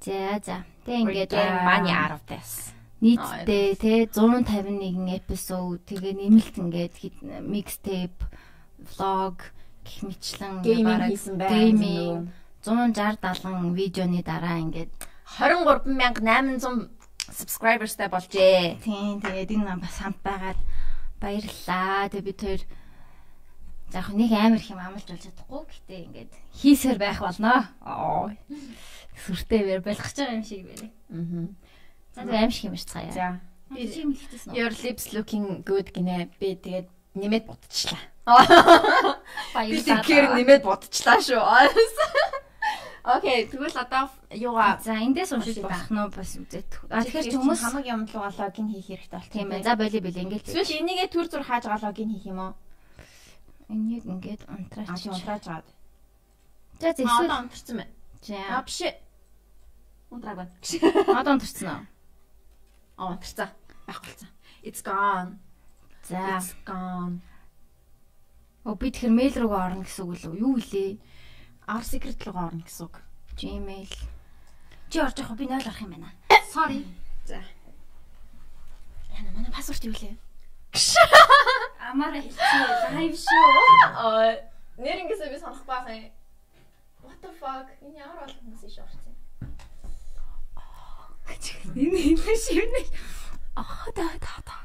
[0.00, 0.56] За за.
[0.88, 2.72] Тэг ингээд out of this.
[3.00, 6.94] Нийтдээ те 151 эпизод тэгээ нэмэлт ингээд
[7.46, 8.22] mixtape,
[8.96, 9.54] vlog
[9.86, 11.14] гэх мэтлэн бараг.
[11.38, 12.34] Gaming
[12.66, 14.90] 160 70 видеоны дараа ингээд
[15.38, 16.90] 23800
[17.30, 18.82] subscribersтай болжээ.
[18.82, 20.58] тийм тэгээд энэ нам бас хамт байгаад
[21.20, 22.08] баярлалаа.
[22.10, 22.62] Тэгээ бид хоёр
[23.92, 25.62] яг нэг амар их юм амлаж болж чадахгүй.
[25.70, 27.70] Гэтэ ингээд хийсээр байх болно.
[29.22, 30.88] Сүртэй бэр болгож байгаа юм шиг байна.
[31.12, 31.46] Аа.
[32.24, 33.12] За аим шиг юм шиг цаая.
[33.12, 33.40] За.
[33.70, 34.16] Би үү?
[34.56, 36.30] Your lips looking good гинэ.
[36.40, 38.02] Би тэгээд нэмээд бодчихлаа.
[39.54, 41.40] Би тэгэхээр нэмээд бодчихлаа шүү.
[43.08, 46.70] Окей, тэгвэл одоо юугаа За эндээс уншиж болох нь бас үзээд.
[46.92, 49.64] А тэгэхээр ч хүмүүс хамаг юм руу логин хийх хэрэгтэй болт тийм ээ.
[49.64, 50.44] За боли ингээд.
[50.44, 52.52] Эсвэл энийгээ төр зур хааж байгаа логин хийх юм уу?
[53.68, 54.88] энийг ингээд унтраач.
[54.88, 55.68] Аа унтраач гаад.
[56.80, 57.92] За Аа, эсвэл Одоо унтарсан байна.
[58.52, 58.78] Аа за биш.
[60.10, 60.52] Унтрааг байна.
[61.20, 61.84] одоо унтрцсан уу?
[62.98, 63.54] Аа унтарсан.
[63.86, 64.28] Байхгүй болсон.
[64.62, 65.38] It's gone.
[66.02, 66.18] За.
[66.18, 67.22] It's gone.
[68.66, 70.42] Оо би тэгэхээр мэйл рүүгээ орно гэсэн үг л үү?
[70.42, 70.98] Юу илээ?
[71.70, 72.98] Our secret руу орно гэсэн үг.
[73.38, 73.94] Gmail.
[74.90, 75.38] Чи орж явах уу?
[75.38, 76.10] Би 0 орох юм байна.
[76.50, 76.82] Sorry.
[77.30, 80.18] Яна манай пассворд юу лээ?
[81.88, 82.98] Амаараа хэлчихээ.
[82.98, 83.46] Live шүү.
[83.94, 84.42] Аа
[84.74, 86.10] нэр ингэсээ би санах байх юм.
[87.06, 87.70] What the fuck?
[87.78, 89.07] Энэ ямар болгоноос иш орсон
[91.64, 91.72] юм?
[91.76, 92.82] Энэ хэлсэн шивнэ.
[93.56, 94.56] Аа да да да.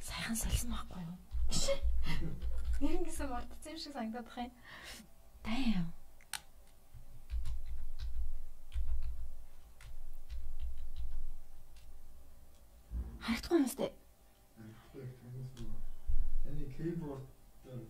[0.00, 1.16] Сайхан салсан байхгүй юу?
[2.80, 4.54] Нэр ингэсээ мартсан юм шиг санагдаад байна.
[5.44, 5.86] Damn.
[13.24, 13.97] Харагдахгүй юм
[16.78, 17.26] keyboard
[17.66, 17.82] дээр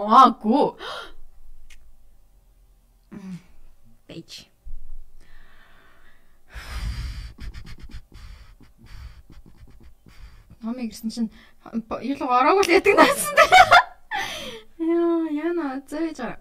[0.00, 0.64] Аа гүү.
[4.08, 4.30] Бэж.
[10.64, 11.28] Номыг ирсэн чинь
[12.00, 13.50] юу л ороогүй л яадаг наасан дээ.
[14.88, 16.38] Яа, яна зөөж.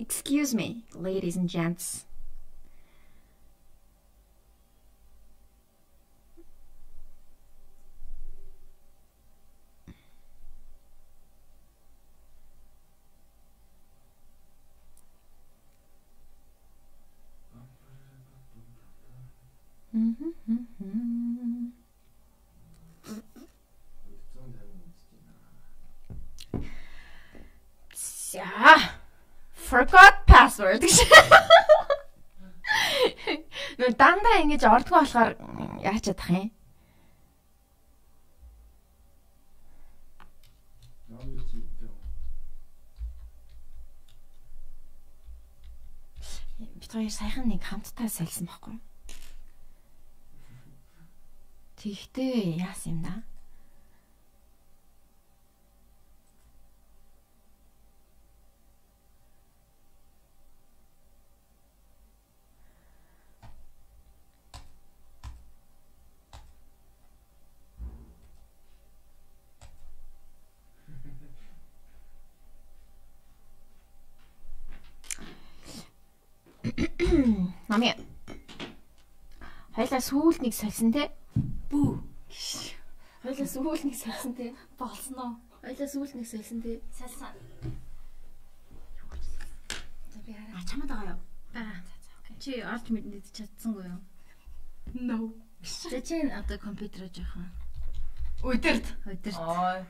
[0.00, 2.06] Excuse me, ladies and gents.
[29.74, 31.02] Forgot password гэж.
[33.82, 35.34] Нөө дандаа ингэж ордгоо болохоор
[35.82, 36.54] яаж чадах юм?
[46.78, 48.82] Бид хоёр саяхан нэг хамтдаа сольсон байхгүй юу?
[51.82, 53.26] Тэгтээ яасан юм да?
[77.74, 77.90] Нами.
[79.74, 81.10] Хоёлаа сүүлд нэг сольсон те.
[81.74, 81.98] Бүү.
[83.26, 84.54] Хоёлаа сүүлд нэг сольсон те.
[84.78, 85.32] Болсон уу?
[85.58, 86.78] Хоёлаа сүүлд нэг сольсон те.
[86.94, 87.34] Салсан.
[90.54, 91.20] А чамд байгаа юу?
[91.58, 91.82] Аа.
[92.38, 93.98] Чи олж мэдээд чадсангүй юу?
[94.94, 95.34] No.
[95.66, 97.50] За чи одоо компьютероо жоохон
[98.46, 98.86] Өдөрт.
[99.02, 99.86] өдөрт.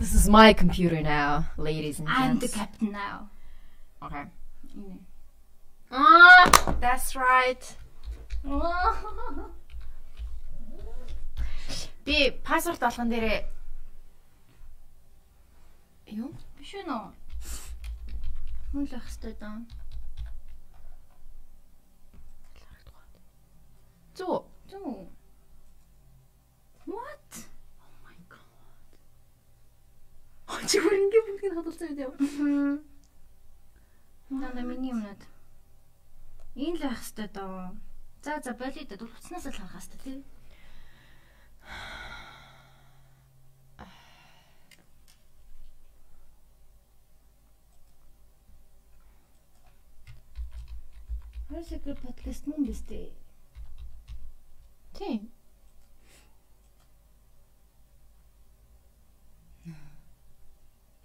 [0.00, 2.56] This is my computer now, ladies and I'm the gents.
[2.56, 3.28] captain now.
[4.00, 4.24] Okay.
[4.72, 5.12] Энэ.
[5.96, 7.62] Ah, that's right.
[12.04, 13.46] Би пассворд болгон дээрээ
[16.18, 16.34] юу?
[16.58, 17.14] Биш үү нөө?
[18.74, 19.62] Хүн л ах хэвээр даа.
[24.18, 24.36] Зүү.
[24.70, 24.94] Зүү.
[26.90, 27.30] What?
[30.68, 32.18] Чи бүр ингэ бүгдийг хадгалсан үү?
[32.18, 32.82] Мм.
[34.42, 35.33] Наа миний юмнууд.
[36.54, 37.74] Энэ л ах хэвээр даа.
[38.22, 40.18] За за болио да дурцснаас л харах хэвээр тий.
[51.50, 53.10] Хөөсөг подкаст мөн биз дээ.
[54.94, 55.30] Тийм.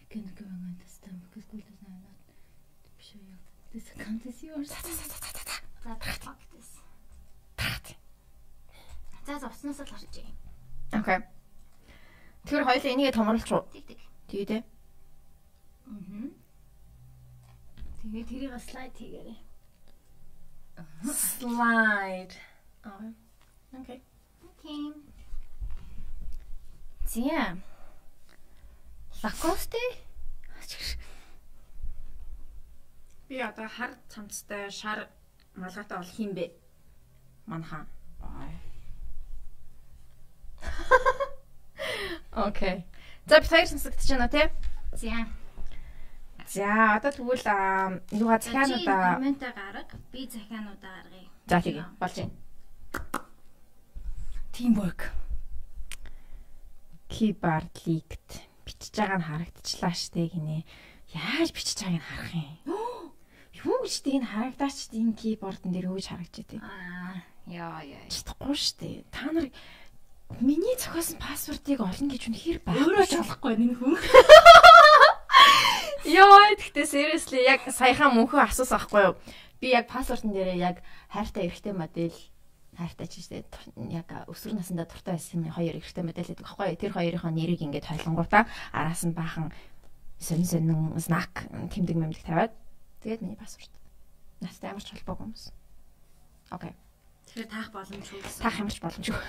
[0.09, 1.21] Gold is not
[1.85, 3.37] not to show you.
[3.73, 4.69] This account is yours.
[5.83, 6.69] За fuck this.
[9.79, 10.35] Уснаас л харж юм.
[10.91, 11.19] Окей.
[12.43, 13.63] Тэгэхээр хоёулаа энийгээ томруулч уу?
[13.71, 13.99] Тиг тиг.
[14.27, 14.63] Тэгээ дээ.
[15.87, 16.27] Аа.
[18.03, 19.39] Тэгээ тэрийг слайд хийгээрэй.
[21.07, 22.35] Slide.
[22.83, 23.13] Аа.
[23.79, 24.03] Окей.
[24.43, 24.83] Окей.
[27.07, 27.55] Зя.
[29.23, 29.79] Лакосте?
[33.29, 35.07] Би одоо хар цамцтай шар
[35.55, 36.51] малгайтай болох юм бэ?
[37.45, 37.87] Манхан.
[42.47, 42.85] Окей.
[43.25, 44.47] За би хоёр сонсогдож байна тий?
[44.93, 45.27] За.
[46.47, 49.95] За одоо тэгвэл аа, юугаа захиануудаа комментаа гарга.
[50.11, 51.27] Би захиануудаа гаргая.
[51.45, 52.35] За тэгээ болж байна.
[54.53, 55.01] Teamwork.
[57.09, 58.29] Keyboard leaked.
[58.65, 60.65] Бичиж байгаа нь харагдчихлаа штэ гинэ.
[61.13, 63.13] Яаж бичиж байгааг нь харах юм?
[63.65, 66.61] Юу гэж тийг нь харагдаач энэ keyboard-ын дээр гэж харагдаж дээ.
[66.65, 68.09] Аа, яа яа.
[68.09, 69.05] Чадахгүй штэ.
[69.13, 69.53] Та нар
[70.37, 72.85] миний зохиосон пассвордыг олно гэж үнэхээр байхгүй.
[72.85, 73.97] Өөрөө ч олохгүй энэ хүн.
[76.15, 79.15] Йоо, тэгтээ seriously яг саяхан мөнхөө асуусан байхгүй юу?
[79.59, 80.77] Би яг пассвортын дээрээ яг
[81.11, 82.15] хайртай эрэгтэй модель
[82.79, 83.43] хайртай ч штэ
[83.91, 86.79] яг өсвөр насндаа дуртай байсан хоёр эрэгтэй модель гэдэг байхгүй юу?
[86.79, 89.51] Тэр хоёрынхоо нэрийг ингээд тойлонгуудаа араас нь баахан
[90.17, 92.55] сонин сонин знак тэмдэг мэмдэг тавиад
[93.03, 93.69] тэгээд миний пассворт.
[94.39, 95.51] Настай ямар ч холбоогүй хүмүүс.
[96.55, 96.71] Окей.
[97.29, 98.25] Тэгэхээр таах боломжгүй.
[98.41, 99.21] Таах ямар ч боломжгүй.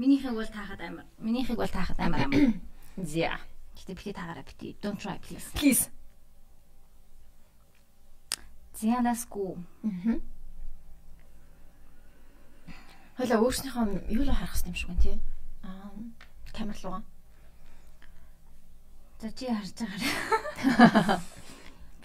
[0.00, 1.04] Минийхийг бол таахад амар.
[1.20, 2.56] Минийхийг бол таахад амар амар.
[2.96, 3.36] За.
[3.76, 4.72] Гэтэ бити таагаараа бити.
[4.80, 5.52] Don't try please.
[5.52, 5.92] Please.
[8.72, 9.60] За let's go.
[9.84, 10.24] Мгм.
[13.20, 15.20] Хойлоо өөрснийхөө юу л харах хэрэгтэй юм шиг байна тий.
[15.60, 15.92] Аа
[16.56, 17.04] камер руугаа.
[19.20, 21.20] За чи харж байгаарай.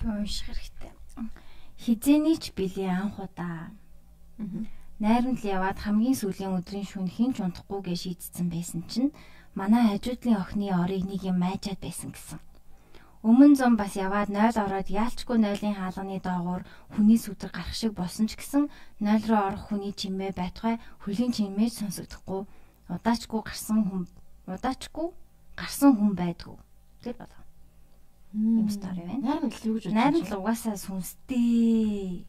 [0.12, 0.92] Унших хэрэгтэй.
[1.80, 3.72] Хизээний ч били анх удаа.
[4.98, 9.14] Найрамд л яваад хамгийн сүүлийн өдрийн шөнө хин ч унтахгүйгээ шийдсэн байсан чинь
[9.54, 12.42] манай хажуудлын охины орыг нэг юм майжаад байсан гэсэн.
[13.22, 16.66] Өмнө зам бас яваад 0 ороод яалчгүй 0-ын хаалганы доогуур
[16.98, 21.74] хүний сүдэр гарах шиг болсон ч гэсэн 0 руу орох хүний чимээ байтугай хөлийн чимээж
[21.78, 22.50] сонсогдохгүй
[22.90, 24.04] удаачгүй гарсан хүн
[24.50, 25.08] удаачгүй
[25.58, 26.58] гарсан хүн байдгүй.
[27.06, 27.46] Тэгэл бодлоо.
[28.34, 29.22] Ийм стори байна.
[29.22, 32.26] Найрамд л юу гэж Найран л угаасаа сүнстэй.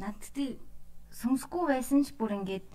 [0.00, 0.60] Надтай
[1.16, 2.66] сүнсгүй байсан ч бүр ингээд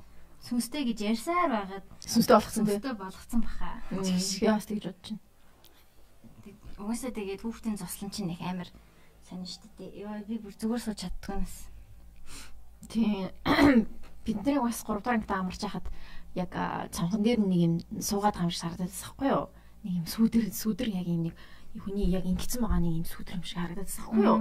[0.42, 2.74] сүнстэй гэж ярьсаар байгаад Сүнстэй болгосон тий.
[2.82, 3.70] сүнстэй болгоцсон баха.
[4.42, 5.22] Яас тэгж бодож байна.
[6.82, 8.70] Угаасаа тэгээд хүүхдийн зослон чинь их амар
[9.30, 10.02] сонь штэ тий.
[10.02, 11.70] Йоо би бүр зүгээр сууж чаддгүй нас.
[12.90, 13.30] Тийм.
[14.26, 15.86] Бидний бас 3 дахь ангид амарч хахад
[16.34, 16.52] яг
[16.90, 19.46] цонхон дээр нэг юм суугаад харагдаад байсан байхгүй юу?
[19.86, 21.36] Нэг юм сүдэр сүдэр яг юм нэг
[21.78, 24.40] хүний яг ингэсэн байгаа нэг юм сүдэр юм шиг харагдаад байсан байхгүй юу?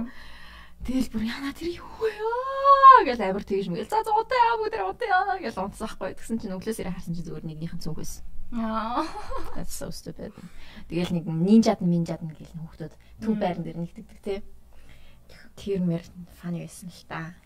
[0.81, 4.75] Тэгэл бүр яна тэр юу вэ аа гэж амар тэгж мэгэл за зуутай аа бүгд
[4.81, 6.17] уутай аа гэж унтсан байхгүй.
[6.17, 8.25] Тэгсэн чинь өглөөс ирээ харсан чинь зүгээр нэгнийхэн цүнх байсан.
[8.51, 9.05] Аа.
[9.55, 10.33] That's so stupid.
[10.89, 14.35] Тэгэл нэг нинжад минжад гэл хүүхдүүд төв байран дээр нэгтгэдэг те.
[15.55, 16.03] Тэр мэр
[16.41, 17.37] фаны байсан л та.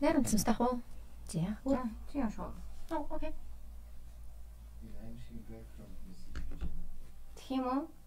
[0.00, 0.80] Нэрэн цэстах уу?
[1.28, 1.58] За.
[1.66, 2.54] За чи яа шоо.
[2.90, 3.34] Oh, okay.
[7.36, 7.99] Тийм үү?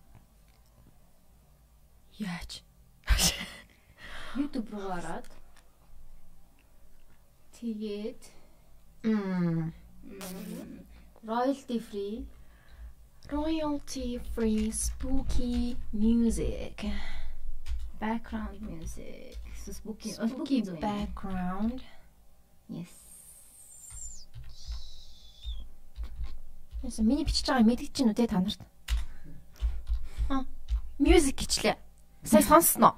[2.19, 2.63] Яаж?
[4.35, 5.25] YouTube руу ороод
[7.57, 8.21] тэгээд
[11.23, 12.25] royalty free
[13.31, 16.85] Royalty free spooky music.
[18.03, 19.37] background music.
[19.55, 21.81] Spooky Spooky background.
[22.67, 22.91] Yes.
[26.83, 28.59] Яса миний бичиж байгаа мэдгэж чинь үү те та нарт.
[30.27, 30.43] Аа,
[30.99, 31.79] music гэчлээ.
[32.23, 32.93] Сайн сонсноо.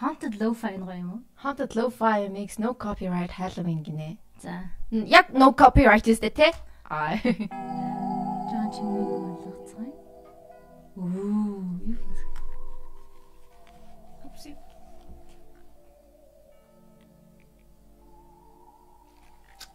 [0.00, 1.20] Haunted Haunted Lo-Fi нь гоё юм уу?
[1.42, 4.18] Haunted Lo-Fi makes no copyright Halloween гинэ.
[4.42, 4.70] За.
[4.90, 6.48] М, Яг no copyright үстэй те.
[6.88, 7.16] Аа.
[8.50, 9.92] Жон чимээг болгоцгоё.
[10.96, 11.94] Оо, юу вэ?
[14.26, 14.50] Upsi.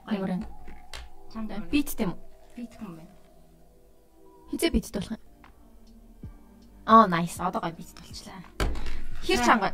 [0.05, 0.39] Аймараа.
[1.31, 2.19] Чамд Биттэй юм уу?
[2.55, 3.14] битхэн байна.
[4.51, 5.23] Хизээ биттэй болох юм.
[6.85, 7.39] Аа, nice.
[7.39, 8.41] Одоо гоё биттэй болчлаа.
[9.25, 9.73] Хэр чанга.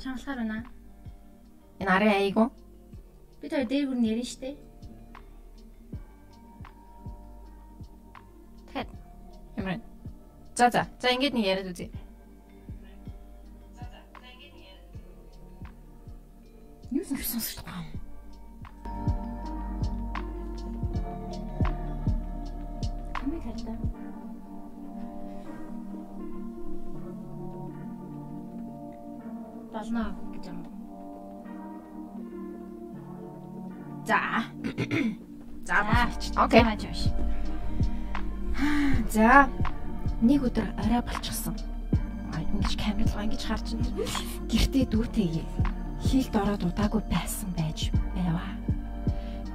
[0.00, 0.64] Чангалахаар байна.
[1.78, 2.52] Энэ арын айгу.
[3.40, 4.56] Бид хоёр дээр бүр нэрэн штэ.
[8.72, 8.88] Тэгэхэд
[9.56, 9.80] ямар.
[10.56, 10.88] За за.
[11.00, 11.90] За ингэж нэг яриад үзье.
[16.90, 18.05] Юу сонсож байгаа юм?
[23.36, 23.76] Камиг хараа.
[29.72, 30.58] Болно гэж юм.
[34.06, 34.20] За.
[35.66, 35.76] За.
[36.36, 36.64] Окей.
[39.10, 39.48] За.
[40.22, 41.56] Нэг өдөр орой болчихсон.
[42.32, 43.84] Ингэж камер руу ингэж харж ин
[44.48, 45.44] гэртээ дүүтэйгээ
[46.00, 48.56] хийлд ороод удаагүй байсан байж байваа.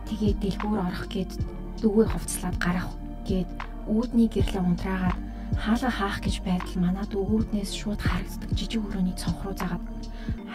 [0.06, 1.34] Тэгээ дэлгүүр орох гээд
[1.82, 2.94] дүүгээ хувцлаад гарах
[3.26, 5.20] гээд үүдний гэрлээ унтраагаад
[5.60, 9.84] хаалга хаах гэж байтал манай дүү үүднээс шууд харагддаг жижиг өрөөний цонх руу загаад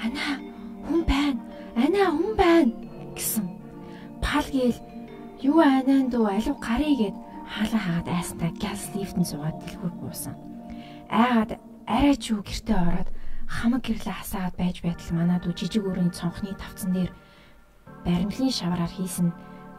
[0.02, 0.40] "Ана,
[0.88, 1.40] хүн байна.
[1.76, 2.72] Ана, хүн байна"
[3.12, 3.44] гэсэн.
[4.24, 4.80] Пал гээл
[5.44, 7.16] юу анаа дүү алив гарыг гээд
[7.52, 10.34] хаалга хаагаад айстай газ лифтэн суугаад дэлгүүр буусан.
[11.12, 13.08] Айгаад арай ч юу гэртээ ороод
[13.46, 17.12] хамаг гэрлээ хасаагаад байж байтал манай дүү жижиг өрөөний цонхны тавцан дээр
[18.02, 19.30] баримлын шавраар хийсэн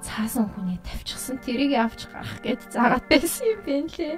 [0.08, 4.16] цаасан хүнээ тавьчихсан тэрийг авч гарах гэд заагаад байсан юм байна лээ.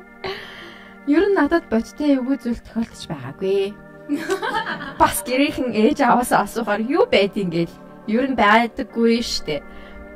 [1.10, 3.74] Ер нь надад бодтой эвгүй зүйл тохиолдож байгаагүй.
[5.02, 7.76] Бас гэрийнхэн ээж аваасаа асуухаар юу байдин гээл
[8.06, 9.66] ер нь байдаггүй штэ.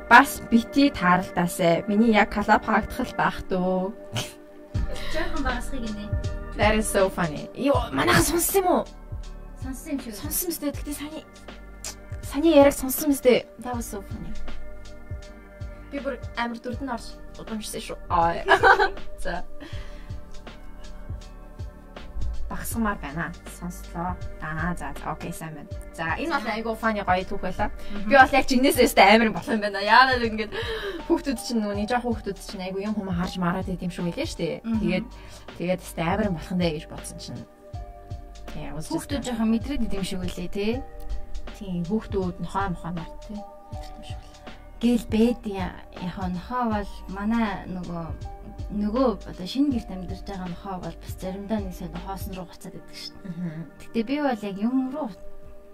[0.06, 3.90] Бас бити тааралдаасаа миний яг калап хаагдах л байх дөө.
[5.10, 6.06] Жохон багасхыг гинэ.
[6.54, 7.50] That is so funny.
[7.58, 8.84] Йоо, манайхан сонссон юм уу?
[9.62, 10.14] Сонссон юм шүү.
[10.22, 11.20] Сонссон мэт гэхдээ саны
[12.22, 14.30] саны яриг сонссон мэт that was so funny.
[15.94, 17.98] Би бүр амар дүрдэн орж удамжсан шүү.
[18.10, 18.42] Аа.
[19.22, 19.44] За.
[22.50, 23.30] Багсмаар байна.
[23.58, 24.14] Сонслоо.
[24.42, 25.70] Аа за за окей сайн байна.
[25.94, 27.70] За энэ бол айгуу фаны гоё түүх байлаа.
[28.10, 29.80] Би бол яг чинээсээ өстэй амар болох юм байна.
[29.80, 30.50] Яагаад ингэж
[31.06, 34.60] хүүхдүүд чинь нүуний жоох хүүхдүүд чинь айгуу юм хүмүүс харж мараад идэм шүү гэлээ штэ.
[34.66, 35.06] Тэгээд
[35.62, 37.42] тэгээд өстэй амар болох нь дээ гэж бодсон чинь.
[38.74, 40.68] Was just Хүүхдүүд жоохон мэдрээд идэм шиг үлээ те.
[41.58, 43.38] тийм хүүхдүүд нохоо мохооноор тий.
[44.84, 48.04] Гэл бэд яг нохоо бол манай нөгөө
[48.76, 52.76] нөгөө одоо шинэ гэрт амьдарч байгаа нохоо бол бас заримдаа нэг сайн хоосон руу буцаад
[52.76, 53.16] идэг шин.
[53.80, 55.08] Гэтэ би бол яг юм руу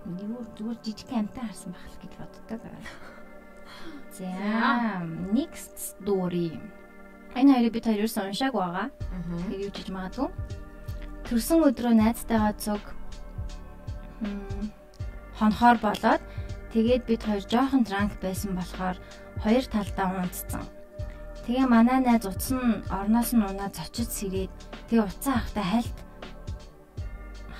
[0.07, 2.61] юу зүгээр жижиг амтаа харсан байх л гэж боддог.
[4.15, 4.31] За
[5.35, 6.55] next story.
[7.35, 8.89] Энэ хоёрыг бид хоёр ерөөсөн уншааг байгаа.
[9.51, 10.31] Тэр юу жиж магадгүй.
[11.27, 12.82] Төрсөн өдрөө найзтайгаа цуг
[15.39, 16.23] хонхоор болоод
[16.73, 18.97] тэгээд бид хоёр жоохон дранк байсан болохоор
[19.43, 20.65] хоёр талдаа унтцсан.
[21.47, 24.53] Тэгээ манай найз утсан орноос нь унаад зочид сэрээд
[24.89, 25.97] тэгээ утсан ахтай хальт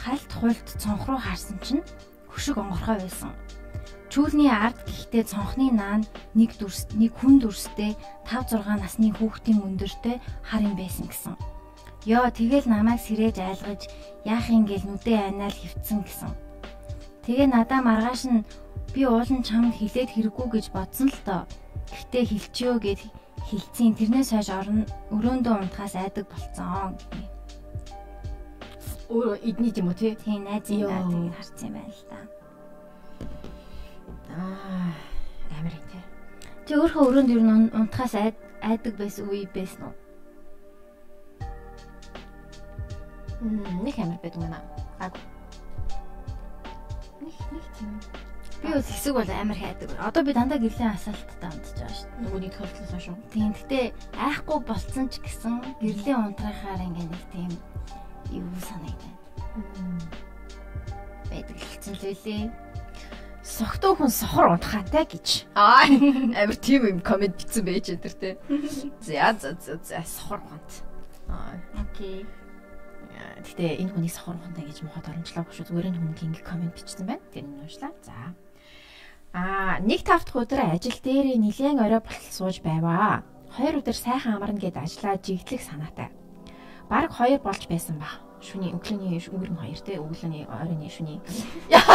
[0.05, 1.83] хальт хуйлт цонх руу харсан чинь
[2.31, 3.33] хөшиг онгорхой байсан.
[4.11, 6.03] Чүүлний ард гэхдээ цонхны наан
[6.35, 7.95] нэг дүрс нэг хүн дүрстэй
[8.27, 11.35] 5 6 насны хүүхдийн өндөртэй хар юм байсан гэсэн.
[12.11, 13.83] Йоо тэгэл намайг сэрээж айлгаж
[14.27, 16.33] яах юм гээл нүдээ айнаал хөвцөн гэсэн.
[17.23, 18.43] Тэгээ надаа маргааш нь
[18.95, 21.43] би уулын чам хилээд хэрэггүй гэж бодсон л доо.
[21.91, 23.01] Гэхдээ хилчиё гэд
[23.49, 26.95] хилцэн тэрнээс хойш орон өрөөндөө унтахаас айдаг болцсон.
[29.11, 30.15] Өөр эдний юм уу тий?
[30.15, 30.91] Йоо.
[30.91, 32.19] даа тэгээд харсан юм байна л да.
[34.31, 34.91] Аа,
[35.59, 36.03] амар юм тий.
[36.67, 39.95] Чи өөрөө өрөөнд ер нь ун- унтахаас айд- айдаг байсан үе байсан уу?
[43.41, 44.61] Мм, нэг амар байдаг мана.
[45.01, 45.15] Гаг.
[47.21, 47.95] Нэг нэг тийм.
[48.61, 49.91] Би бол хэсэг бол амар хайдаг.
[49.97, 52.21] Одоо би дандаа гэрлийн асаалттай унтж байгаа шүү дээ.
[52.21, 53.17] Нөгөөний тохиолдлоос шүү.
[53.33, 53.53] Тийм.
[53.57, 53.81] Гэтэ
[54.21, 57.53] айхгүй болцсон ч гэсэн гэрлийн унтрахаар ингээ нэг тийм
[58.31, 59.19] юу санагдаад
[61.31, 62.45] байдаг хэлсэн л үлээ.
[63.41, 65.49] Согтуу хүн сохор унтахаатай гэж.
[65.57, 68.35] Аа, амар тийм юм комент бичсэн байж энэ тий.
[69.01, 70.71] За за за за сохор унт.
[71.33, 72.27] Аа, Окей.
[73.41, 75.67] гэтээ энэ хүний сохор унтаа гэж мохот оромжлоогүй шүү.
[75.73, 77.25] Зүгээр энэ хүн ингээ комент бичсэн байна.
[77.33, 77.91] Тэр нь уншлаа.
[78.05, 78.15] За.
[79.33, 83.23] Аа, нэг тавт өдөр ажил дээр нилээн орой болтол сууж байваа.
[83.55, 86.11] Хоёр өдөр сайхан амарна гэд ажиллаа жигдлэх санаатай.
[86.91, 88.11] Бараг хоёр болж байсан ба.
[88.41, 91.21] шүний өглөөний өнгөрн хоёр те өглөөний ойрын шүний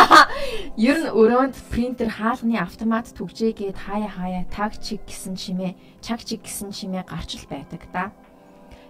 [0.78, 5.74] ер нь өрөөнд принтер хаалганы автомат түгжээгээд хаяа хаяа таг чиг гэсэн чимээ
[6.06, 8.14] чаг чиг гэсэн чимээ гарч л байдаг да.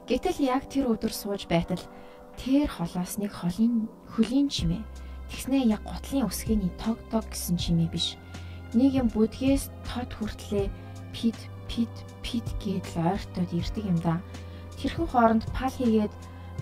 [0.03, 1.79] Гэтэл яг тэр өдөр сууж байтал
[2.35, 4.83] тэр холоос нэг холын хөлийн чимээ
[5.31, 8.19] тэгснээ яг готлын өсгөөний тог тог гэсэн чимээ биш.
[8.75, 10.67] Нэг юм бүдгээс тод хүртлээ
[11.15, 11.39] пит
[11.71, 14.19] пит пит гэдэл ойртоод ирдэг юм да.
[14.75, 16.11] Тэрхэн хооронд пал хийгээд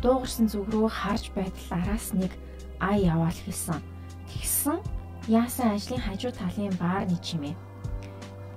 [0.05, 2.29] дуугарсан зүг рүү харж байтал араас нэг
[2.77, 3.81] ай яваал хэлсэн.
[4.29, 4.77] Тэгсэн
[5.25, 7.57] яасан ажлын хажуу талын баарны чимээ.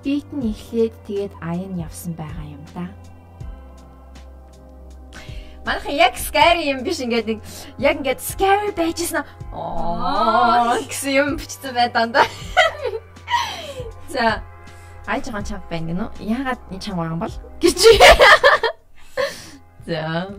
[0.05, 2.93] Бит нь эхлээд тэгээд ай нь явсан байгаа юм да.
[5.65, 7.39] Манайхан яг scary юм биш ингээд нэг
[7.81, 12.21] яг ингээд scary байжсэн аа гэсэн юм бичсэн байдаг да.
[14.09, 14.43] За
[15.07, 16.09] ай жоохон чам байна үү?
[16.23, 17.79] Яагаад энэ чам байгаа юм бол гэж.
[19.87, 20.35] За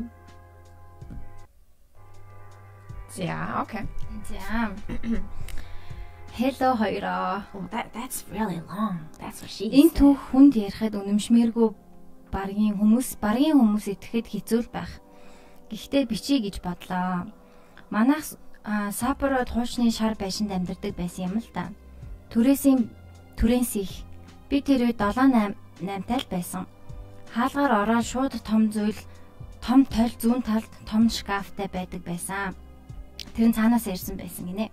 [3.18, 3.82] За, окей.
[4.28, 4.70] За.
[6.38, 7.42] Hello хоёроо.
[7.72, 9.08] That that's really long.
[9.18, 11.68] That's what she Энэ түүх хүнд ярихад үнэмшмээргүй
[12.30, 15.02] баргийн хүмүүс баргийн хүмүүс итгэхэд хэцүү л байх.
[15.66, 17.26] Гэхдээ бичиж гэж бодлоо.
[17.90, 18.38] Манайх
[18.92, 21.72] Сапород хуучны шар байшинд амьдардаг байсан юм л да.
[22.28, 22.92] Түрээсийн
[23.40, 23.92] түрээс их
[24.52, 26.64] би тэр үед 7 8 8 тал байсан.
[27.32, 29.00] Хаалгаар ороод шууд том зүйл
[29.64, 32.52] том тойл зүүн талд том шкафтай байдаг байсан.
[33.32, 34.68] Тэр нь цаанаас ирсэн байсан гинэ.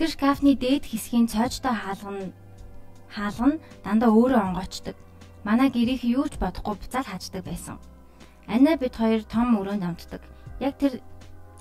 [0.00, 2.32] Тэр шкафны дээд хэсгийн цоочтой хаалган
[3.12, 4.96] хаалга нь дандаа өөрөө онгоочдөг.
[5.44, 7.76] Манай гэрийнх юу ч бодохгүй буцаал хааждаг байсан.
[8.48, 10.24] Анаа бид хоёр том өрөөнд амтдаг.
[10.56, 11.04] Яг тэр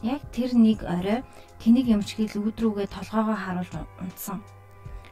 [0.08, 1.20] яг тэр нэг орой
[1.60, 4.40] тэнийг эмчгэл өөдрүүгээ толгоогоо харуулж унтсан.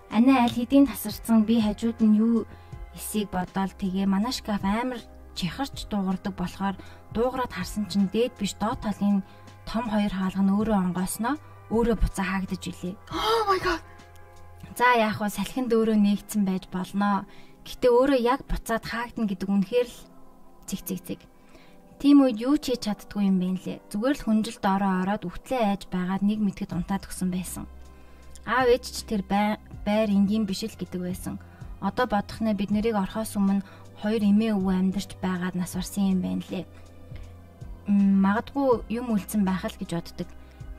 [0.10, 2.46] Анаа аль хэдийн тасарсан би хажууд нь юу
[2.98, 5.02] эсийг бодоол тэгээ манай шкаф амар
[5.38, 6.76] чихарч дуугардаг болохоор
[7.14, 9.22] дуугараад харсан чинь дээд биш доод талын
[9.70, 11.36] том хоёр хаалга нь өөрөө онгоосноо
[11.70, 12.96] өөрөө буцаа хаагдаж илээ.
[13.14, 13.82] Oh my god.
[14.78, 17.30] За яах вэ салхинд өөрөө нээгдсэн байж болноо.
[17.68, 19.98] Гэтэ өөрөө яг буцаад хаагдана гэдэг үнэхээр л
[20.66, 21.20] цэг цэг цэг.
[22.02, 23.78] Тийм үед юу ч хийж чаддгүй юм бэ лээ.
[23.92, 27.68] Зүгээр л хүнжилт ороо ороод өвтлээ айж байгаад нэг мэтгэд унтаад өгсөн байсан.
[28.50, 31.38] Аав ээж ч тэр байр энгийн биш л гэдэг байсан.
[31.86, 33.62] Одоо бодох нэ бид нарыг орхоос өмнө
[34.02, 36.66] хоёр эмээ өвөө амьдарч байгаад нас барсан юм байна лээ
[37.90, 40.30] магадгүй юм үлдсэн байх л гэж боддог.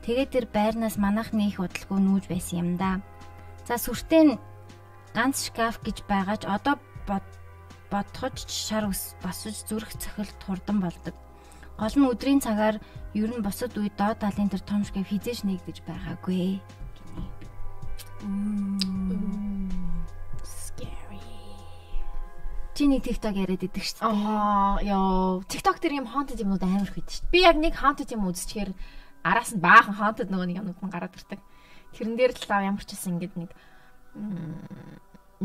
[0.07, 3.03] Тэгээд тэр байрнаас манайхны их удалгүй нүүж байсан юм да.
[3.67, 4.39] За сүртэй
[5.13, 6.79] ганц шкаф гэж байгаа ч одоо
[7.91, 11.13] бодхож шар ус босож зүрх цохилт хурдан болдог.
[11.75, 12.79] Гол нь өдрийн цагаар
[13.13, 16.63] ер нь босод үед доод талын тэр том шкаф хизээж нэгдэж байгаагүй.
[22.81, 24.09] Чи нэг TikTok яриад идэг шүү дээ.
[24.09, 25.45] Аа, ёо.
[25.45, 27.33] TikTok дээр юм haunted юмнууд амар их байдаг шүү дээ.
[27.35, 28.71] Би яг нэг haunted юм үзчихээр
[29.21, 31.39] араас нь баахан haunted нөгөө нэг юмнууд нь гараад ирдэг.
[31.93, 33.51] Тэрэн дээр л ямар ч гэсэн ингэдэг нэг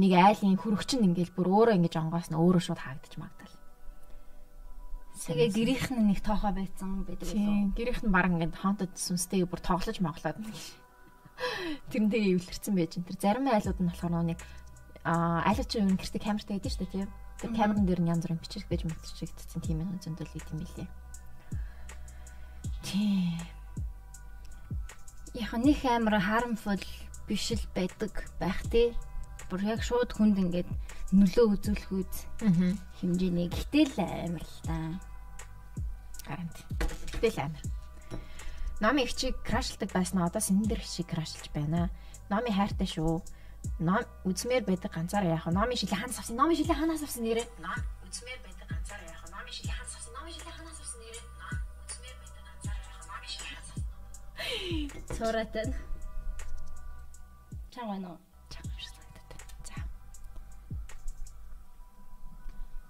[0.01, 3.55] нэг айлын хөрөгчин ингээл бүр өөрөө ингэж онгоос нь өөрөө шууд хаагдаж магадал.
[5.17, 7.73] Тэгээ гэрийнх нь нэг тоохоо байцсан байдаг үү?
[7.77, 10.41] Гэрийнх нь баг ингээд haunted сүнстэй бүр тоглож моглоод
[11.93, 13.09] тэрнтэйгээ эвлэрсэн байж энэ.
[13.09, 14.41] Тэр зарим айлууд нь болохоор нэг
[15.07, 17.11] а аль ч юм гэртээ камертай байдаг шүү дээ тийм.
[17.39, 20.89] Тэр камерын дээр нь янз бүрийн бичиг гэж мэдчихэгдсэн тийм юм зөндөл идэм билээ.
[22.83, 23.39] Тийм.
[25.37, 26.81] Яг нэг амар harmful
[27.29, 28.97] биш л байдаг байх тий.
[29.51, 30.71] Бүр яг шууд хүнд ингээд
[31.13, 32.15] нөлөө үзүүлэх үз
[32.99, 34.75] хэмжээний гэтэл амар л та.
[36.27, 36.57] Гарант.
[37.21, 37.76] Гэтэл амар.
[38.81, 41.89] Номи хчиг крашлдаг байснаа одоо сэнэн дээр хчиг крашлж байна.
[42.29, 43.25] Номи хайртай шүү
[43.81, 45.53] ном үзмээр байдаг ганцаараа яах вэ?
[45.57, 46.37] Номын шилээ ханаас авсан?
[46.37, 47.47] Номын шилээ ханаас авсан нэрээ?
[47.65, 49.33] Ном үзмээр байдаг ганцаараа яах вэ?
[49.33, 50.13] Номын шилээ ханаас авсан?
[50.13, 51.25] Номын шилээ ханаас авсан нэрээ?
[51.41, 51.57] Ном
[51.89, 53.09] үзмээр байдаг ганцаараа яах вэ?
[53.09, 53.85] Номын шилээ ханаас авсан?
[58.05, 58.17] Нөө.
[58.53, 59.41] Чамаа шиг санагдаад.
[59.65, 59.77] За.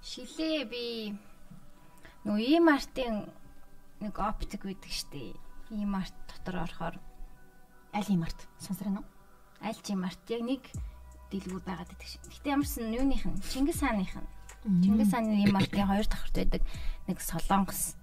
[0.03, 0.85] Шилээ би
[2.27, 3.15] нөө E-Mart-ын
[4.03, 5.46] нэг оптик байдаг штэ.
[5.71, 6.97] E-Mart дотор орохоор
[7.93, 9.07] аль E-Mart сонсроо нөө?
[9.63, 10.63] аль арт яг нэг
[11.31, 12.23] дэлгүүр байгаад байдаг шин.
[12.31, 14.29] Гэтэ ямарсан юуных нь Чингис хааных нь.
[14.85, 16.63] Чингис хааны артын хоёр давхарт байдаг
[17.09, 17.97] нэг солонгос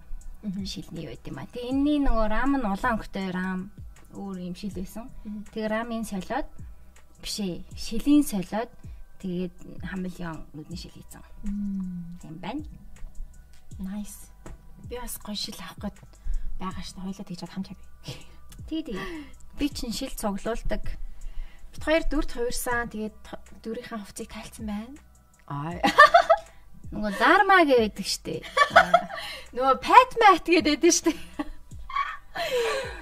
[0.44, 1.48] шилний байд юм а.
[1.48, 3.72] Тэгээ энэний нөгөө рам нь улаан өнгөтэй рам
[4.12, 5.08] өөр юм шил байсан.
[5.56, 6.48] Тэгээ рамын солиод
[7.24, 8.72] биш ээ шилийн солиод
[9.24, 9.56] тэгээд
[9.88, 11.24] хамилион нүдний шил хийсэн.
[12.20, 12.64] Тийм байна.
[13.80, 14.28] Nice.
[14.92, 15.98] Би бас гоё шил авах гээд
[16.64, 17.06] байгаа шүү дээ.
[17.12, 18.18] Хойлоо тэгж хамт авъя.
[18.68, 19.00] Тий, тий.
[19.60, 20.84] Би чинь шил цуглуулдаг
[21.74, 22.86] Бит хоёр дүрд хувирсан.
[22.94, 23.18] Тэгээд
[23.66, 24.94] дүрийнхээ хувцсыг тайлцсан байна.
[25.50, 25.74] Аа.
[26.94, 28.46] Нөгөө зармаа гэдэг штэ.
[29.58, 31.18] Нөгөө патмат гэдэг штэ.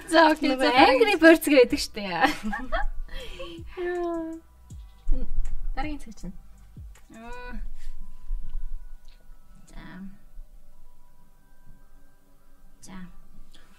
[0.08, 0.56] За окей.
[0.56, 2.00] Нөгөө Angry Birds гэдэг штэ.
[5.76, 6.32] Дараагийн цаг чинь.
[7.12, 7.28] За.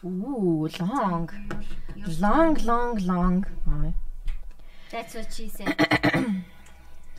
[0.04, 1.30] Ooh, long.
[2.20, 3.46] Long, long, long.
[4.92, 5.74] That's what she said.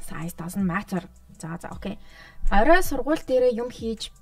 [0.09, 1.03] Size doesn't matter.
[1.41, 1.99] За за окей.
[2.51, 4.13] Орой сургууль дээрээ юм хийж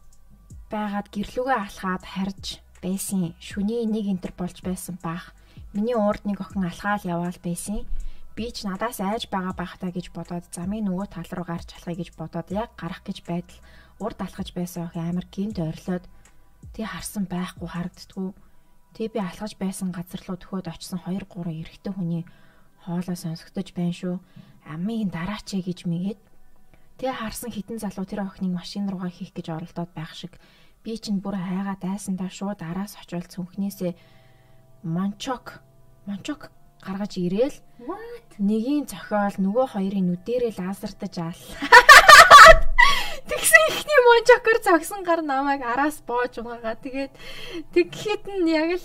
[0.70, 3.34] байгаад гэрлүүгээ алхаад харж байсан.
[3.42, 5.34] Шүний нэг энтер болж байсан бах.
[5.74, 7.82] Миний уурд нэг охин алхаал яваал байсан.
[8.38, 12.10] Би ч надаас айж байгаа бахтаа гэж бодоод замын нөгөө тал руу гарч алхахыг гэж
[12.16, 13.58] бодоод яг гарах гэж байтал
[13.98, 16.06] урд алхаж байсан охин амар гинт ойрлоод
[16.72, 18.51] тий харсан байхгүй харагддгүү.
[18.92, 22.24] Тий би алхаж байсан газар руу төхөөд очсон 2 3 эрэгтэй хүний
[22.84, 24.20] хоолоо сонсогдож байна шүү.
[24.68, 26.20] Амийн дараач ээ гэж мэгээд
[27.02, 30.38] Тэгээ харсан хитэн залуу тэр охиныг машин руугаа хийх гэж оролдоод байх шиг
[30.84, 33.92] би чинь бүр хайгаа дайсандаа шууд араас очивол цүнхнээсээ
[34.86, 35.64] мончок
[36.06, 37.58] мончок гаргаж ирээл
[38.38, 41.42] нэгийн зохиол нөгөө хоёрын нүдэрээ лазертаж аал.
[43.92, 46.76] Тэгсэн ихний мончокор зогсон гар намайг араас боож угаагаа.
[46.80, 47.12] Тэгээд
[47.74, 48.84] тэгэхэд нь яг л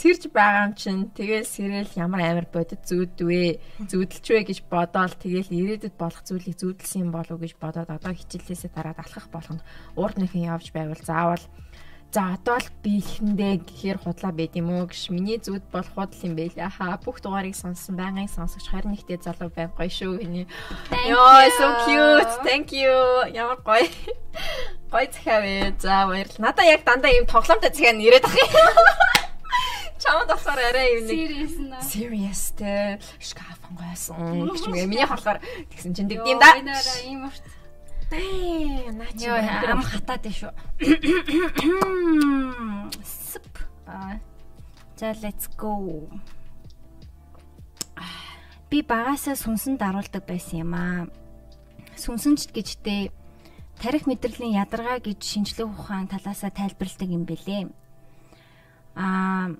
[0.00, 1.10] сэрж байгаа юм чинь.
[1.12, 5.12] Тэгэл сэрэл ямар амар бодит зүүдвэ зүүдэлч вэ гэж бодоол.
[5.12, 9.60] Тэгэл ирээдүйд болох зүйлийг зүүдэлсэн болов уу гэж бодоод одоо хичээлээсээ дараад алхах болгонд
[9.96, 11.44] урд нэхэн явж байвал заавал
[12.10, 16.34] За одоо л биелхэндээ гэхээр худлаа байд юм уу гэж миний зүуд бол худал юм
[16.34, 16.66] байлаа.
[16.66, 20.42] Хаа бүх дугаарыг сонссон байнгын сонсогч 21-т залуу байв гоё шүү гинэ.
[21.06, 22.34] Йоо so cute.
[22.42, 22.90] Thank you.
[23.30, 23.86] Ямар гоё.
[24.90, 25.78] Гоё захиа вэ.
[25.78, 26.50] За баярлалаа.
[26.50, 28.50] Надаа яг дандаа ийм тоглоомтой захиа нэрэд ах юм.
[30.02, 34.90] Чамд болохоор арай юм нэг Serious те шкаф гоёсон гэж мгээ.
[34.90, 35.38] Миний болохоор
[35.70, 36.58] тэгсэн чинь дэгдэм да.
[36.58, 37.44] Энээрээ ийм урт.
[38.10, 40.52] Дээ наа чи ам хатаад дээ шүү.
[43.86, 44.18] Аа.
[44.98, 46.10] За let's go.
[48.70, 51.06] Би багасаа сүнсэн даруулдаг байсан юм аа.
[51.94, 53.14] Сүнсэнч гэжтэй
[53.78, 57.70] тарих мэдрэлийн ядаргаа гэж шинжлэх ухаан талаасаа тайлбарладаг юм бэлээ.
[58.98, 59.54] Аа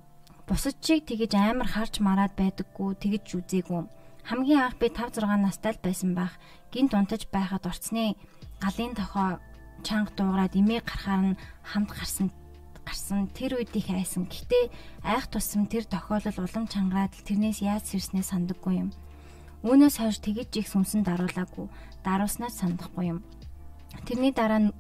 [0.51, 3.83] бусад чиг тэгэж амар харж мараад байдаггүй тэгэж үзээгүй.
[4.29, 6.35] Хамгийн анх би 5 6 настай л байсан байх.
[6.75, 8.19] Гинт унтаж байхад орцны
[8.63, 9.41] галын тохоо
[9.83, 12.29] чанга дуугараад имээ гарахаар нь хамт гарсан
[12.85, 14.27] гарсан тэр үед их айсан.
[14.27, 14.65] Гэхдээ
[15.05, 18.91] айх тусам тэр тохиолдол улам чангараад тэрнээс яаж сэрснээ сандаггүй юм.
[19.63, 21.69] Үүнээс хойш тэгэж их сүмсэн даруулаагүй.
[22.05, 23.19] Дарууснаас сандахгүй юм.
[24.09, 24.75] Тэрний дараа нь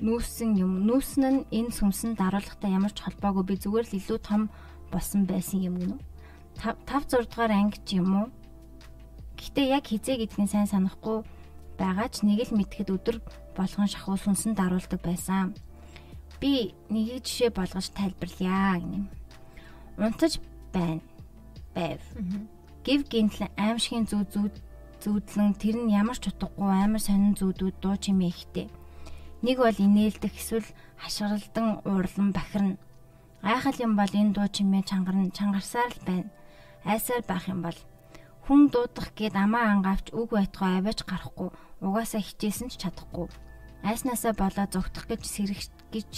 [0.00, 0.86] нүүсэн юм.
[0.86, 4.42] Нүүсэн нь энэ сүмсэн даруулгатай ямар ч холбоогүй би зүгээр л илүү том
[4.90, 5.98] болсон байсан юм гинэ.
[6.62, 8.26] 5 6 дугаар анги ч юм уу.
[9.36, 11.26] Гэхдээ яг хизээ гэдгийг сайн санахгүй
[11.78, 13.16] байгаа ч нэг л мэдхэд өдөр
[13.56, 15.54] болгон шахуу сүнсэн даруулдаг байсан.
[16.40, 19.08] Би нэг жишээ болгож тайлбарлая гинэ.
[19.98, 20.42] Унтаж
[20.72, 21.02] байна.
[21.74, 22.02] Байв.
[22.84, 24.46] Гив гинтл аимшигын зүү зүү
[25.04, 28.68] зүүдлэн тэр нь ямар ч утгагүй амар сонин зүүдүүд дуу чимээ ихтэй.
[29.44, 32.80] Нэг бол инээлдэх эсвэл хашгиралдан уурлан бахирна.
[33.42, 36.30] Айхал юм бол энэ дуу чимээ чангарна чангарсаар л байна.
[36.84, 37.76] Айсаар байх юм бол
[38.44, 41.50] хүн дуудах гээд амаа ангавч үг байтгай аваач гарахгүй
[41.84, 43.28] угаасаа хичээсэн ч чадахгүй.
[43.84, 45.60] Айснаасаа болоо зогтох гэж сэрэх
[45.92, 46.12] гэж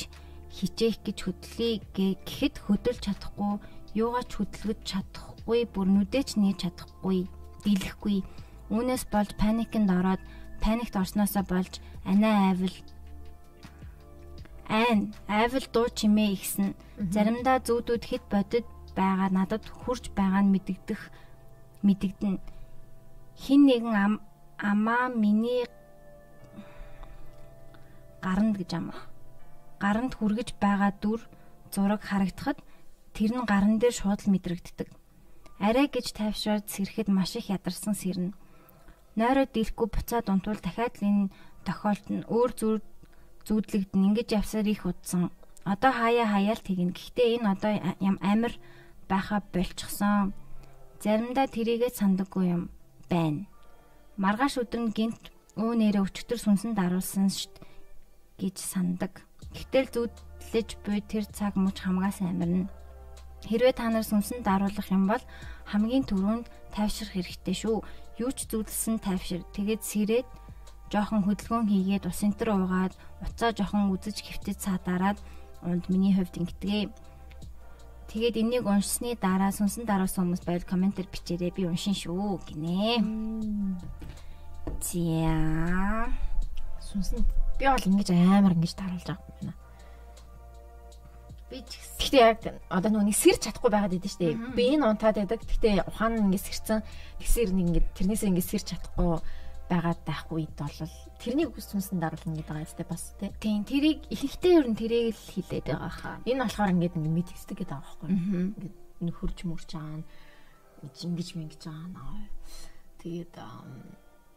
[0.57, 3.59] хичээх гэж хөдлөе гэхэд хөдөлж чадахгүй,
[3.98, 7.27] юугаач хөдөлгөж чадахгүй, бүр нүдээч нээж чадахгүй,
[7.66, 8.19] дийлэхгүй.
[8.70, 10.23] Үүнээс болж паникнд ороод
[10.62, 12.77] паникт орсноосоо болж анаа айвал
[14.70, 16.74] айн айвал дуу чимээ ихсэн.
[16.98, 18.66] Заримдаа зүүдүүд хэд бодит
[18.98, 21.01] байгаа надад хурж байгаа нь мэдэгдэх
[21.82, 22.40] мэдэгдэн.
[23.36, 24.15] Хин нэгэн ам
[24.59, 25.66] амаа миний
[28.24, 28.93] гаранд гэж ам.
[29.82, 31.20] Гаранд хүргэж байгаа дүр
[31.73, 32.59] зураг харагдахад
[33.12, 34.89] тэр нь гаран дээр шууд л мэдрэгддэг.
[35.61, 38.32] Арай гэж тайвшраад сэрэхэд маш их ядарсан сэрнэ.
[39.16, 41.32] Нойроо дийлэхгүй буцаад унтвал дахиад л энэ
[41.65, 42.77] тохиолдол нь өөр зүр
[43.48, 45.32] зүүдлэгдэн ингэж явсаар их удсан.
[45.65, 46.93] Одоо хаяа хаяал тэгнэ.
[46.93, 47.73] Гэхдээ энэ одоо
[48.05, 48.53] ям амир
[49.09, 50.36] байха болчихсон.
[51.07, 52.62] Заримдаа тэрийгэ сандаггүй юм
[53.07, 53.47] байна.
[54.19, 57.62] Маргааш өдөр нь гинт өө нэрэ өчтөр сүнсэн даруулсан шít
[58.43, 59.23] гэж сандаг.
[59.55, 62.66] Гэтэл зүудлэж буй тэр цаг мөч хамгаас амирна.
[63.47, 65.23] Хэрвээ та нар сүнсэн даруулах юм бол
[65.70, 67.87] хамгийн түрүүнд тайвшрах хэрэгтэй шүү.
[68.19, 69.47] Юу ч зүудэлсэн тайвшир.
[69.55, 70.27] Тэгээд сэрээд
[70.91, 75.23] жоохон хөдөлгөөн хийгээд ус энтер уугаад уцаа жоохон үзэж хөвтөж цаадараад
[75.62, 76.91] унд миний хувьд ингэдэг.
[78.16, 81.52] Тэгээд энийг уншсны дараа сүнсэн дараасан хүмүүс байвал комментээр бичээрэй.
[81.52, 83.05] Би уншин шүү гинэ.
[84.80, 85.36] За.
[86.80, 87.20] Сүнсэн
[87.60, 89.55] би бол ингэж амар ингэж даруулж байгаа юм байна.
[91.52, 91.76] Би ч.
[92.01, 92.40] Гэхдээ яг
[92.72, 94.32] одоо нүг сэрч чадахгүй байгаад идэв штэ.
[94.56, 95.44] Би энэ унтаад байдаг.
[95.44, 96.80] Гэхдээ ухаан нь ингээд сэрцэн
[97.20, 99.20] тэгсэр нэг ингээд тэрнээсээ ингээд сэрч чадахгүй
[99.68, 100.72] байгаад байхгүй үед бол
[101.20, 103.30] тэрнийг үс сүнсэн даруулна гэдэг байгаа юм бас тий.
[103.40, 106.16] Тийм тэрийг ихэнхдээ ер нь тэрийг л хилээд байгаа хаа.
[106.28, 108.09] Энэ болохоор ингээд ингээд мэдгэсдэг гэдэг байгаа байхгүй.
[108.10, 110.05] Ингээд нөхөрж мөрч байгаа нь
[110.84, 112.16] ингэж мингэж байгаа наа.
[113.01, 113.34] Тэгээд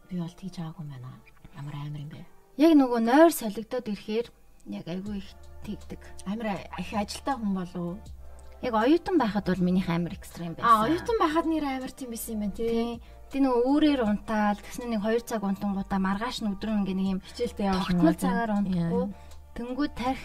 [0.08, 1.10] би бол тэгж байгаагүй байна.
[1.56, 2.22] Ямар амар юм бэ?
[2.60, 4.26] Яг нөгөө нойр солигдоод ирэхээр
[4.74, 5.30] яг айгүй их
[5.64, 6.00] тэгдэг.
[6.26, 7.98] Амар их ажилтаа хүн болов
[8.60, 10.68] Яг оюутан байхад бол минийх амар экстрим байсан.
[10.68, 13.00] А оюутан байхад нэр амар тийм байсан юм байна тий.
[13.30, 17.20] Тэг нөгөө өөрөөр унтаал тэгснэ нэг 2 цаг унтангуудаа маргааш нь өдрөө ингээ нэг юм
[17.22, 19.04] хичээлдээ явах тогтмол цагаар унтахгүй.
[19.54, 20.22] Тэнгүүд тарих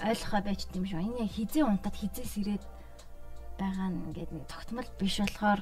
[0.00, 1.04] ойлгохоо байж тийм шүү.
[1.04, 2.64] Энэ яг хизээ унтаад хизээ сэрээд
[3.60, 5.60] байгаа нь ингээд нэг тогтмол биш болохоор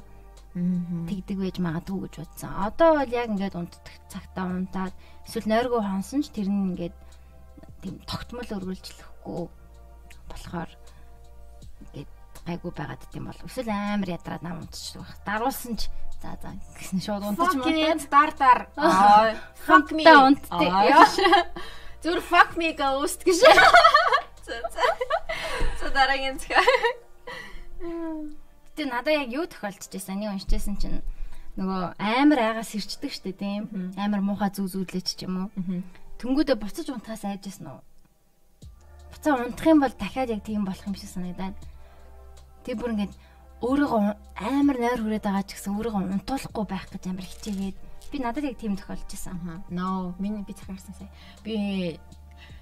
[0.54, 2.50] тэгдэг байж магадгүй гэж бодсон.
[2.54, 4.94] Одоо бол яг ингээд унтдаг цагтаа унтаад
[5.26, 6.96] эсвэл нойргоо хонсон ч тэр нь ингээд
[7.82, 9.42] тийм тогтмол өргөлжлөхгүй
[10.30, 10.70] болохоор
[11.82, 12.10] ингээд
[12.46, 15.18] гайгүй байгаад тийм бол эсвэл амар ядраад нам унтчих байх.
[15.26, 15.90] Даруулсан ч
[16.22, 18.60] за за гэсэн шууд унтаж мөн дар дар.
[19.66, 20.60] Fuck me унтдаг.
[22.02, 23.40] Зүр fuck me ghost гэж.
[24.46, 24.84] За за.
[25.80, 26.54] За дараагийн зэх.
[27.82, 31.02] Гэтэ надад яг юу тохиолдож байсан нэг уншижсэн чинь
[31.58, 35.82] нөгөө амар айгаас ирчдэг штэ тийм амар муухай зүү зүүдлээч ч юм уу.
[36.22, 37.80] Тэнгүүдээ буцаж унтахаас айжсэн үү?
[39.10, 41.56] Буцаа унтах юм бол дахиад яг тийм болох юм шиг санагдаад.
[42.62, 43.14] Тэг бүр ингээд
[43.64, 44.02] өөрийгөө
[44.36, 47.76] амар нойр хүрээд байгаа ч гэсэн өөрийгөө унтуулахгүй байх гэж амар хичээгээд
[48.12, 49.64] би надад яг тийм тохиолдож байсан.
[49.72, 51.10] Ноо миний би захаарсан сая.
[51.40, 51.96] Би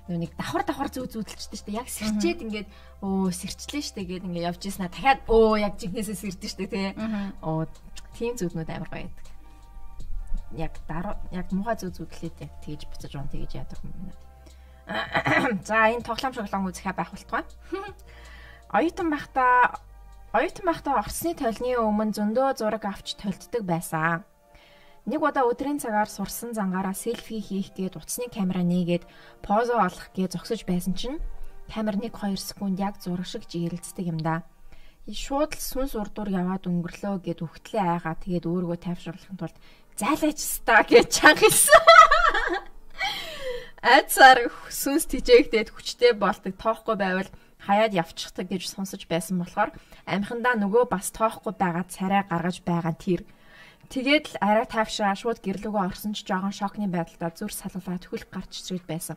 [0.09, 2.69] нэг давхар давхар зүү зүүдэлчтэй штэ яг сэрчээд ингээд
[3.03, 6.89] өө сэрчлээ штэ гээд ингээд явж ийснаа дахиад өө яг жинхнээсээ сэрдэн штэ тий.
[7.41, 7.65] Оо
[8.15, 9.27] тийм зүуднүүд амар гоё байдаг.
[10.55, 14.15] Яг дараа яг муухай зүү зүүдлээд яг тэгж буцаж уун тэгж яадаг юм байна.
[15.69, 17.45] За энэ тоглоом шоглон үзэхэ байх болтугай.
[18.77, 19.81] Оюутан байхдаа
[20.35, 24.27] оюутан байхдаа орсны толны өмнө зөндөө зураг авч толддог байсан.
[25.07, 29.07] Нэг удаа өдрийн цагаар сурсан зангаараа селфи хийх гээд утасны камера нээгээд
[29.47, 31.23] позо олох гээд зогсож байсан чинь
[31.71, 34.43] камер 1 2 секунд яг зураг шиг жирэлцдэг юм да.
[35.07, 39.57] Шууд л сүнс урдуур яваад өнгөрлөө гэд өгтлээ айгаа тэгээд өөрийгөө тайвшруулахын тулд
[39.95, 41.85] зайлаач ста гэж чангалсан.
[43.85, 47.31] Айцаар сүнс тижээгдээд хүчтэй болдог тоохгүй байвал
[47.67, 49.71] хаяад явчихдаг гэж сонсож байсан болохоор
[50.15, 53.21] амхандаа нөгөө бас тоохгүй байгаа царай гаргаж байгаа тэр
[53.93, 58.65] Тэгээд л арай тавшаа шууд гэрлүүгөө орсон ч жоохон шокны байдалтай зүр салгалаа төхөлх гарч
[58.65, 59.17] ирээд байсан.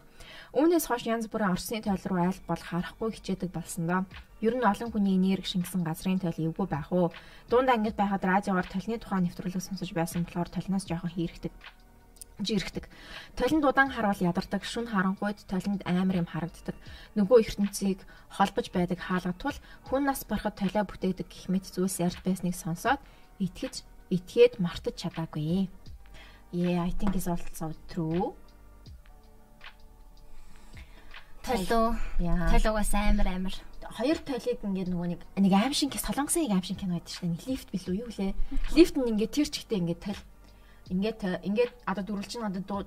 [0.51, 4.01] Үүнээс хойш янз бүрийн орсны тойл руу айл бол харахгүй хичээдэг болсон доо.
[4.43, 7.15] Ер нь олон хүний энерги шингэсэн газрын тойл эвгүй байх уу?
[7.47, 11.53] Дунд ангид байхад радиогоор толны тухай нэвтрүүлэг сонсож байсан болохоор толноос жоохон хийрэгдэг
[12.39, 12.85] жирэгдэг.
[13.33, 16.77] Толинд удаан харуул ядардаг, шүн харангуйд толинд амар юм харагддаг.
[17.17, 19.57] Нөгөө ертөнцийг холбож байдаг хаалгад тул
[19.89, 23.01] хүн нас барахад толио бүтээдэг гэх мэт зүйлс ярьж байсныг сонсоод
[23.41, 23.81] итгэж
[24.13, 25.69] итгээд мартаж чадаагүй.
[26.53, 28.33] Yeah, I think is also true.
[31.43, 31.95] Толоо.
[32.19, 33.55] Толоогоос амар амар.
[33.97, 37.27] Хоёр толыг ингээд нөгөө нэг нэг аим шиг солонгосын нэг аим шиг кино байдаг шүү
[37.33, 37.47] дээ.
[37.47, 38.35] Лифт билүү юу лээ.
[38.75, 40.19] Лифт нь ингээд тэр чигтээ ингээд тол
[40.91, 42.85] ингээд ингээд одоо дөрвөл чинь одоо тол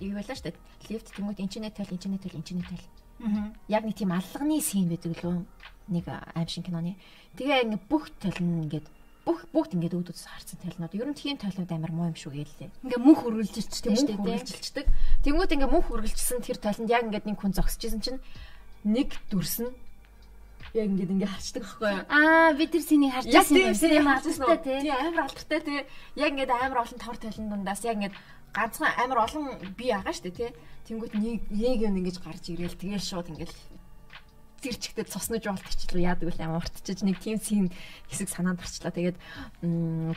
[0.00, 0.60] юу байлаа шүү дээ.
[0.90, 2.84] Лифт тэмүүт интернет тол интернет тол интернет тол.
[3.20, 3.52] Аа.
[3.68, 5.44] Яг нэг тийм аллагны син байдаг лөө.
[5.88, 6.96] Нэг аим шиг киноны.
[7.36, 8.86] Тэгээ ингээд бүх тол нь ингээд
[9.26, 10.94] бүх бүгд ингээд өөдөөс харсан талнууд.
[10.94, 12.70] Ер нь тийм талнууд амар муу юм шүү гэлээ.
[12.86, 14.22] Ингээ мөнх хөргөлжилчтэй шүү дээ.
[14.22, 14.86] Хөргөлжилчдэг.
[15.26, 18.20] Тэнгүүт ингээ мөнх хөргөлжсэн тэр таланд яг ингээд нэг хүн зогсчихсэн чинь
[18.86, 19.74] нэг дүрс нь
[20.76, 22.04] яг ингээд ингээ харчдаг байхгүй юу?
[22.12, 24.92] Аа би тэр синий харж байсан юм тийм алдартай тий.
[24.92, 25.80] Амар алдартай тий.
[26.14, 28.16] Яг ингээд амар олон тор талын дундаас яг ингээд
[28.52, 29.44] ганцхан амар олон
[29.76, 30.50] бие агаа штэ тий.
[30.86, 33.52] Тэнгүүт нэг нэг юм ингэж гарч ирээл тэгээ шууд ингээд
[34.62, 37.68] тэр чигтээ цуснаж болтчихлоо яадаг үл амар уртчиж нэг тийм син
[38.08, 38.92] хэсэг санаанд орчлоо.
[38.92, 39.18] Тэгээд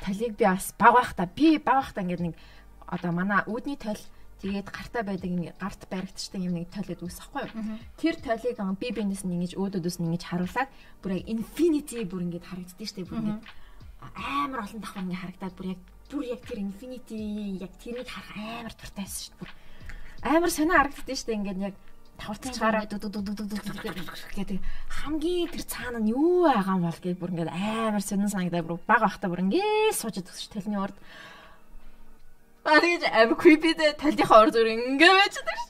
[0.04, 2.36] талийг би бас баг байхдаа би баг байхдаа ингээд нэг
[2.88, 4.00] одоо манай үүдний тойл
[4.40, 7.80] тэгээд гартаа байдаг ингээд гарт баригдчихдаг юм нэг тойлод үүсэхгүй юу.
[8.00, 10.70] Тэр тойлыг би бинес нь ингэж өөдөөдөөс нь ингэж харуулад
[11.04, 13.44] бүр яг infinity бүр ингэж харагддаг штеп бүр ингэж.
[14.16, 18.74] Амар олон давхар ингэ харагдаад бүр яг бүр яг тэр infinity яг тэрийг харах амар
[18.80, 19.54] туртайсэн шүү дээ.
[20.24, 21.76] Амар сонио харагддаг штеп ингээд яг
[22.20, 22.84] тавталцгаараа
[24.36, 24.60] гэдэг
[24.92, 28.80] хамгийн тэр цаана нь юу байгаа юм бол гэж бүр ингээд амар сонин санагдаа бүр
[28.84, 30.98] баг бахта бүр ингээд сууждаг ш талны урд
[32.66, 35.68] Бариж амар creepy дэ талийнхаа ор зүр ингээд байждаг ш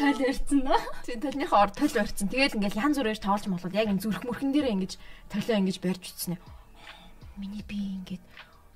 [0.00, 3.88] тал өрцөн нөө тий талийнхаа ор тал өрцөн тэгэл ингээд янз бүрээр тоолж молоод яг
[3.92, 4.94] энэ зүрх мөрхөн дээр ингээд
[5.28, 6.40] толио ингээд барьж утсан
[7.36, 8.24] миний би ингээд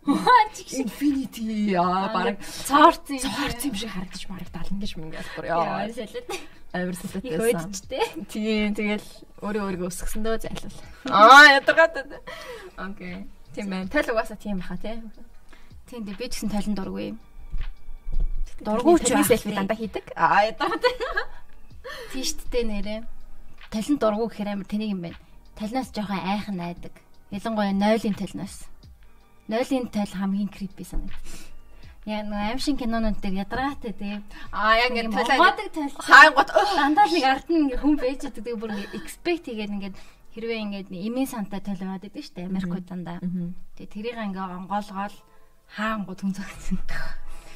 [0.05, 5.89] Infinity яа баг цаарц юм цаарц юм шиг харагдаж марагдал ингэж мингээс бүр яа.
[6.77, 7.73] Амар сүлэт Их байсан.
[8.29, 9.09] Тийм тэгэл
[9.41, 10.77] өөрөө өөрийгөө өсгсөндөө зайлуул.
[11.09, 12.21] Аа ядаргаад.
[12.77, 13.25] Окей.
[13.57, 13.89] Тийм байна.
[13.89, 15.01] Тэл угаасаа тийм баха тий.
[15.95, 17.15] Тийм дээ би ч гэсэн талент дургүй.
[18.67, 20.11] Дургуй ч ч байх селфи дандаа хийдэг.
[20.19, 20.83] Аа ядаргаад.
[22.11, 23.01] Тийм шүү дээ нэрээ.
[23.71, 25.23] Талент дургүй гэхээр амар тэнийг юм байна.
[25.55, 26.99] Талнаас жоохон айхан найдаг.
[27.31, 28.67] Ялангуяа нойлын талнаас.
[29.47, 31.23] Нойлын тал хамгийн creepy санагдав.
[32.11, 34.19] Яа нэг аимшиг кинонууд дээр ядаргаатай тий.
[34.51, 35.95] Аа яг ингэ талаадаг тал.
[35.95, 39.97] хаангот Дандаа нэг ард нь ингээ хүн байж байгаа тэгээ бүр ингээ expect хийгээд ингээд
[40.35, 43.23] хэрвээ ингээд эмийн сантай толгойд байдаг шүү дээ Америкууд дандаа.
[43.79, 45.15] Тэгээ тэрийг ингээ онгоолгоол
[45.73, 46.79] хаангууд хүн зогцсон.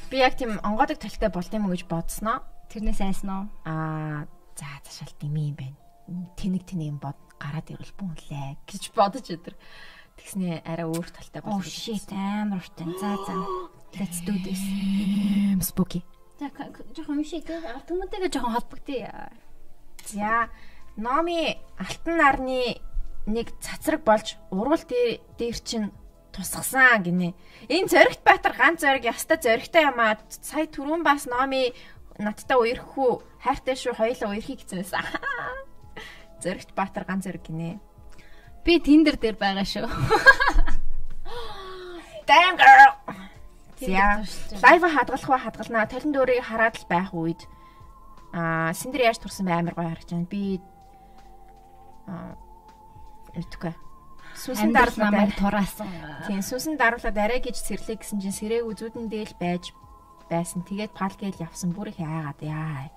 [0.09, 2.41] би яг тийм онгодог талтай болт юм уу гэж бодсноо.
[2.73, 3.45] Тэрнээс айсан уу?
[3.65, 4.25] Аа
[4.57, 5.77] за цаашаал дими юм байна.
[6.35, 9.53] Тэнэг тэнэг юм бод гараад ирвэл бүнлээ гэж бодож өдр.
[10.17, 11.63] Тэгснээ арай өөр талтай болох.
[11.63, 12.91] shit амар уртан.
[12.99, 13.33] За за.
[13.95, 14.59] Let's do this.
[15.63, 16.03] Спуки.
[16.39, 16.51] За
[16.95, 17.55] жоохон шиг тий.
[17.55, 19.31] Ард хүмүүтэйгээ жоохон холбогдъё.
[20.05, 20.49] За
[20.97, 22.81] номи алтан нарны
[23.25, 25.91] нэг цацраг болж урвал дээр дээр чин
[26.33, 27.33] тусгасан гинэ.
[27.67, 30.17] Энэ зоригт баатар ганц зориг яста зоригтой юм аа.
[30.29, 31.73] Сая түрүүн бас номи
[32.19, 35.03] надтай уярхүү хайртай шүү хоёулаа уярхийг гэсэн байсан.
[36.43, 37.79] Зоригт баатар ганц зориг гинэ.
[38.63, 39.87] Би Tinder дээр байгаа шүү.
[42.29, 42.93] Damn girl.
[43.79, 45.87] Туршиж лайв хадгалах ба хадгалнаа.
[45.87, 47.47] Толон дөрийг хараад л байх үед
[48.35, 50.27] аа синдэр яаж турсан бай амар гоё харагдаж байна.
[50.27, 50.59] Би
[52.05, 52.35] аа
[53.33, 53.73] этгэе.
[54.39, 55.89] Сүнсэн даруулаад намайг тураасан.
[56.23, 59.75] Тийм сүнсэн даруулаад арай гэж сэрлээ гэсэн чинь сэрэг үзүүдэн дээл байж
[60.31, 60.63] байсан.
[60.63, 61.75] Тэгээд палкэл явсан.
[61.75, 62.87] Бүр их айгаад яа.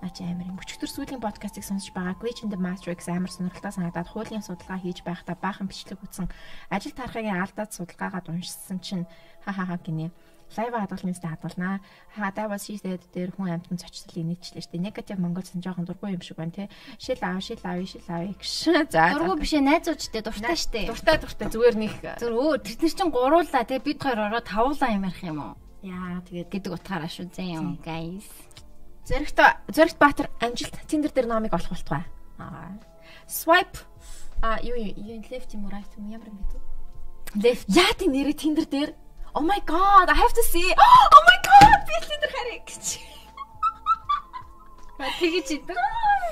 [0.00, 0.56] Наа чи амар юм.
[0.56, 2.16] Өчигдөр сүүлийн подкастыг сонсож байгаа.
[2.16, 6.32] Glitch in the Matrix амар сонирхолтой санагдаад хуулийн судалгаа хийж байхдаа баахан бичлэг үзсэн.
[6.72, 9.04] Ажил тархагийн алдаад судалгаагаад уншсан чинь
[9.44, 10.08] ха ха ха гинэ.
[10.56, 11.80] Лайв хадгалны сте хадгалнаа.
[12.16, 14.78] Ха that was she said дээр хүн амтан цочцлыг нийтлээ штэ.
[14.78, 16.68] Негатив монголсон жоохон дургүй юм шиг байна те.
[16.98, 18.90] Шил аав, шил аав, шил аав гэж.
[18.90, 19.14] За.
[19.14, 20.86] Дургу бишээ найзуучтэй дуртай штэ.
[20.90, 24.90] Дуртай дуртай зүгээр нэг Зүр өө тэд нар чинь гуруулаа тэгээ бид хоёр ороод тавуулаа
[24.90, 25.54] юм ярих юм уу?
[25.82, 28.28] яа тэгээд гэдэг утгаараа шүү зэн guys.
[29.08, 29.40] Зоригт
[29.72, 32.04] Зоригт Баатар амжилт Tinder дээр номыг олох болтугай.
[32.36, 32.76] Аа.
[33.24, 33.80] Swipe
[34.42, 36.60] а юу юу left юм right юм ямар юм бэ?
[37.40, 37.66] Left.
[37.72, 38.92] Яа тий нэрээ Tinder дээр
[39.34, 40.74] Oh my god, I have to see.
[41.14, 42.86] Oh my god, би Tinder харъя гэж.
[44.98, 45.76] Ба тэгэж идэг.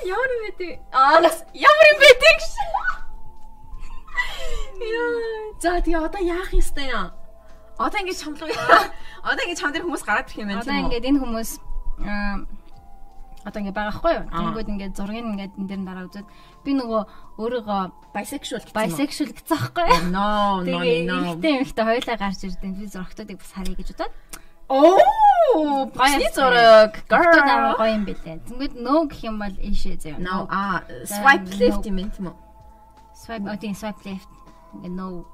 [0.03, 0.73] Ямар юм бэ тий?
[0.91, 1.23] Аа
[1.55, 2.35] ямар юм бэ тий.
[4.83, 5.11] Яа.
[5.63, 7.11] За тий одоо яах юм?
[7.79, 8.51] Одоо ингэж чамлуу.
[9.29, 11.51] Одоо ингэж дээр хүмүүс гараад ирэх юм байна Одоо ингээд энэ хүмүүс
[12.03, 12.58] аа
[13.45, 14.25] одоо ингээд байгаа хгүй юу?
[14.29, 16.27] Тэнгүүд ингээд зургийг ингээд энэ дээр дараа үзээд
[16.65, 17.01] би нөгөө
[17.39, 18.75] өөрийгөө bisexual гэсэн.
[18.75, 20.03] bisexual гэсэн аахгүй юу?
[20.11, 20.29] No,
[20.67, 21.17] no, no.
[21.39, 24.13] ихтэй ихтэй хоёлаа гарч ирдیں۔ Би зургтуудыг бас харъя гэж бодоод.
[24.69, 26.93] Оо, гоё зураг.
[27.07, 27.73] Girl Girl.
[27.79, 28.37] гоё юм бэлээ.
[28.45, 30.19] Тэнгүүд no гэх юм бол ийшээ заяа.
[30.19, 32.35] No, а swipe left юм тийм үү?
[33.15, 34.29] Swipe oh тийм swipe left.
[34.75, 35.25] Ингээд no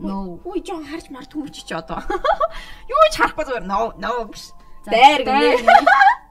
[0.00, 0.40] no.
[0.48, 2.00] Үй жоо харж мар түмч чи одоо.
[2.90, 4.30] Юу ч харахгүй зүгээр no, no
[4.86, 5.60] Дайр гинэ.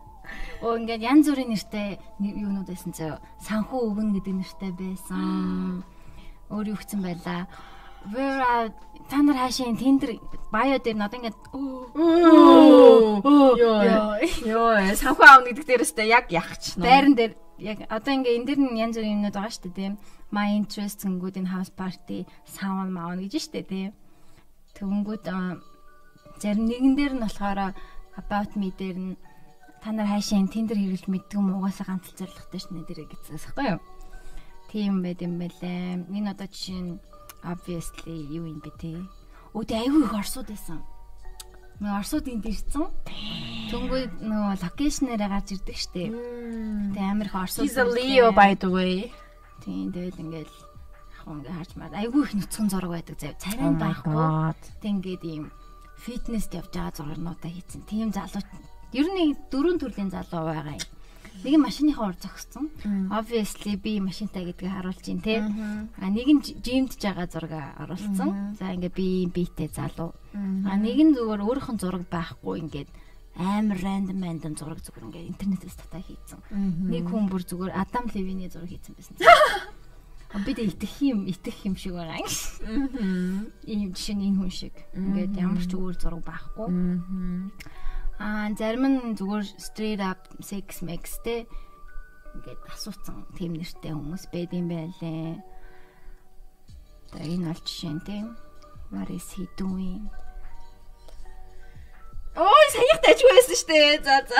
[0.61, 3.19] Оо ингээд янз бүрийн нэртэй нэр- юунууд байсан заяа.
[3.39, 5.83] Санхүү өвгөн гэдэг нэртэй байсан.
[6.51, 7.47] Өөр юу гэсэн байлаа.
[8.11, 8.71] Vera
[9.09, 10.15] та нар хаашаа Tinder
[10.51, 11.37] bio дээр надад ингээд.
[13.59, 14.19] Йоо.
[14.47, 16.75] Йоо, санхүү аав гэдэг дээрээс яг ягч.
[16.79, 19.93] байран дээр яг одоо ингээ энэ дэр нь янз бүрийн юмнууд байгаа шүү дээ тийм.
[20.31, 23.91] My interest зэнгүүд энэ house party, sound maun гэж шүү дээ тийм.
[25.27, 25.59] Аа,
[26.39, 27.75] зарим нэгэн дээр нь болохоор
[28.15, 29.15] about me дээр нь
[29.79, 33.35] та нар хаашаа энэ Tinder хэрэглэж мэддэг юм угаасаа ганц л зоригтой шнэ дээрээ гэсэн
[33.39, 33.81] байхгүй юу?
[34.69, 36.05] Тийм байд юм байлээ.
[36.11, 36.99] Энэ одоо жишээ нь
[37.43, 38.99] obviously юу юм бэ те?
[39.55, 40.83] Өөдөө айгүй их орсууд байсан.
[41.79, 42.85] Нөгөө орсууд энд ирсэн.
[43.71, 46.11] Тэнгүүд нөгөө локейшнээрээ гарч ирдэг штеп.
[46.11, 47.65] Тэ амар их орсууд.
[47.65, 49.09] He's a Leo by the way.
[49.63, 53.31] Тийм тэгэл ингээл яг ингээ харж маад айгүй их нүцгэн зураг байдаг зав.
[53.31, 54.15] Oh Царайн my байхгүй.
[54.83, 55.43] Тэг ингээд ийм
[55.97, 57.81] фитнест явж байгаа зургуудаа хийцэн.
[57.87, 58.43] Тийм залуу
[58.93, 60.87] ер нь дөрвөн төрлийн залуу байгаа юм.
[61.39, 62.67] Нэг нь машиныхаа ур зогссон.
[63.15, 65.39] Obviously би машинтай гэдгийг харуулж байна те.
[65.95, 68.57] А нэг нь жимдж байгаа зураг оруулсан.
[68.59, 70.11] За ингээ би биетэй залуу.
[70.35, 72.89] А нэг нь зүгээр өөрийнх нь зураг байхгүй ингээд
[73.39, 76.43] амар рандом рандом зураг зүгээр ингээ интернетээс татаа хийцэн.
[76.91, 79.15] Нэг хүн бүр зүгээр Адам Левиний зураг хийцэн байсан.
[80.29, 83.49] А би дэ итгэх юм, итгэх юм шиг байгаа юм.
[83.65, 84.75] Ийм жишээ нь энэ хүн шиг.
[84.93, 86.69] Ингээд ямар ч өөр зураг байхгүй.
[88.19, 91.47] Аа зарим нь зүгээр straight up sex max те
[92.35, 95.39] ингээд асууцсан тийм нэртэй хүмүүс байд юм байлээ.
[97.15, 98.27] Тэгээ энэ бол жишээ нь тийм.
[98.91, 100.11] What is he doing?
[102.35, 103.79] Ой, саяхан тажгүй байсан штэ.
[104.05, 104.39] За за.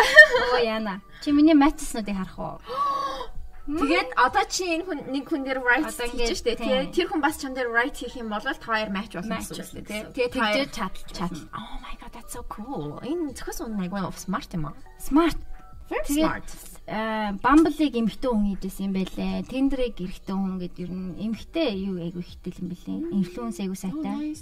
[0.54, 1.02] Оо яана.
[1.24, 2.58] Чи миний матчснуудыг харах уу?
[3.70, 6.58] Тэгээд одоо чи энэ хүн нэг хүн дээр Одоо хийж штэ.
[6.58, 9.54] Тэгээ тэр хүн бас чам дээр right хийх юм бол та хоёр match болно гэсэн
[9.54, 9.86] үг тий.
[9.86, 10.14] гэсэн.
[10.18, 11.46] Тэгээ та хоёр Тэгжээ чадал чадал.
[11.54, 12.98] Oh my god, that's so cool.
[13.06, 14.76] Энэ зөвхөн ун айгүй smart юм аа.
[14.98, 15.38] Smart.
[15.86, 16.50] Very Тэгээд smart.
[16.90, 19.46] аа Bumble-ыг эмхтэн хүн хийжсэн юм байлээ.
[19.46, 22.98] Tinder-ыг эрэгтэн хүн гэдэг ер нь эмхтэй юу айгүй ихтэй юм бэлээ.
[23.22, 24.34] Influence айгүй сайтай.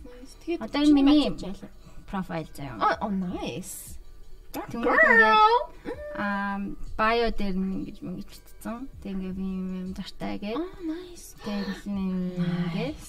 [0.47, 1.27] Тэгээд Одоо миний
[2.07, 2.79] профайл заяа.
[2.79, 3.97] Oh, oh nice.
[4.53, 5.57] Тэнгүүд girl.
[6.18, 6.57] Аа
[6.98, 8.88] bio дээр нь ингэж мөнгө бичсэн.
[9.03, 10.56] Тэг ингээ би юм юм дуртай гэж.
[10.57, 11.36] Oh, nice.
[11.44, 13.02] Тэг ингээд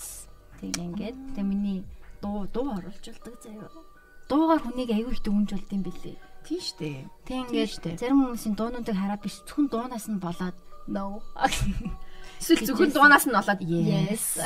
[0.58, 1.86] тэг ингээд тэг миний
[2.20, 3.70] дуу дуу оруулж болдог заяа.
[4.28, 6.18] Дуугаар хүнийг аягүй их дүнж болд юм бэлээ.
[6.44, 7.06] Тийм штэ.
[7.24, 10.56] Тэг Тийм ингээд зарим хүмүүсийн дуунуудыг хараад биш зөвхөн дуунаас нь болоод
[10.90, 11.22] no.
[12.40, 14.36] Эсвэл зөвхөн дуунаас нь болоод yes.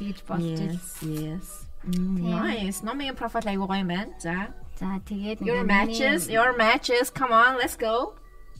[0.00, 0.80] Тэгж болж ил.
[1.06, 1.66] Yes.
[1.86, 2.82] Nice.
[2.82, 4.12] Номын профайл айгүй гоё юм байна.
[4.18, 4.50] За.
[4.76, 7.08] За тэгээд Your matches, your matches.
[7.08, 8.14] Come on, let's go.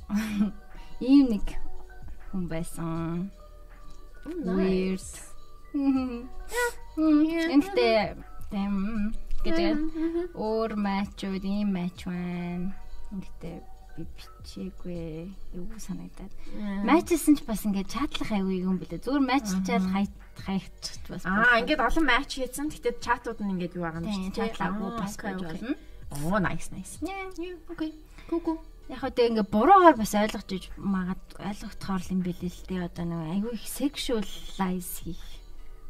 [1.00, 1.46] ийм нэг
[2.32, 3.28] хүн байсан.
[4.24, 5.04] Weird.
[6.96, 8.16] Энтэй
[8.48, 9.12] тэм
[9.44, 9.76] гэдэг
[10.32, 12.72] өөр матчуд ийм матч байна.
[13.12, 13.56] Ингэхдээ
[13.96, 16.32] би бичээгүй юу санагдаад.
[16.84, 19.04] Матчсэн ч бас ингээд чатлах аягүй юм бэлээ.
[19.04, 20.04] Зүгээр матччаад хай
[20.40, 21.24] хайчих бас.
[21.28, 22.72] Аа, ингээд олон матч хийсэн.
[22.72, 24.36] Гэтэ чатууд нь ингээд юу байгаа юм дээ.
[24.36, 25.76] чатлаагүй Аа, бас байж болно.
[26.10, 26.98] Оо, nice, nice.
[27.02, 27.58] Yeah.
[27.70, 27.92] Окей.
[28.30, 28.54] Гү гү.
[28.86, 33.04] Яг хөө тэгээ ингээ буруугаар бас ойлгож иж магад ойлгохтоор юм бэлээ л дээ одоо
[33.06, 35.24] нэг айгүй их sexualize хийх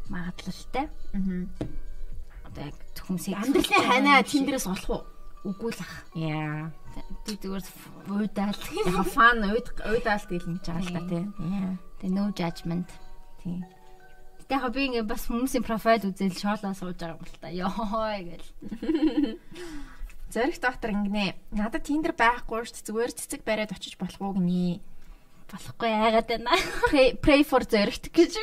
[0.09, 0.89] магадлалтай.
[1.13, 1.45] Аа.
[2.49, 2.77] Одоо яг
[3.21, 5.05] sex Амьдралын ханаа тэндээс олох уу?
[5.47, 5.95] үгүй л ах.
[6.19, 6.73] Яа.
[7.29, 7.65] Тэг зүгээр
[8.11, 8.59] уудаал.
[8.89, 11.23] Яг фан уйд уйдаалт гэлэн жаа л та тий.
[11.23, 11.77] Яа.
[12.03, 12.91] Тэг no judgment.
[13.45, 13.63] Тийм.
[14.43, 17.49] Гэтэ яг би ингээ бас хүмүүсийн профайл үзэл шоолоо сууж байгаа юм л та.
[17.53, 17.71] Йоо
[18.27, 18.49] гэл.
[20.37, 21.33] Зориг доктор ингэнэ.
[21.57, 22.89] Надад Tinder байхгүй шүү дээ.
[22.93, 24.85] Зүгээр цэцэг бариад очиж болох уу гинэ.
[25.49, 26.53] Болохгүй яагаад байна.
[27.25, 28.37] Pray, for зоригт гэж.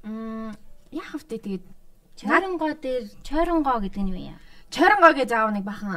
[0.00, 0.56] Мм,
[0.96, 1.64] яах вэ тэгээд
[2.16, 4.40] Чойронгоо дээр чойронгоо гэдэг нь юу юм?
[4.72, 5.92] Чойронгогийн заав нэг бахан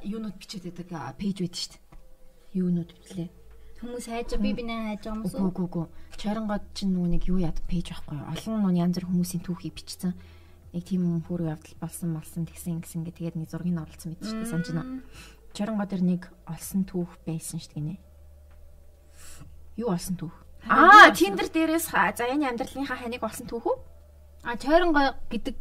[0.00, 0.88] юунууд бичээд байдаг
[1.20, 1.84] пэйж байдаг шүү дээ.
[2.56, 3.28] Юунууд бичлээ.
[3.84, 5.86] Хүмүүс хайж би бинэ хайж байгаа юм Үгүй үгүй үгүй.
[6.16, 8.32] Чойронгод чинь нөгөө нэг юу яд пэйж байхгүй юу?
[8.32, 10.16] Олон нүн янз бүр хүмүүсийн түүхийг бичсэн.
[10.72, 14.36] Нэг тийм хөрөг явдал болсон малсан тэгсэн гисэн гэ тэгээд нэг зургийг оруулсан мэт шүү
[14.44, 15.00] дээ санаж байна.
[15.56, 17.96] Чойронгоо дээр нэг олсон түүх байсан шүү гинэ.
[19.80, 20.34] Юу олсон түүх?
[20.68, 23.76] Аа, Tinder дээрээс ха- за энэ амьдралынхаа ханиг олсон түүх үү?
[24.44, 25.56] А чойронгоо гэдэг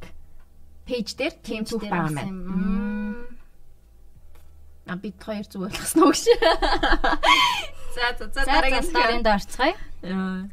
[0.88, 3.28] Пэйж дээр тийм түүх байгаа юм.
[4.88, 6.24] А бид хоёр зүг ойлгосноо гэж.
[7.98, 9.20] За за за дараагийн story.
[9.26, 9.76] орцгоё.
[10.04, 10.48] Аа.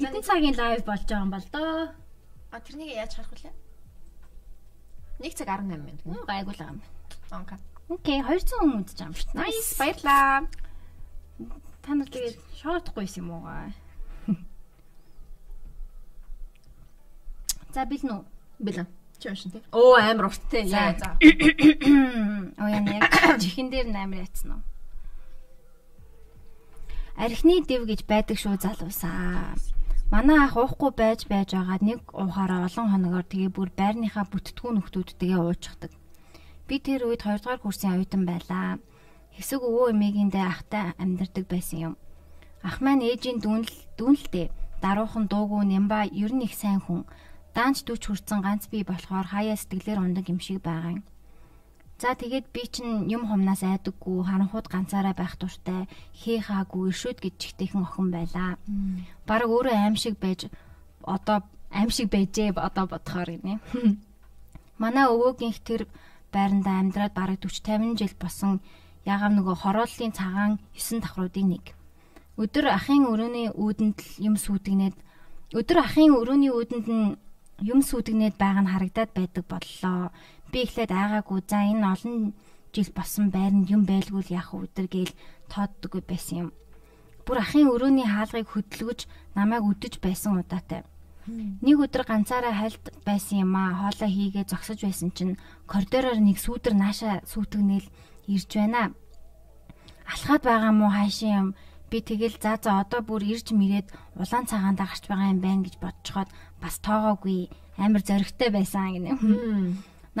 [0.00, 1.92] Хэдэн цагийн лайв болж байгаа юм бол доо.
[2.50, 3.52] А тэрнийг яаж харах вүлээ?
[5.20, 6.24] 1 цаг 18 минут.
[6.24, 6.80] Гайгүй л юм.
[7.30, 7.60] Окей.
[7.92, 9.44] Окей, 200 хүн үзэж байгаа юм шүү дээ.
[9.44, 9.72] Nice.
[9.76, 10.48] Баярлаа.
[11.84, 13.68] Та нар тэгээд шоотохгүй юм уу гаа?
[17.74, 18.24] За бил нүү.
[18.58, 18.88] Бэлэн.
[19.20, 19.62] Чи уншин тий.
[19.70, 20.64] Оо амар урттай.
[20.66, 20.96] За.
[20.98, 21.14] За.
[22.56, 24.62] Оо яа яг чихэн дээр амар яцсан уу?
[27.20, 29.54] Архины дэв гэж байдаг шүү залуусаа.
[30.10, 35.38] Манай ах уухгүй байж байж байгаа нэг уухаараа олон хоногоор тэгээ бүр байрныхаа бүттгүү нөхдүүдтэйгээ
[35.38, 35.92] уучдаг.
[36.66, 38.82] Би тэр үед 2 дугаар курсын оюутан байлаа.
[39.38, 41.94] Хэсэг өвөө эмээгэндээ ахтай амьдардаг байсан юм.
[42.66, 44.46] Ах маань ээжийн дүүнл дүүнэлтэй.
[44.82, 47.06] Даруухан дуугүй нямба ер нь их сайн хүн.
[47.54, 51.04] Даанч дүүч хүрцэн ганц бий болохоор хаяа сэтгэлээр ундаг юм шиг байгаа юм.
[52.00, 55.84] За тэгээд би чинь юм хумнаас айдаггүй, харанхууд ганцаараа байх дуртай,
[56.16, 58.56] хээ хаагүй, иршүүд гэж чигтэйхэн охин байлаа.
[59.28, 60.48] Бараг өөрөө аим шиг байж
[61.04, 63.60] одоо аим шиг байжээ одоо бодохоор гинэ.
[64.82, 65.84] Манай өвөөгийн тэр
[66.32, 68.64] байранда амьдраад бараг 40 50 жил босон
[69.04, 71.64] ягаав нөгөө хорооллын цагаан 9 давхруудын нэг.
[72.40, 74.96] Өдөр ахын өрөөний үүдэнд л юм сүйдэгнээд
[75.52, 77.16] өдөр ахын өрөөний үүдэнд нь
[77.60, 80.08] юм сүйдэгнээд байгаа нь харагдаад байдаг боллоо.
[80.50, 82.34] Би эхлээд айгаагүй за энэ олон
[82.74, 85.14] жил босон байранд юм байлгүй л яах өдөр гээл
[85.50, 86.48] тооддоггүй байсан юм.
[87.26, 89.00] Бүр ахын өрөөний хаалгыг хөдөлгөж
[89.34, 90.82] намайг өдөж байсан удаатай.
[91.30, 95.38] Нэг өдөр ганцаараа хальт байсан юм аа хоолоо хийгээ зогсож байсан чинь
[95.70, 97.86] коридороор нэг сүүдэр нааша сүйтгэнэл
[98.26, 98.94] ирж байна.
[100.10, 101.48] Алхаад байгаа мó хаашаа юм
[101.90, 105.74] би тэгэл за за одоо бүр ирж мэрээд улаан цагаандаа гарч байгаа юм байна гэж
[105.82, 106.28] бодцоход
[106.62, 109.10] бас тоогоогүй амар зоригтой байсан гинэ.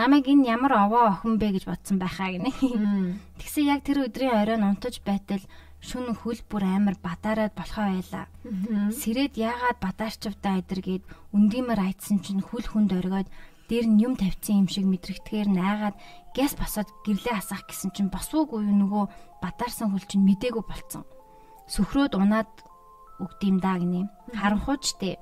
[0.00, 2.48] Намайг энэ ямар овоо охин бэ гэж бодсон байхаа гинэ.
[3.36, 5.44] Тэгсэн яг тэр өдрийн оройн унтаж байтал
[5.84, 8.24] шүн хөл бүр амар бадаараад болохоо байлаа.
[8.96, 11.04] Сэрэд яагаад бадаарчвдаа идэргээд
[11.36, 13.28] үндимэр айдсан чинь хөл хүнд оргиод
[13.68, 15.96] дээр нь юм тавьсан юм шиг мэдрэгдэхээр найгаад
[16.32, 19.04] гяс босоод гэрлээ хасах гэсэн чинь босвоогүй юу нөгөө
[19.44, 21.04] бадаарсан хөл чинь мдээгүй болцсон.
[21.68, 22.48] Сөхрөөд унаад
[23.20, 24.08] өгдөм даа гинэ.
[24.32, 25.20] Харанхуучтэй.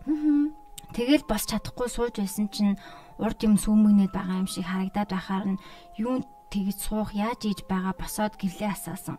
[0.97, 2.75] Тэгэл бос чадахгүй сууж байсан чинь
[3.19, 5.63] урд юм сүмгнээд байгаа юм шиг харагдаад байхаар нь
[6.01, 9.19] юу тэгж суух яаж ийж байгаа босоод гэрлээ хасаасан.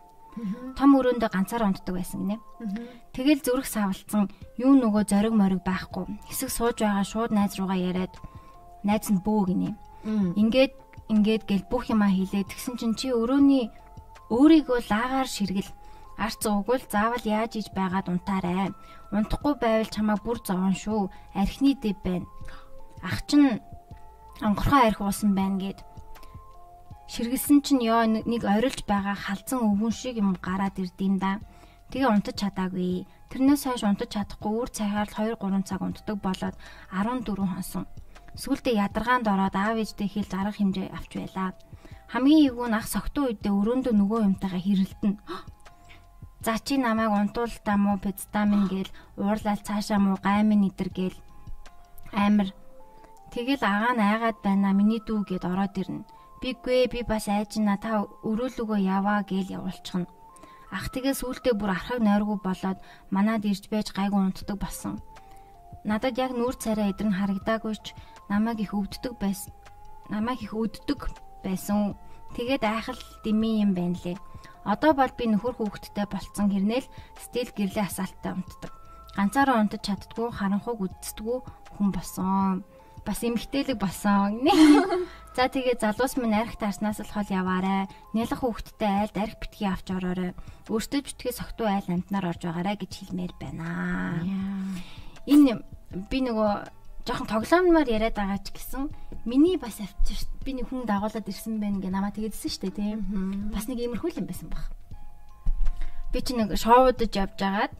[0.78, 2.36] Том өрөөндөө ганцаараа унтдаг байсан гинэ.
[3.14, 6.06] Тэгэл зүрх савлцсан юу нөгөө зориг мориг байхгүй.
[6.30, 8.14] Хэсэг сууж байгаа шууд найз руугаа яриад
[8.86, 9.70] найз нь бөө гинэ.
[10.38, 10.74] Ингээд
[11.10, 12.46] ингээд гэл бүх юмаа хийлээ.
[12.46, 13.70] Тэгсэн чинь чи өрөөний
[14.30, 15.66] өөрийгөө лагаар ширгэл
[16.20, 18.68] арц угвал заавал яаж иж байгаад унтаарай.
[19.16, 21.08] Унтахгүй байвал чамаа бүр зовон шүү.
[21.32, 22.28] Архины дэв байна.
[23.00, 23.64] Ах чинь
[24.44, 25.80] онгорхоо арх уусан байна гэд
[27.08, 31.40] ширгэлсэн чинь ёо нэг орилж байгаа халзан өвөн шиг юм гараад ирдэм да.
[31.88, 33.08] Тэгээ унтаж чадаагүй.
[33.32, 36.56] Тэрнээс хойш унтаж чадахгүй үр цагаар л 2 3 цаг унтдаг болоод
[36.92, 37.84] 14 хонсон.
[38.36, 41.50] Сүүлдээ ядаргаанд ороод аав ээжтэй хэлж арга хэмжээ авч байлаа.
[42.12, 45.14] Хамгийн эвгүй нь ах согтуу үедээ өрөөндөө нөгөө юмтайгаа хэрэлдэн.
[46.44, 48.90] За чи намайг унтуултаа мó педстамин гээл
[49.20, 51.18] уурлал цаашаа мó гаймын идэр гээл
[52.24, 52.48] амир
[53.30, 56.02] Тэгэл агаа нь айгаад байна миний дүү гэд ороод ирнэ.
[56.42, 60.10] Биггүй би бас айжна та өрөөлөгөө яваа гээл явуулчихна.
[60.74, 62.78] Ах тэгээ сүултээ бүр архаг нойргүй болоод
[63.14, 64.98] манад ирж байж гайгүй унтдаг болсон.
[65.86, 67.94] Надад яг нүүр царай эдэр нь харагдаагүй ч
[68.26, 69.54] намайг их өвддөг байсан.
[70.10, 71.00] Намайг их өддөг
[71.46, 71.94] байсан.
[72.34, 74.18] Тэгээд айхал дими юм байна лээ.
[74.64, 78.72] Одоо бол би нөхөр хүүхэдтэй болцсон хэрнээл стил гэрлээ асаалттай унтдаг.
[79.16, 81.38] Ганцаараа унтаж чаддгүй, харанхуйг үздэггүй
[81.76, 82.62] хүн болсон
[83.04, 84.44] бас эмгтээлэг болсон.
[85.36, 87.88] За тэгээ залуус минь арх таарснаас л хол яваарэ.
[88.12, 90.34] Нялх хүүхдтэй айлд арх битгий авч ороорой.
[90.68, 94.20] Өөртөө битгий согтуу айл амтнаар орж байгаарэ гэж хэлмээр байна.
[95.24, 95.62] Энэ
[96.10, 96.52] би нөгөө
[97.06, 98.90] жоохон тоглоомноор яриад байгаа ч гэсэн
[99.24, 102.98] миний бас авчир би нэг хүн дагуулад ирсэн байна гэ намаа тэгээдсэн шүү дээ тийм.
[103.52, 104.68] Бас нэг иймэрхүү юм байсан баг.
[106.12, 107.72] Би чи нэг шоудаж явж агаад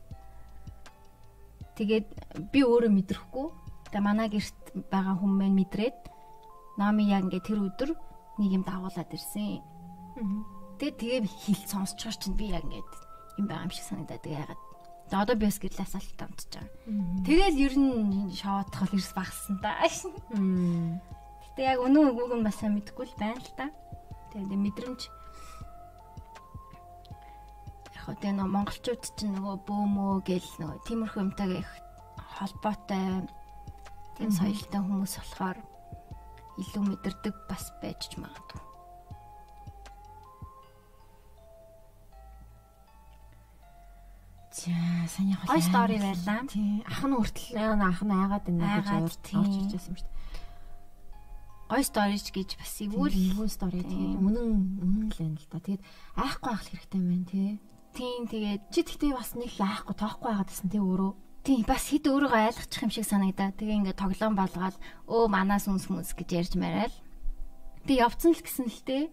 [1.77, 2.07] тэгээд
[2.53, 3.47] би өөрөө мэдрэхгүй
[3.91, 5.99] Тэгээ манай гэрт байгаа хүн маань мэдрээд
[6.79, 7.91] Нами яг ингээ тэр өдөр
[8.39, 9.61] нэг юм дагуулад ирсэн.
[10.79, 12.87] Тэгээ тэгээ хил сонсчоор чинь би яг ингээ
[13.37, 14.63] юм байгаа юм шиг санагдаад тэгээ ягаад.
[15.11, 16.70] Одоо би бас гэрлээс алт амтж байгаа.
[17.27, 19.82] Тэгэл ер нь шоотхол ирс багсан та.
[21.51, 23.66] Гэтэ яг өнөө үгүйг нь бас сайн мэдэхгүй л байна л та.
[24.31, 25.01] Тэгээ мэдрэмж
[27.91, 31.73] яг одоо нөө монголчууд чинь нөгөө бөөмөө гэл нөгөө тиймэрхүү юмтайгаа их
[32.39, 33.27] холбоотой
[34.15, 35.59] тийм соёлтой хүмүүс болохоор
[36.62, 38.70] илүү мэдэрдэг бас байж ч магадгүй.
[44.61, 45.57] За саний хол.
[45.57, 46.45] Ой стори байлаа.
[46.85, 50.20] Ах нь хүртэл ах нь айгаад байна гэж орж ирж байсан юм шүү дээ.
[51.70, 54.20] Ой сторич гэж бас ивүүл ивүүл стори тийм.
[54.20, 54.49] Үнэн
[54.85, 55.65] үнэн л байна л да.
[55.65, 55.82] Тэгээд
[56.12, 57.51] айхгүй ах хэрэгтэй байна тий.
[57.97, 61.12] Тийм тэгээд чи тэгтээ бас нэг айхгүй тоохгүй байгаад гэсэн тий өөрөө.
[61.41, 63.57] Тийм бас хэд өөрийгөө ойлгочих юм шиг санагдаа.
[63.57, 64.77] Тэгээ ингээд тоглоом болгоод
[65.09, 66.93] өө манаас үнс мүнс гэж ярьж мараал.
[67.89, 69.09] Би явцсан л гэсэн л тээ.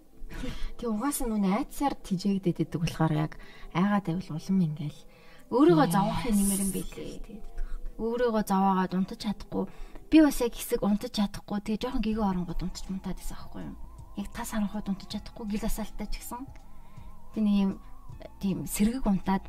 [0.76, 3.40] Тэг угаасаа нүн айцсаар тижээгдээд идэг болохоор яг
[3.72, 5.00] айгаад байвал улам ингээл
[5.48, 7.14] өөрийгөө зовоохын нэмэр юм билээ.
[8.04, 9.64] Өөрийгөө зовоогоод унтаж чадахгүй.
[10.12, 11.64] Би бас яг хэсэг унтаж чадахгүй.
[11.64, 13.76] Тэгээ жоохон гэгөө оронгод унтаж мунтаад байсан аахгүй юу?
[14.20, 16.44] Яг тас харанхууд унтаж чадахгүй гэл асаалтаа ч гэсэн.
[17.32, 17.72] Тэг нэг юм
[18.44, 19.44] тийм сэргэг унтаад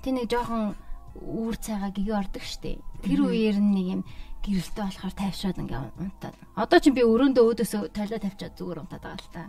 [0.00, 0.72] тэг нэг жоохон
[1.20, 2.80] үүр цайгаа гэгээ ордог штеп.
[3.04, 4.02] Тэр үеэр нэг юм
[4.40, 6.34] гэрэлтэй болохоор тайвшаад ингээ унтаад.
[6.56, 9.42] Одоо ч би өрөөндөө өөдөөсөө толио тавьчаад зүгээр унтаад байгаа л та.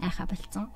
[0.00, 0.72] Айха болцсон.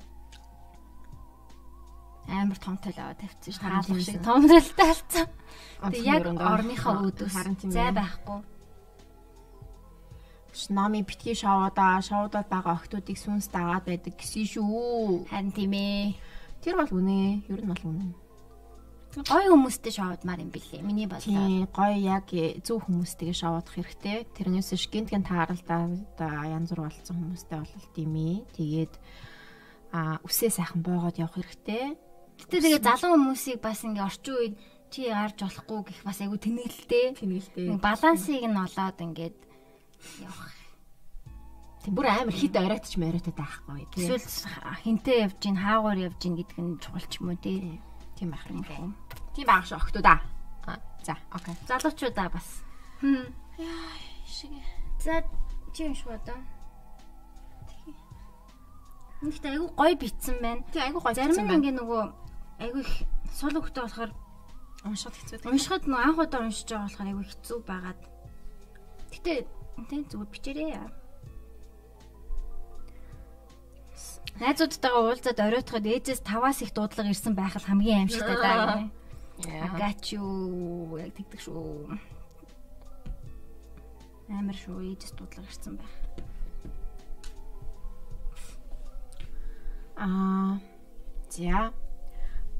[2.27, 3.95] Амар том толио тавьчихсан шүү.
[3.95, 5.27] Хаалх шиг том толиотой алцсан.
[5.89, 7.35] Тэг яг орныхоо өөдөөс
[7.71, 8.39] зай байхгүй.
[10.69, 15.31] Номи битгий шоудаа, шоудаад байгаа охтуудыг сүнс дагаад байдаг гэсэн шүү.
[15.31, 16.13] Харин тийм ээ.
[16.61, 17.47] Тэр бол үнэ.
[17.47, 18.11] Ер нь бол үнэ
[19.11, 20.79] гой хүмүүстэй шоудмаар юм билээ.
[20.79, 21.27] Миний бодлоо.
[21.27, 22.31] Тийм, гой яг
[22.63, 24.23] зөв хүмүүстэйгээ шоудах хэрэгтэй.
[24.31, 28.35] Тэрнээс шгинтгийн тааралдаа янз бүр болцсон хүмүүстэй бол тийм ээ.
[28.55, 28.93] Тэгээд
[29.91, 31.99] а үсээ сайхан боогод явах хэрэгтэй.
[32.41, 34.55] Гэтэ тэгээ залуу хүмүүсийг бас ингээ орчин үед
[34.91, 37.05] чи гарч болохгүй гэх бас айгу тэнэгэлтэй.
[37.15, 37.65] Тэнэгэлтэй.
[37.79, 39.37] Балансыг нь олоод ингээд
[40.25, 40.51] явах.
[41.81, 43.87] Тэг бүр амар хит оройтч моройтод байхгүй.
[43.97, 44.25] Эсвэл
[44.83, 47.81] хинтээ явж гин хаагуур явж гин гэдэг нь чухал ч юм уу тий.
[48.19, 48.93] Тийм байх юм байна.
[49.33, 50.19] Тийм байх шүү охтуудаа.
[51.01, 51.55] За, окей.
[51.65, 52.61] Залуучуудаа бас.
[53.01, 53.25] Хм.
[53.57, 53.89] Яа,
[54.27, 54.53] шиг.
[55.01, 55.25] За,
[55.73, 56.37] чи юм шүү одоо.
[59.21, 60.61] Нэгт айгу гоё битсэн байна.
[60.69, 61.17] Тий, айгу гоё.
[61.17, 62.03] Зарим нь ингээ нөгөө
[62.61, 62.91] айгу их
[63.33, 64.11] сул хөхтэй болохоор
[64.85, 65.49] уншихад хэцүү.
[65.49, 68.01] Уншихад нөгөө анх удаа уншиж байгаа болохоор айгу хэцүү байгаад.
[69.11, 69.33] Гэтэ
[69.89, 70.77] тэн зүгээр бичээрэй.
[74.41, 78.89] Найзуудтайгаа уулзаад оройтоход ээжээс 5-аас их дуудлага ирсэн байх л хамгийн аимшигтай даа гэнэ.
[79.65, 81.97] Агач юу яг тэгдэг шүү.
[84.31, 85.93] Амар шүү ээжээс дуудлага ирсэн байх.
[90.01, 90.57] Аа.
[91.29, 91.69] За.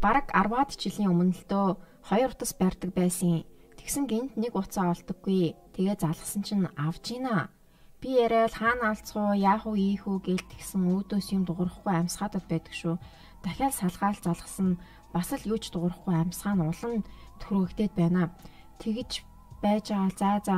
[0.02, 1.68] Бараг 10-аад жилийн өмнө л дөө
[2.10, 3.46] хоёр утас барьдаг байсан.
[3.78, 5.54] Тэгсэн гинт нэг уцаа олдоггүй.
[5.78, 7.54] Тэгээ залгсан чинь авж гинэ.
[8.02, 12.74] Би яриад хаана алцгуу, яах уу, ийх үү гэл тэгсэн өөдөөс юм дуурахгүй амьсгаадад байдаг
[12.74, 12.98] шүү.
[13.46, 14.82] Дахиад салгаал залгасан
[15.14, 17.06] бас л юу ч дуурахгүй амьсгаа нь улан
[17.46, 18.34] төрөгдөд байна.
[18.82, 19.22] Тэгэж
[19.62, 20.56] байж байгаа за за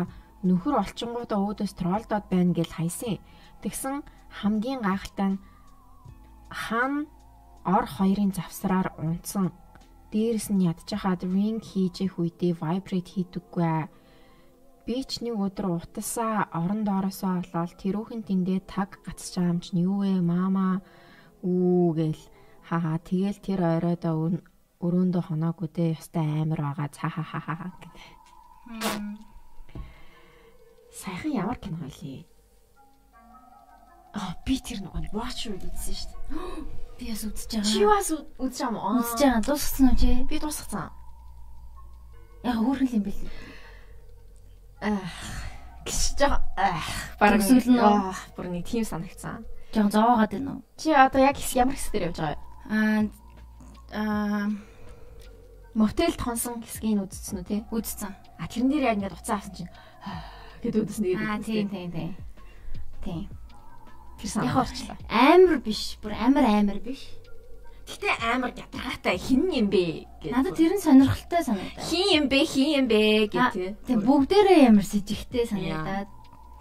[0.48, 3.20] нөхөр олчингуудаа өөдөөс тролдоод байна гэл хайсан.
[3.60, 4.08] Тэгсэн
[4.40, 5.42] хамгийн гайхалтай нь
[6.48, 7.12] хан
[7.66, 9.52] ор хоёрын завсраар унтсан.
[10.12, 13.88] Дээрэс нь ядчихад ring хийж их үедээ vibrate хийдэггүй.
[14.86, 19.84] Би ч нэг өдөр утасаа орон доороосоо олоод тэрүүхэн тэндээ таг гацж байгаа юм чинь
[19.88, 20.84] юу вэ мама
[21.40, 22.22] үү гэл
[22.68, 24.44] хаа тэгэл тэр оройдоо
[24.84, 27.96] өрөөндөө хоноогүй дээ ёстой амар байгаа цаа ха ха ха гэдэг.
[30.92, 32.28] Сайхан ямар кино лээ.
[34.20, 36.83] Аа би тэр нэг watch үзсэн шүү дээ.
[37.00, 37.70] Би бас үзэж байгаа.
[37.72, 39.00] Чи бас үзэж байгаа уу?
[39.02, 39.42] Үзэж байгаа.
[39.48, 40.12] Дуусгасан уу чи?
[40.30, 40.90] Би дуусгасан.
[42.44, 43.22] Яг хөөрхөн юм бэл.
[44.84, 45.16] Ах
[45.86, 46.90] гिच жоо ах
[47.20, 49.44] бараг Төгсөл нь аа, бүр нэг тийм санагцсан.
[49.74, 50.62] Жон зоогоод байна уу?
[50.78, 52.42] Чи одоо яг ямар хэсгээр явж байгаа вэ?
[52.72, 53.02] Аа
[53.92, 54.48] аа
[55.74, 57.58] Мотел тонсон хэсгийг үзсэн үү те?
[57.74, 58.14] үзсэн.
[58.38, 59.72] А тэрэн дээр яг ингээд уцаа авсан чинь
[60.62, 62.12] гэд үдэс нэг Аа тийм тийм тийм.
[63.02, 63.26] Тийм.
[64.20, 64.98] Тэр Яг санагчлаа.
[65.10, 65.98] амар биш.
[66.02, 67.02] Бүр амар амар биш.
[67.84, 70.32] Гэтэ амар ятгаатай хин юм бэ гэдэг.
[70.32, 71.84] Надад тэр нь сонирхолтой санагдав.
[71.84, 73.76] хин юм бэ хин юм бэ гэдэг.
[73.84, 76.08] Тийм бүгдээрээ амар с ิจ ихтэй санагдаад.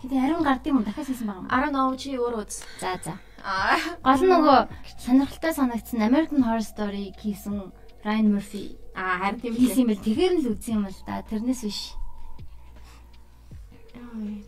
[0.02, 1.50] Гэтэ харин гардыг юм дахиад хийсэн байгаа юм.
[1.50, 2.66] Don't know чи өөр үз.
[2.82, 3.14] За за.
[3.46, 3.78] Аа.
[4.02, 4.58] Гол нөгөө
[4.98, 7.70] сонирхолтой санагдсан American Horror Story хийсэн
[8.02, 11.22] Ryan Murphy Аа харин тийм хийсэн юм бэл тэгэхээр нь л үзсэн юм л да.
[11.24, 11.80] Тэрнээс биш.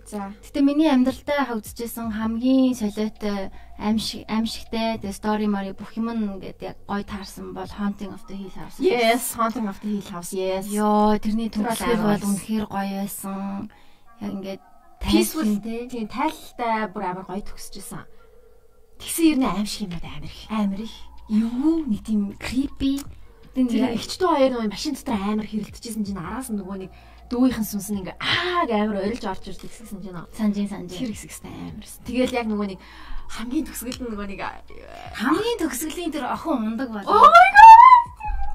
[0.05, 0.33] За.
[0.45, 3.49] Гэтэ миний амьдралдаа хавцжсэн хамгийн солиотой
[3.81, 8.37] аимшиг аимшигтай тэгээ story mori бүх юм ингээд яг гой таарсан бол Haunting of the
[8.37, 8.77] Hill House.
[8.77, 10.37] Yes, Haunting of the Hill House.
[10.37, 10.69] Yes.
[10.69, 13.73] Йоо, тэрний Тэр бол үнэхээр гоё байсан.
[14.21, 14.63] Яг ингээд
[15.01, 18.05] Peaceful тийм тайлтай бүр амар гоё төгсөжсэн.
[19.01, 20.41] Тэгсэн ер нь аимшиг юмуд амар их.
[20.49, 20.97] Амар их.
[21.29, 23.01] Юу нэг тийм creepy.
[23.57, 26.93] Тэр эгчтэй хоёр нөгөө машин дотор амар хэрэлдэжсэн чинь араас нөгөө нэг
[27.31, 30.29] дүүийнхэн сүнс нь ингээ аа амар орилж орж ирж тэгсэн чинь нөө.
[30.37, 30.99] санжин санжин.
[30.99, 32.05] Тэр хэсэгстэй амарсан.
[32.05, 32.81] Тэгэл яг нөгөө нэг
[33.33, 34.41] хамгийн төгсгөл нь нөгөө нэг
[35.17, 37.09] хамгийн төгсгөлийн тэр охин ундаг бол.
[37.09, 37.75] Oh my god.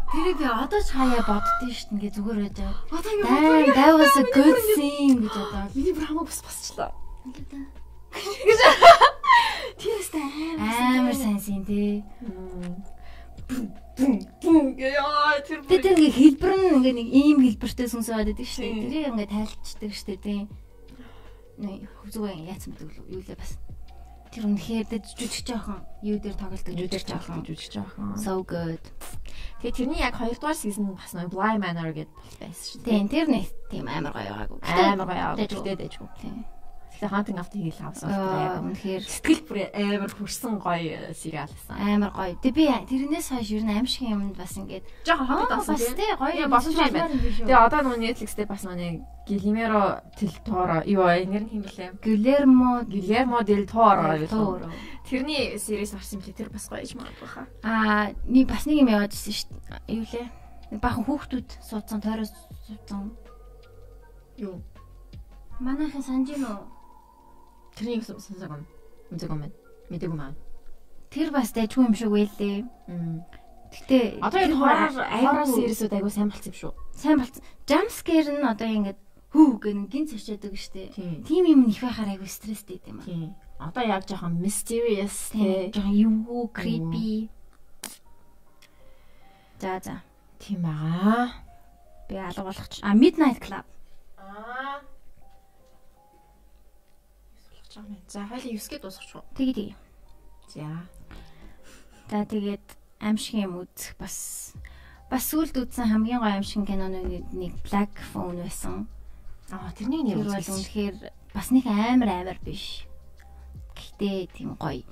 [0.09, 2.81] Тэрийг би одоо ч хаяа боддөө шүү дээ ингээ зүгээр байж байгаа.
[2.97, 5.69] Одоо ингээ Damn, that was a good scene гэж бодоод.
[5.77, 6.91] Миний бүр хамаг бас басчлаа.
[9.79, 10.25] Тэрстэй
[10.57, 12.01] Амар сайн scene тий.
[13.99, 18.84] Яа тэр Тэгээ тэр ингээ хэлбэр нь ингээ нэг ийм хэлбэртэй сүнсээд байдаг шүү дээ.
[18.88, 20.41] Тэрийг ингээ тайлчдаг шүү дээ тий.
[21.59, 23.53] Нэг зүгээр яатсан байдаг л юу лээ бас.
[24.30, 27.41] Тэр үнэхээр дэж жүжиг жоохон юу дээр тоглолдог жүжиг жоохон.
[27.43, 28.13] жүжиг жоохон.
[28.21, 28.84] So good.
[29.59, 32.93] Тэгээ тэрний яг 2 дугаар сизон бас нэг Bly Manor гэдэг байсан шүү дээ.
[32.93, 34.59] Тийм тэр нэг тийм амар гоё байгаагүй.
[34.63, 35.34] Амар гоё.
[35.34, 35.49] Дэжгүй.
[35.49, 36.09] Тэгтээ дэжгүй.
[36.21, 36.45] Тийм.
[37.63, 41.76] Hill House бол Аа, яг үнэхээр сэтгэл бүр амар хүрсэн гоё сериал байсан.
[41.80, 42.35] амар гоё.
[42.43, 46.11] Тэг би тэрнээс хойш ер нь аимшиг юмд бас ингээд Жохон аа хатад бас тий
[46.19, 47.15] гоё болсон юм байна.
[47.15, 48.99] Тэгээ одоо нөгөө Netflix дээр бас нөгөө
[50.19, 51.26] del Toro юу вэ?
[51.30, 51.85] Нэр нь хэм блэ?
[52.03, 54.27] Гилермо Guillermo del Toro юу?
[54.27, 54.67] Торо.
[55.05, 57.45] Тэрний series юм чи тэр бас гоё юм аа.
[57.63, 59.95] Аа, нэг бас нэг юм яваад ирсэн шүү дээ.
[59.95, 60.27] Юу лээ?
[60.81, 62.34] Бахан хүүхдүүд суудсан тойроос
[62.67, 63.13] суудсан.
[64.38, 64.61] Юу?
[65.59, 66.78] Манайхан санжин уу?
[67.80, 68.68] Тэрний юм сонсог юм.
[69.10, 69.56] Үзэг юм байна.
[69.89, 70.35] Мэдээг юм аа.
[71.10, 72.68] Тэр бас дэжгүй юм шиг байлээ.
[73.72, 76.73] Гэтэ Одоо энэ хоррор хоррор series-үүд айгу сайн болсон юм шүү.
[76.91, 77.41] сайн болсон.
[77.69, 78.99] Jump scare нь одоо ингээд
[79.31, 80.89] хүү гэн гин цочоодаг штэ.
[80.93, 81.23] Тийм.
[81.23, 83.06] Тим юм их байхаар айгүй стресстэй юм аа.
[83.06, 83.30] Тийм.
[83.61, 85.72] Одоо яг жоохон mysterious Тийм.
[85.72, 85.80] те.
[85.80, 87.30] Жохон юу creepy.
[89.61, 90.01] За за.
[90.39, 91.30] Тийм байгаа.
[92.10, 92.80] Би алга болгоч.
[92.81, 93.65] А Midnight Club.
[94.18, 94.81] Аа.
[98.07, 99.26] За хоёул 9 гээд дуусгачих уу?
[99.35, 99.76] Тэгээ тэгээ.
[100.49, 100.68] За.
[102.10, 102.65] За тэгээд
[102.99, 104.53] аимшиг юм үзэх бас
[105.10, 108.89] бас сүлд үзсэн хамгийн гоё аимшиг кинонууд нэг Black Phone байсан.
[109.49, 110.56] Аа тэрний нэр Тэр бол үзсэн.
[110.57, 110.95] үнэхээр
[111.34, 112.85] бас нэг амар амар биш.
[113.77, 114.85] Гэхдээ тийм гоё.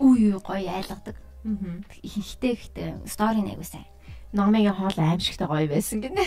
[0.00, 1.16] Үе үе гоё айлгадаг.
[1.44, 1.82] Аа.
[2.02, 3.86] Ихтэй ихтэй стори нэг сайн.
[4.32, 6.24] Номын хоол аимшигтай гоё байсан гинэ.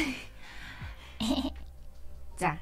[2.40, 2.60] За.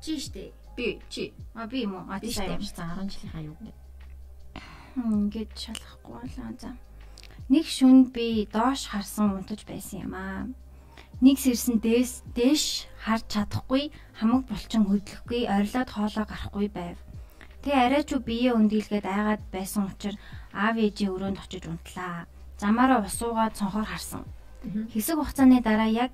[0.00, 0.59] Чи штэ.
[0.80, 2.04] Би чи А би юм уу?
[2.08, 2.56] А би ти сая штэ.
[2.56, 3.72] явчихсан 10 жилийнхаа юу гэнэ.
[4.96, 6.72] Ингээд шалахгүй болоо за.
[7.52, 10.48] Нэг шүнд би доош харсан унтаж байсан юм аа.
[11.20, 16.96] Нэг сэрсэн дээс дээш харж чадахгүй хамаг булчин хөдлөхгүй орилоод хоолоо гарахгүй байв.
[17.60, 20.16] Тэ арай ч биеэ өндгийлгээд айгаад байсан учраас
[20.56, 22.24] аав ээжийн өрөөнд очиж унтлаа.
[22.56, 24.24] Замаараа усуугаад цонхоор харсан.
[24.64, 26.12] Хэсэг хугацааны дараа яг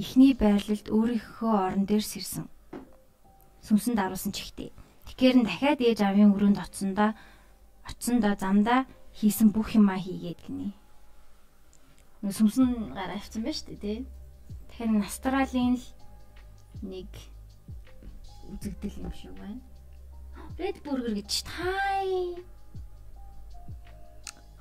[0.00, 2.48] эхний байрлалд өөрийнхөө орон дээр сэрсэн.
[3.66, 4.70] Сүмсэнд аруулсан чихтэй.
[5.10, 7.10] Тэгэхээр нь дахиад ээж аавын өрөөнд очсондоо
[7.82, 8.86] очсондоо замдаа
[9.18, 10.70] хийсэн бүх юмаа хийгээд гинэ.
[12.26, 13.98] Сүмсэн гараа авсан байж тээ тий.
[14.70, 15.86] Тэгэхээр Австралийн л
[16.82, 17.10] нэг
[18.50, 19.62] үзэгдэл юм шиг байна.
[20.58, 22.42] Red Burger гэж тай.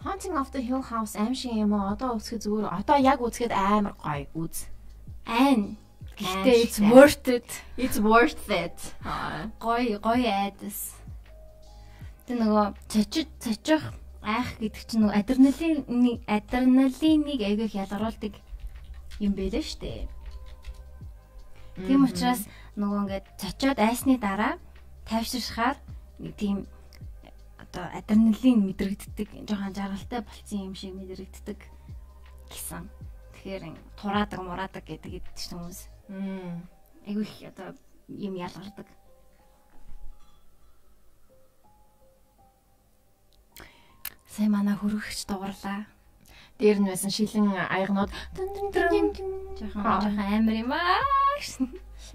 [0.05, 1.89] Haunting of the Hill House аим шиг юм уу?
[1.89, 4.69] Одоо үзэхэд зүгээр одоо яг үзэхэд амар гоё үз.
[5.25, 5.77] Айн.
[6.15, 7.49] Гэхдээ it's worth it.
[7.75, 8.77] It's worth it.
[9.59, 10.95] Гоё гоё айдас.
[12.23, 13.83] Тэ нөгөө цочид цочих
[14.23, 15.77] айх гэдэг чинь нөгөө адреналин
[16.25, 18.33] адреналиныг аяг их ялгаруулдаг
[19.19, 20.07] юм байлээ штэ.
[21.83, 22.47] Тийм учраас
[22.79, 24.55] нөгөө ингээд цочоод айсны дараа
[25.03, 25.75] тайвширхаар
[26.23, 26.63] нэг тийм
[27.59, 31.59] одоо адреналин мэдрэгддэг жоохон жаргалтай болцсон юм шиг мэдрэгддэг
[32.49, 32.87] гэсэн.
[33.35, 33.63] Тэгэхээр
[33.99, 35.94] тураадаг мураадаг гэдэг гэдэг чинь хүмүүс.
[36.07, 36.67] Мм.
[37.07, 37.75] Айгу их одоо
[38.07, 38.87] юм ялгардаг.
[44.27, 45.85] Сая мана хөргөгч дугарлаа.
[46.59, 48.11] Дээр нь байсан шилэн аягнууд
[49.55, 50.99] Жоохон жоохон амар юм аа.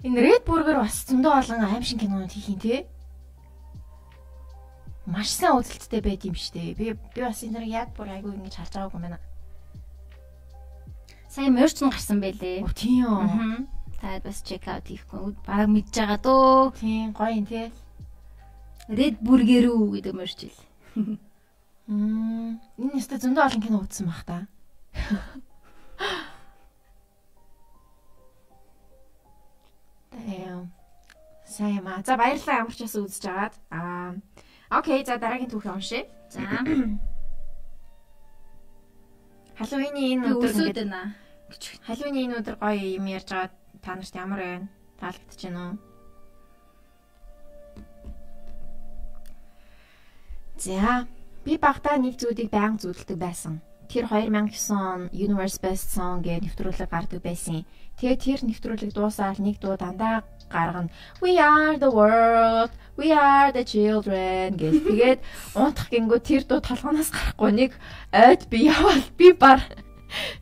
[0.05, 2.85] энэ Red Burger бас зөндөө олон аим шиг кинонууд хийх юм те.
[5.05, 6.77] Маш сайн үзэлттэй байд юм штэ.
[6.77, 9.19] Би би бас энэ яг бүр айгүй ингэж харж байгаагүй юм байна.
[11.29, 12.61] Сая мерч нь гарсан байлээ.
[12.77, 13.09] Тийм.
[13.09, 13.80] Аа.
[14.01, 16.73] Таад бас чек аут хийхгүй баг мэдж байгаа дөө.
[16.81, 17.69] Тийм гоё юм те.
[18.89, 20.57] Red Burger үү гэдэг мерч ил.
[21.85, 22.57] Мм.
[22.81, 24.49] Энэ нэстэ зөндөө олон кино үзсэн бах та.
[30.09, 30.73] Тэм.
[31.45, 32.01] Сайн юм аа.
[32.01, 33.53] За баярлалаа ямар ч бас үзэж агаад.
[33.69, 34.17] Аа.
[34.73, 36.09] Окей, за дараагийн түүхийг уншъя.
[36.33, 36.41] За.
[39.61, 41.13] Халууны энэ өдөр байна.
[41.85, 44.67] Халууны энэ өдөр гоё юм ярьж байгаа та нарт ямар байна?
[44.99, 45.77] Таалагдж байна уу?
[50.61, 51.07] За,
[51.45, 53.61] би багтаа нэг зүйлийг байнга зөвлөдөг байсан.
[53.89, 57.65] Тэр 2009 он Universe Best Song гэж нэвтрүүлэг гардаг байсан.
[57.97, 60.21] Тэгээ тэр нэвтрүүлэг дуусаад нэг дуу дандаа
[60.53, 60.93] гаргана.
[61.19, 64.85] We are the world, we are the children гэж.
[64.85, 65.19] Тэгээд
[65.57, 67.71] унтах гингөө тэр дуу толгоноос гарахгүй нэг
[68.13, 69.65] ойд би явал би бар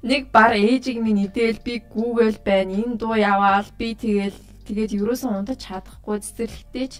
[0.03, 2.73] нэг бар ээжиг минь идэл би Google байна.
[2.73, 4.37] Энэ дуу яваал би тэгэл
[4.67, 6.93] тэгээд ерөөсөн унтаж чадахгүй цэцэрлэгтэйч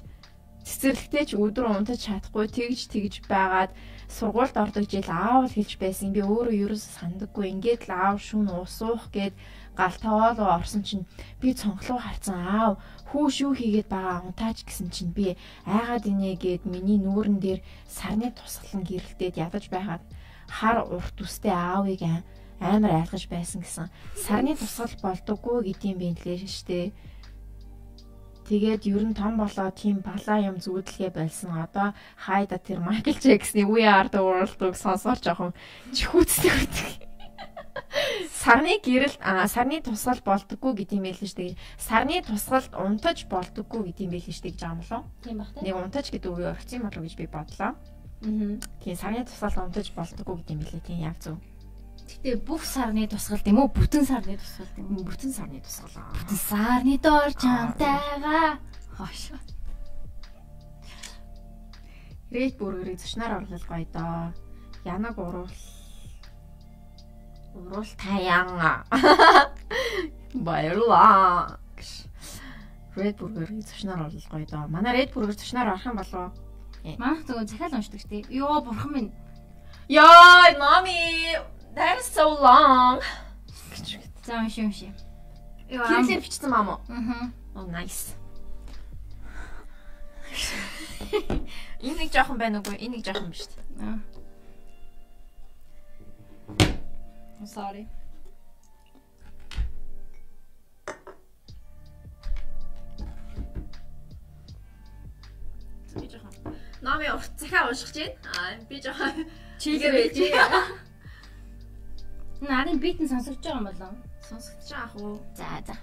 [0.70, 3.72] цэцэрлэгтэйч өдөр унтаж чадахгүй тэгж тэгж байгаад
[4.10, 6.14] сургуульд ордог жил аав л хэлж байсан.
[6.14, 7.46] Би өөрөө ерөөсө сандаггүй.
[7.58, 9.34] Ингээд л аав шүүн уусуух гээд
[9.80, 11.06] гал таваалуу орсон чинь
[11.42, 12.74] би цонхлоо харцсан аав
[13.10, 18.30] хүү шүү хийгээд байгаа унтаач гэсэн чинь би айгаад инээ гээд миний нүүрэн дээр сарны
[18.36, 20.04] тусгалан гэрэлтээд ядаж байгаад
[20.52, 22.26] хар урт үстэй аавыг ам-
[22.60, 23.88] амар айлгаж байсан гэсэн.
[24.16, 26.92] Сарны тусгал болдоггүй гэдгийг би хэлээ штэ.
[28.50, 31.54] Тэгээд ер нь том болоо тийм балаа юм зүудлэгээ болсон.
[31.54, 35.54] Одоо хайда тэр Майкл Джексны We Are the World-ыг сонсоор жоохон
[35.94, 36.90] чихүүцтэй байдаг.
[38.34, 39.16] Сарны гэрэл
[39.48, 41.60] сарны тусгал болдоггүй гэдэг юм байл л шүү дээ.
[41.78, 45.04] Сарны тусгалд унтаж болдоггүй гэдэг юм байл л шүү дээ гэж юм болов.
[45.22, 47.72] Тийм бах Нэг унтаж гэдэг үгийг орхисон болов гэж би бодлоо.
[47.78, 48.58] Аа.
[48.82, 50.88] Тийм сарны тусгалд унтаж болдоггүй гэдэг юм билээ.
[50.90, 51.38] Тийм яг зөв.
[52.10, 53.70] Гэтэ бүх сарны тусгалт юм уу?
[53.70, 55.06] Бүтэн сарны тусгалт юм уу?
[55.06, 55.94] Бүтэн сарны тусгал.
[56.02, 56.10] аа.
[56.18, 58.58] Бүтэн сарны доор чамтайгаа.
[58.98, 59.22] Хош.
[62.32, 64.34] Red Burger-ийг зочноор орлол гоё доо.
[64.86, 65.50] Янаг уруул.
[67.54, 68.50] Уруул таян.
[70.34, 71.60] Баярлаа.
[72.96, 74.68] Red Burger-ийг зочноор орлол гоё доо.
[74.68, 76.50] Манай Red Burger зочноор орох юм болов уу?
[76.98, 78.30] Манайх зөв захиал уншдаг штеп.
[78.30, 79.12] Йоо бурхан минь.
[79.90, 81.36] Яа, mommy,
[81.80, 83.02] that is so long.
[84.26, 84.92] За унши унши.
[85.70, 85.88] Йоо.
[85.88, 86.80] Кириллээр бичсэн мам уу?
[86.90, 87.32] Аа.
[87.56, 88.14] Oh, nice.
[91.82, 92.76] Энэ нэг жоохон байна уугүй?
[92.84, 93.64] Энэ нэг жоохон биш үү?
[93.80, 93.98] Аа.
[97.48, 97.88] Sorry.
[105.96, 106.34] Би жоохон
[106.82, 108.14] Номи урт захаа уншиж байна.
[108.36, 109.26] Аа би жоохон
[109.64, 110.18] Чигээр байж.
[112.40, 113.96] Бит нь сонсогдож байгаа юм болов.
[114.30, 115.20] Сонсогдож байгаа уу?
[115.36, 115.76] За за.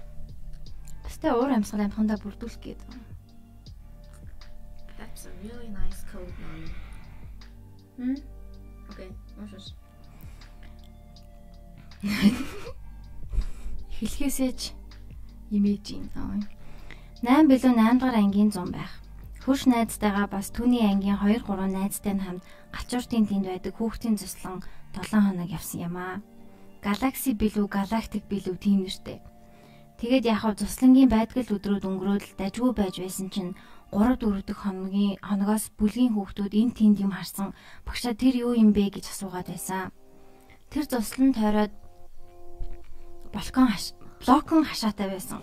[1.03, 2.81] Баста уур амьсгал амхандаа бүрдүүлэх гээд.
[4.97, 6.69] That's a really nice code name.
[7.97, 8.17] М?
[8.89, 9.11] Окей.
[9.37, 9.73] Уушш.
[13.97, 14.59] Хэлхээсэж
[15.51, 16.09] имэж юм.
[17.21, 18.93] 8 билүү 8 дахь ангийн 100 байх.
[19.45, 22.43] Хөрш найзтайгаа бас түүний ангийн 2 3 найзтай нь хамт
[22.73, 24.61] галчууртын тэнд байдаг хүүхдийн цуслан
[24.93, 26.17] 7 хоног явсан юм аа.
[26.83, 29.19] Галакси билүү, галактик билүү тийм нэртэй.
[29.97, 33.57] Тэгээд яг хав цуслангийн байдгал өдрүүд өнгөрөөд дажгүй байж байсан чинь
[33.89, 37.57] 3 4 дэх хоногийн хоногоос бүлгийн хүүхдүүд энэ тэнд юм харсан.
[37.81, 39.89] Багшаа тэр юу юм бэ гэж асуугаад байсан.
[40.69, 41.73] Тэр цуслан тойроод
[43.33, 43.73] балкон
[44.21, 45.41] блокон хашаатай байсан.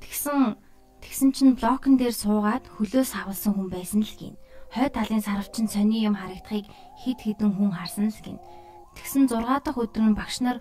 [0.00, 0.56] Тэгсэн
[1.04, 4.34] тэгсэн чинь блокон дээр суугаад хөлөөс хавалсан хүн байсан л гин.
[4.70, 6.66] Хой талын сарвчин сони юм харагдахыг
[7.02, 8.38] хид хідэн хүн харсан л гин.
[8.96, 10.58] Тэгсэн 6 дахь өдөр нь багш нар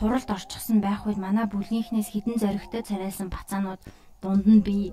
[0.00, 3.80] хуралд орчихсон байх үед манай бүлгийнхнээс хідэн зоригтой царайлсан бацаанууд
[4.22, 4.92] дунд нь би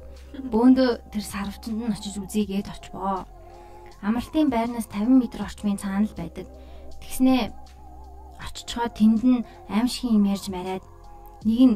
[0.52, 3.26] бөөндөө тэр сарвчанд нь очиж үзийгээд очбоо.
[4.04, 6.46] Амралтын байрнаас 50 м орчмын цаана л байдаг.
[7.02, 7.42] Тэгснээ
[8.46, 10.84] очичгоо тэнд нь аимшигын юм ярьж мараад
[11.48, 11.76] нэг нь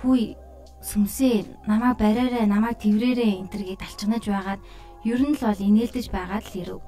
[0.00, 0.36] хүй
[0.82, 4.60] сүмсээ намайг бариараа намайг тэрвэрээрээ энтергээд алчганаж байгаад
[5.06, 6.80] ер нь л бол инээлдэж байгаад л ирэв.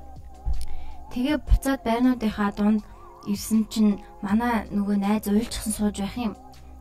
[1.15, 2.82] Тэгээ буцаад байрнуудынхаа дунд
[3.31, 6.35] ирсэн чинь манай нөгөө найз уйлчихсан сууж байх юм.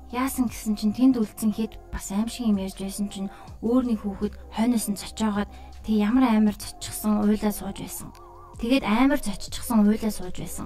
[0.10, 3.30] Яасан гэсэн чинь тэнд үлдсэн хэд бас аим шиг юм ярьж байсан чинь
[3.62, 5.54] өөр нэг хүүхэд хойноос нь цочоогоод
[5.86, 8.10] тэг ямар амар цоччихсан уйлаа сууж байсан.
[8.58, 10.66] Тэгээд амар цоччихсан уйлаа сууж байсан.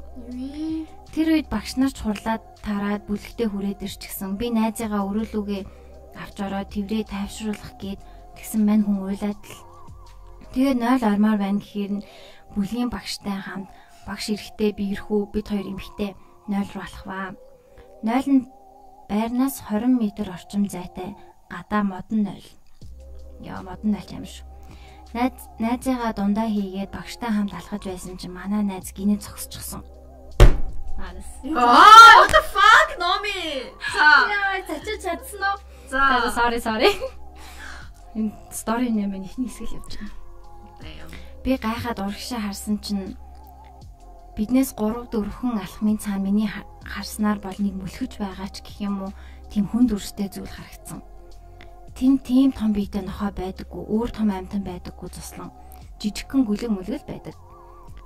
[1.11, 4.39] Тэр үед багш нар ч хурлаад тараад бүлэгтээ хүрээд ирчихсэн.
[4.39, 5.63] Би найзыгаа өрөөлүүгээ
[6.15, 7.99] авч ороод тэврээ тайвшруулах гээд
[8.39, 9.59] тэгсэн мань хүн уйлаад л.
[10.55, 12.03] Тэгээд 0 ормоор байна гэхээр нь
[12.57, 13.69] бүлгийн багштай хамт
[14.09, 16.17] багш эрэхтэй би ирхүү бид хоёр эмхтэй
[16.49, 17.37] 0 руу алхваа.
[18.01, 18.49] 0 нь
[19.05, 21.13] байрнаас 20 м орчим зайтай
[21.53, 22.41] гадаа модон 0.
[23.45, 24.41] Яа модон 0 юм шүү.
[25.13, 29.85] Найз найзыгаа дундаа хийгээд багштай хамт алхаж байсан чинь манай найз гинэ зогсчихсон.
[30.97, 33.69] Аа, what the fuck, Номи.
[33.93, 34.09] За.
[34.33, 35.57] Яа, цачиж чадсан уу?
[35.93, 36.33] За.
[36.33, 36.89] Sorry, sorry.
[38.17, 41.26] Энэ стори нэмэн ихний хэсэг л явж байна.
[41.47, 43.15] Би гайхаад урагшаа харсан чинь
[44.35, 46.51] биднээс 3 4хэн алхмын цаана миний
[46.83, 49.11] харснаар бол нэг мөлхөж байгаа ч гэх юм уу
[49.47, 50.99] тийм хүнд үрстэй зүйл харагдсан.
[51.95, 55.55] Тим тийм том биетэй нохоо байдаггүй, өөр том амьтан байдаггүй туслан
[56.03, 57.39] жижигхэн гүлэг мүлгэл байдаг.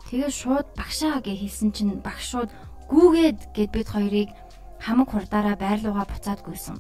[0.06, 2.54] Тэгээ шууд багшаа гэж хэлсэн чинь багш шууд
[2.94, 4.30] гүүгээд гэд бид хоёрыг
[4.86, 6.78] хамаг хурдаараа байрлууга буцаад гүйсэн.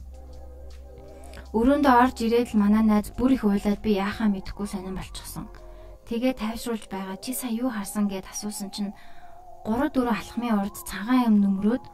[1.57, 5.49] Өрөөндөө орж ирээд л манай найз бүр их уйлаад би яахаа мэдэхгүй сонирн болчихсон.
[6.11, 8.91] Тэгээ тайвшруулж байгаа чи сая юу харсан гэд асуусан чинь
[9.63, 11.87] 3 4 алхмын урд цагаан юм нөмрөөд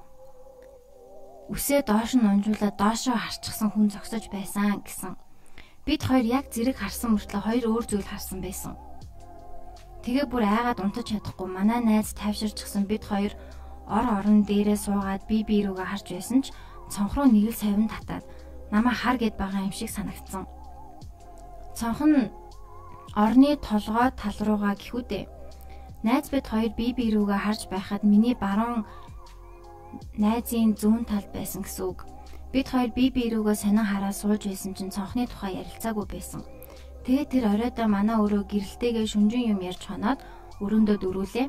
[1.54, 5.14] үсээ доош нь унжуулаад доошоо харчихсан хүн зогсож байсан гэсэн.
[5.86, 8.74] Бид хоёр яг зэрэг харсан мөртлөө хоёр өөр зүйл харсан байсан.
[10.02, 13.38] Тэгээ бүр айгаад унтаж чадахгүй манай найз тайвширчихсан бид хоёр
[13.86, 16.50] ор орон дээрээ суугаад би би рүүгээ харж байсан ч
[16.90, 18.26] цонхроо нэг л савин татаад
[18.74, 20.50] намаа хар гэд байгаа юм шиг санагдсан.
[21.78, 22.34] Цонхон
[23.24, 25.26] орны толгой тал руугаа гихүүдээ
[26.04, 28.86] Найз бид хоёр бие бие рүүгээ харж байхад миний баруун
[30.14, 32.06] найзын зүүн талд байсан гэсэн үг.
[32.54, 36.46] Бид хоёр бие бие рүүгээ сонин хараа сууж байсан чинь цонхны тухай ярилцаагүй байсан.
[37.02, 40.22] Тэгээ тэр оройдоо манай өрөө гэрэлтэйгээ шүнжин юм ярьж хоноод
[40.62, 41.48] өрөөндөө дөрүүлээ.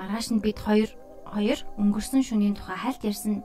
[0.00, 0.88] Маргааш нь бид хоёр
[1.28, 3.44] хоёр өнгөрсөн шөнийн тухай хальт ярьсан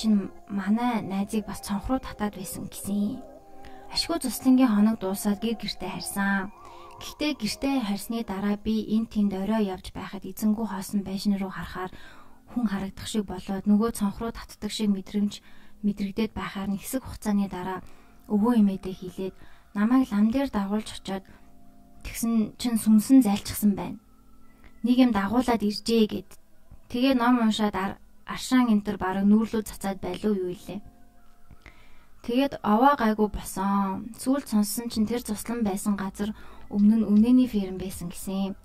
[0.00, 3.20] чинь манай найзыг бас цонх руу татаад байсан гэсэн.
[3.92, 6.50] Ашгүй цуслангийн хоног дуусаад гэр гертэ харьсан.
[7.00, 11.92] Гэхдээ гэртээ харсны дараа би эн тэнд орой явж байхад эзэнгүү хоосон байшин руу харахаар
[12.54, 15.42] хүн харагдах шиг болоод нөгөө цонх руу татдаг шиг мэдрэмж
[15.82, 17.82] мэдрэгдээд байхаар нь хэсэг хугацааны дараа
[18.30, 19.34] өвөө эмээдээ хилээд
[19.74, 21.24] намайг лам дээр дагуулж очоод
[22.06, 23.98] тэгсэн чин сүмсэн зайлчсан байна.
[24.86, 26.30] Нэг юм дагуулад иржээ гэд.
[26.92, 30.80] Тэгээ ном уншаад аршаан энтер бараг нүүрлүү цацаад байлуу юу илээ.
[32.24, 34.08] Тэгээд овоо гайгүй босон.
[34.16, 36.32] Сүүлд сонссон чинь тэр цуслан байсан газар
[36.74, 38.58] өмнө нь үнэний ферм байсан гэсэн.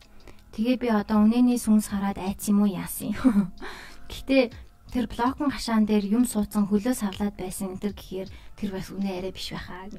[0.57, 3.53] Тэгээ би одоо үнэний сүнс хараад айц юм уу яасан юм.
[4.09, 4.49] Гэхдээ
[4.89, 9.29] тэр блокн хашаан дээр юм суудсан хөлөө савлаад байсан энэ гэхээр тэр бас үнэ арай
[9.29, 9.93] биш байхаа.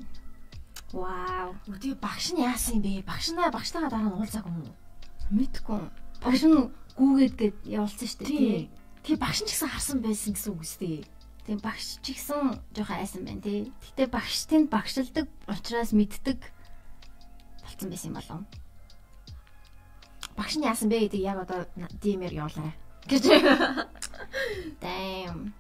[0.91, 1.55] Вау.
[1.70, 3.07] Үгүй багш нь яасан юм бэ?
[3.07, 4.77] Багш наа багштайгаа дараа нь уулзаагүй юм уу?
[5.31, 5.81] Мэдгүй.
[6.19, 6.59] Багш нь
[6.99, 8.66] гүүгээд гээд явуулсан шүү дээ.
[9.07, 11.07] Тий багш ч гэсэн харсан байсан гэсэн үг үстэй.
[11.47, 13.70] Тэгээ багш ч гэсэн жоохон айсан байна тий.
[13.95, 16.43] Гэтэ багш тэнд багшилдаг учраас мэддэг
[17.70, 18.42] болцсон байсан юм болов.
[20.36, 21.66] Багш нь яасан бэ гэдэг яг одоо
[22.02, 22.74] DM-ээр явуулаарай.
[23.06, 23.24] Гэж.
[24.82, 25.52] Damn.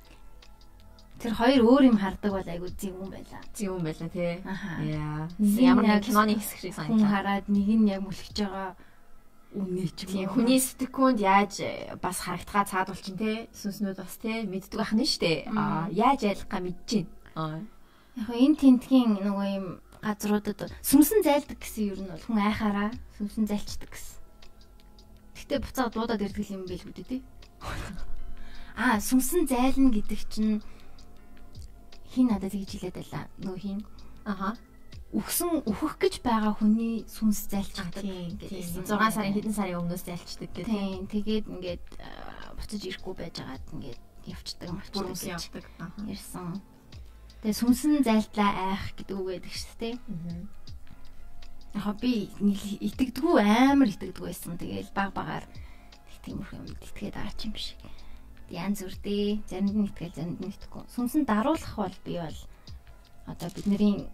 [1.20, 3.40] Тэр хоёр өөр юм хардаг бол айгүй зэв юм байла.
[3.52, 4.40] Зэв юм байла тий.
[4.40, 5.28] Яа.
[5.36, 7.12] Ямар нэг киноны хэсэг шиг Хүн санагдаа.
[7.12, 8.72] хараад нэг нь яг мөлхөж байгаа
[9.52, 10.32] үнэ ч юм.
[10.32, 15.04] Хүний сэтгэхүйнд яаж э, бас харагдгаа цаадуул чинь те сүнснүүд бас те мэддэг байх нь
[15.04, 15.44] штэ.
[15.52, 17.12] Аа яаж ялахгаа мэдэж байна.
[17.36, 17.60] Аа
[18.16, 19.66] Яг энэ тентгийн нөгөө юм
[20.00, 22.90] газруудад сүмсэн зайлдаг гэсэн ер нь бол хүн айхаараа
[23.20, 24.16] сүмсэн зайлчдаг гэсэн.
[25.36, 27.20] Гэтэ буцаад дуудаад ирдэг юм байл үү тий.
[28.80, 30.64] Аа сүмсэн зайлна гэдэг чинь
[32.10, 33.24] хин надад тэгж хэлээд байлаа.
[33.44, 33.80] Нөгөө хин.
[34.24, 34.56] Аха.
[35.10, 38.00] Үхсэн өөхөх гэж байгаа хүний сүнс зайлчдаг
[38.40, 38.86] гэсэн.
[38.86, 40.70] 6 сарын хэдэн сарын өмнөөс зайлчдаг гэдэг.
[40.70, 41.10] Тийм.
[41.10, 41.84] Тэгээд ингээд
[42.56, 44.00] буцаж ирэхгүй байжгаад ингээд
[44.30, 45.50] явцдаг мавчдаг гэж
[46.06, 46.62] ярьсан.
[47.40, 49.94] Тэгээ сүнсэн зайлтлаа айх гэдэг үг байдаг шүү дээ.
[51.72, 52.28] Яг би
[52.84, 54.60] итгэдэггүй амар итгэдэггүй байсан.
[54.60, 55.48] Тэгээл баг багаар
[56.20, 57.80] тиймэрхүү юм итгээд байгаа ч юм шиг.
[58.52, 59.40] Янз бүр дээ.
[59.48, 60.84] Заримд нь итгэл, заримд нь итгэхгүй.
[60.92, 62.38] Сүнсэн даруулах бол би бол
[63.24, 64.04] одоо бидний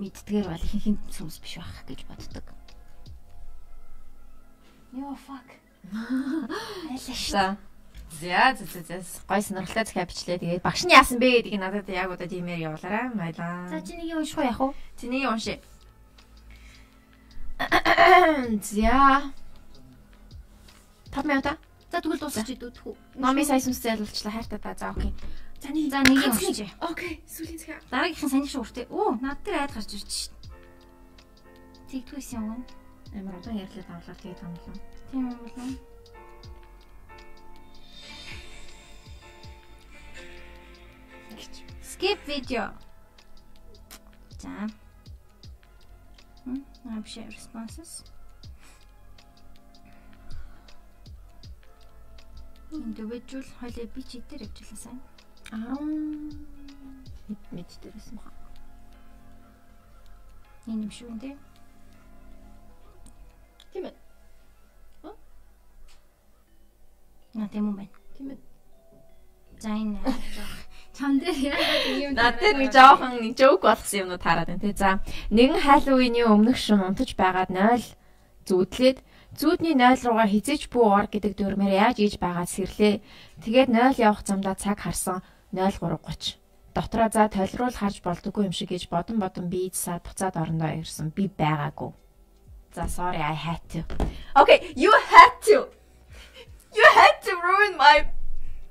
[0.00, 2.46] мэддгээр бол ихэнх нь сүнс биш байх гэж боддог.
[4.96, 5.48] Йоо fuck.
[6.96, 7.75] Айлаа шүү.
[8.20, 8.56] За.
[8.56, 10.38] За за гой сонирхолтой захиа бичлээ.
[10.38, 13.10] Тэгээд багш нь яасан бэ гэдгийг надад яг удаа тиймээр явуулаарай.
[13.12, 13.68] Баялаа.
[13.68, 14.74] За чи нэг юм унших уу яах вэ?
[14.96, 15.60] Чиний унши.
[18.62, 19.32] За.
[21.12, 21.56] 5 минута.
[21.92, 22.96] За тэгвэл дуусчих идэх үү?
[23.16, 24.74] Номи сая сүнс зайлуулчлаа хайртай та.
[24.76, 25.12] За окей.
[25.60, 26.68] За нэг За нэг юм уншиж.
[26.80, 27.20] Окей.
[27.28, 27.80] Сүлийн захиа.
[27.90, 28.86] Дараагийнхан саний шууртай.
[28.90, 30.32] Оо, над дээр айд гарч ирж шít.
[31.88, 32.60] Тэгдгүйс юм уу?
[33.16, 34.76] Амар удаан ярьлаа тавлаа тэгээд томлоо.
[35.10, 35.85] Тийм юм болов.
[41.82, 42.72] Skip video.
[44.38, 44.68] За.
[46.44, 48.04] Хм, вообще responses.
[52.70, 55.00] Individual хоёлаа би чи дээр явуулаа сайн.
[55.52, 55.76] Аа.
[57.28, 58.32] Мэд мэд дээрсэн баа.
[60.66, 61.36] Энэ юм шүү дээ.
[63.72, 63.96] Тийм ээ.
[67.34, 67.90] На тийм юм байна.
[68.16, 68.38] Тийм ээ.
[69.60, 70.00] За энэ
[70.96, 74.72] чам дээр яагаад ийм Наад дээр нэг жоохон нэг жоок болгосон юмнууд хараад байна те.
[74.72, 74.90] За
[75.28, 77.84] нэгэн Халлоуины өмнөх шин унтаж байгаад 0
[78.48, 79.04] зүудлээд
[79.36, 83.04] зүүдний 0 руугаа хизээч бүү ор гэдэг дүрмээр яаж ийж байгаад сэрлээ.
[83.44, 85.20] Тэгээд 0 явах замдаа цаг харсан
[85.52, 86.40] 03:30.
[86.72, 91.12] Дотроо за толируул харж болдоггүй юм шиг гэж бодон бодон би саад буцаад орондоо ирсэн.
[91.12, 91.92] Би байгаагүй.
[92.72, 93.80] За sorry I had to.
[94.36, 95.68] Okay, you had to.
[96.76, 98.04] You had to ruin my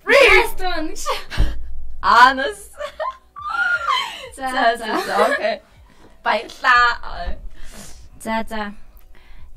[0.05, 0.93] Last one.
[2.05, 2.71] honest.
[4.35, 5.61] За За окей.
[6.23, 7.37] Баярлаа.
[8.19, 8.73] За за.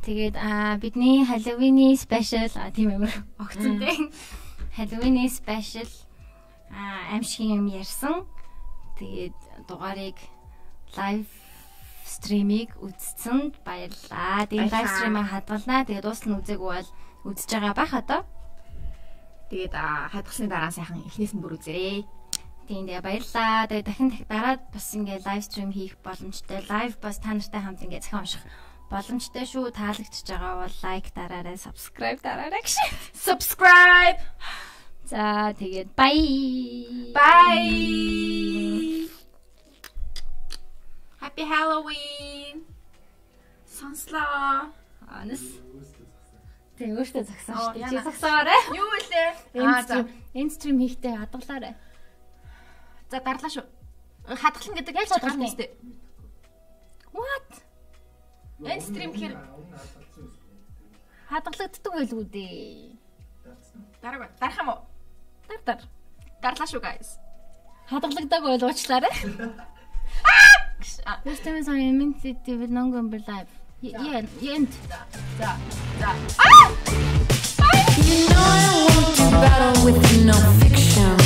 [0.05, 4.09] Тэгээд аа бидний Halloween special тийм амар огцсон дээ.
[4.79, 5.89] Halloween special
[6.73, 8.25] аа аимшиг юм ярьсан.
[8.97, 9.37] Тэгээд
[9.69, 10.17] дугаарыг
[10.97, 11.29] live
[12.09, 14.49] стримийг үзсэн баярлаа.
[14.49, 15.85] Тэгээд live стримийг хадгалнаа.
[15.85, 16.89] Тэгээд дуусна үзээгүй бол
[17.29, 18.21] үзэж байгаа байх одоо.
[19.53, 22.05] Тэгээд аа, хадгалсны дараа сайхан эхнээс нь бүр үзээрэй.
[22.69, 23.65] Тийм тэгээ баярлаа.
[23.65, 26.61] Тэгээ дахин дараад бас ингээ лайв стрим хийх боломжтой.
[26.69, 28.45] Лайв бас та нартай хамт ингээ захин унших
[28.93, 29.73] боломжтой шүү.
[29.73, 32.77] Таалагдчихж байгаа бол лайк дараарай, subscribe дараарай гэж.
[33.27, 34.21] Subscribe.
[35.09, 37.17] За тэгээд bye.
[37.17, 39.09] Bye.
[41.25, 42.69] Happy Halloween.
[43.65, 44.69] Сонслоо.
[45.09, 45.41] Анас.
[46.77, 47.89] Тэгээ өөртөө зогсоо Оо, шүү.
[47.89, 48.61] Чи зогсоорой.
[48.77, 49.25] Юу вэ?
[49.57, 51.75] Энэ стрим, энэ стрим хийхдээ хадгалаарай.
[53.11, 53.65] За дарлаа шүү.
[54.29, 55.33] Хадгална гэдэг яг Хадгална.
[55.33, 55.71] гарна сте.
[57.13, 57.49] What?
[58.61, 59.35] Энэ стрим гэхэр
[61.31, 62.99] Хадгалагддаг байлгүй дээ.
[64.03, 64.81] дараг дарах юм уу?
[65.49, 65.81] Дар дар.
[66.43, 67.09] Дарлаа шүү guys.
[67.89, 69.15] Хадгалагддаг байл уучлаарай.
[71.25, 73.49] This time is on immensity with no going live.
[73.81, 74.69] Yeah, end.
[75.39, 75.57] За.
[75.99, 76.11] За.
[78.09, 81.17] You know I won't do battle with no fiction.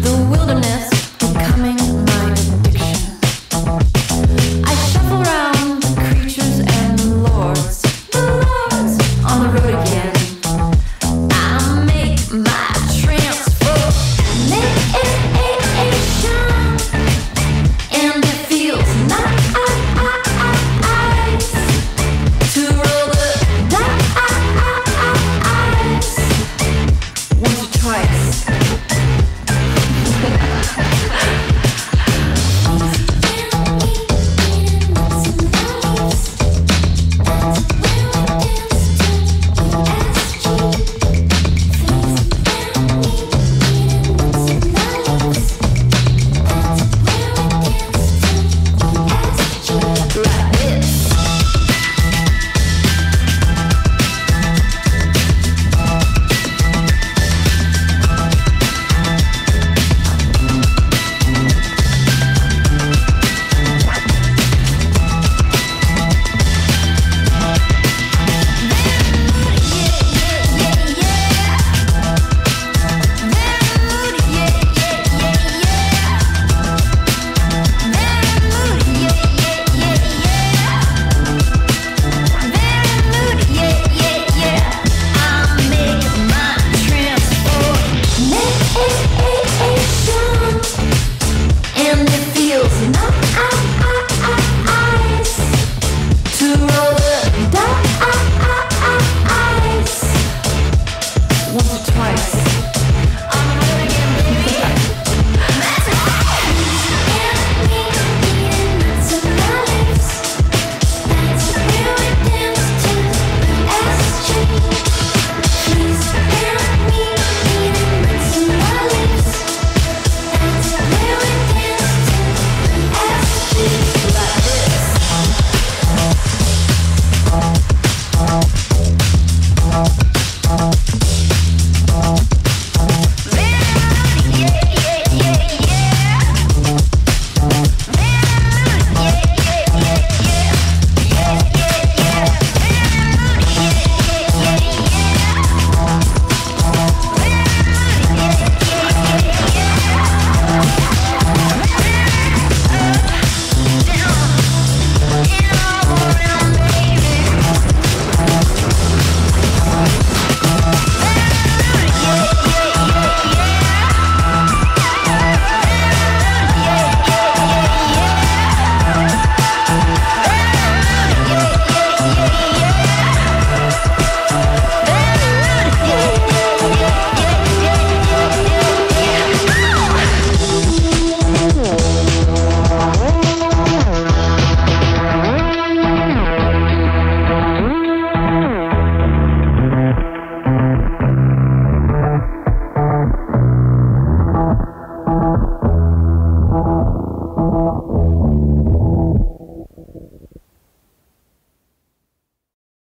[0.00, 0.99] The wilderness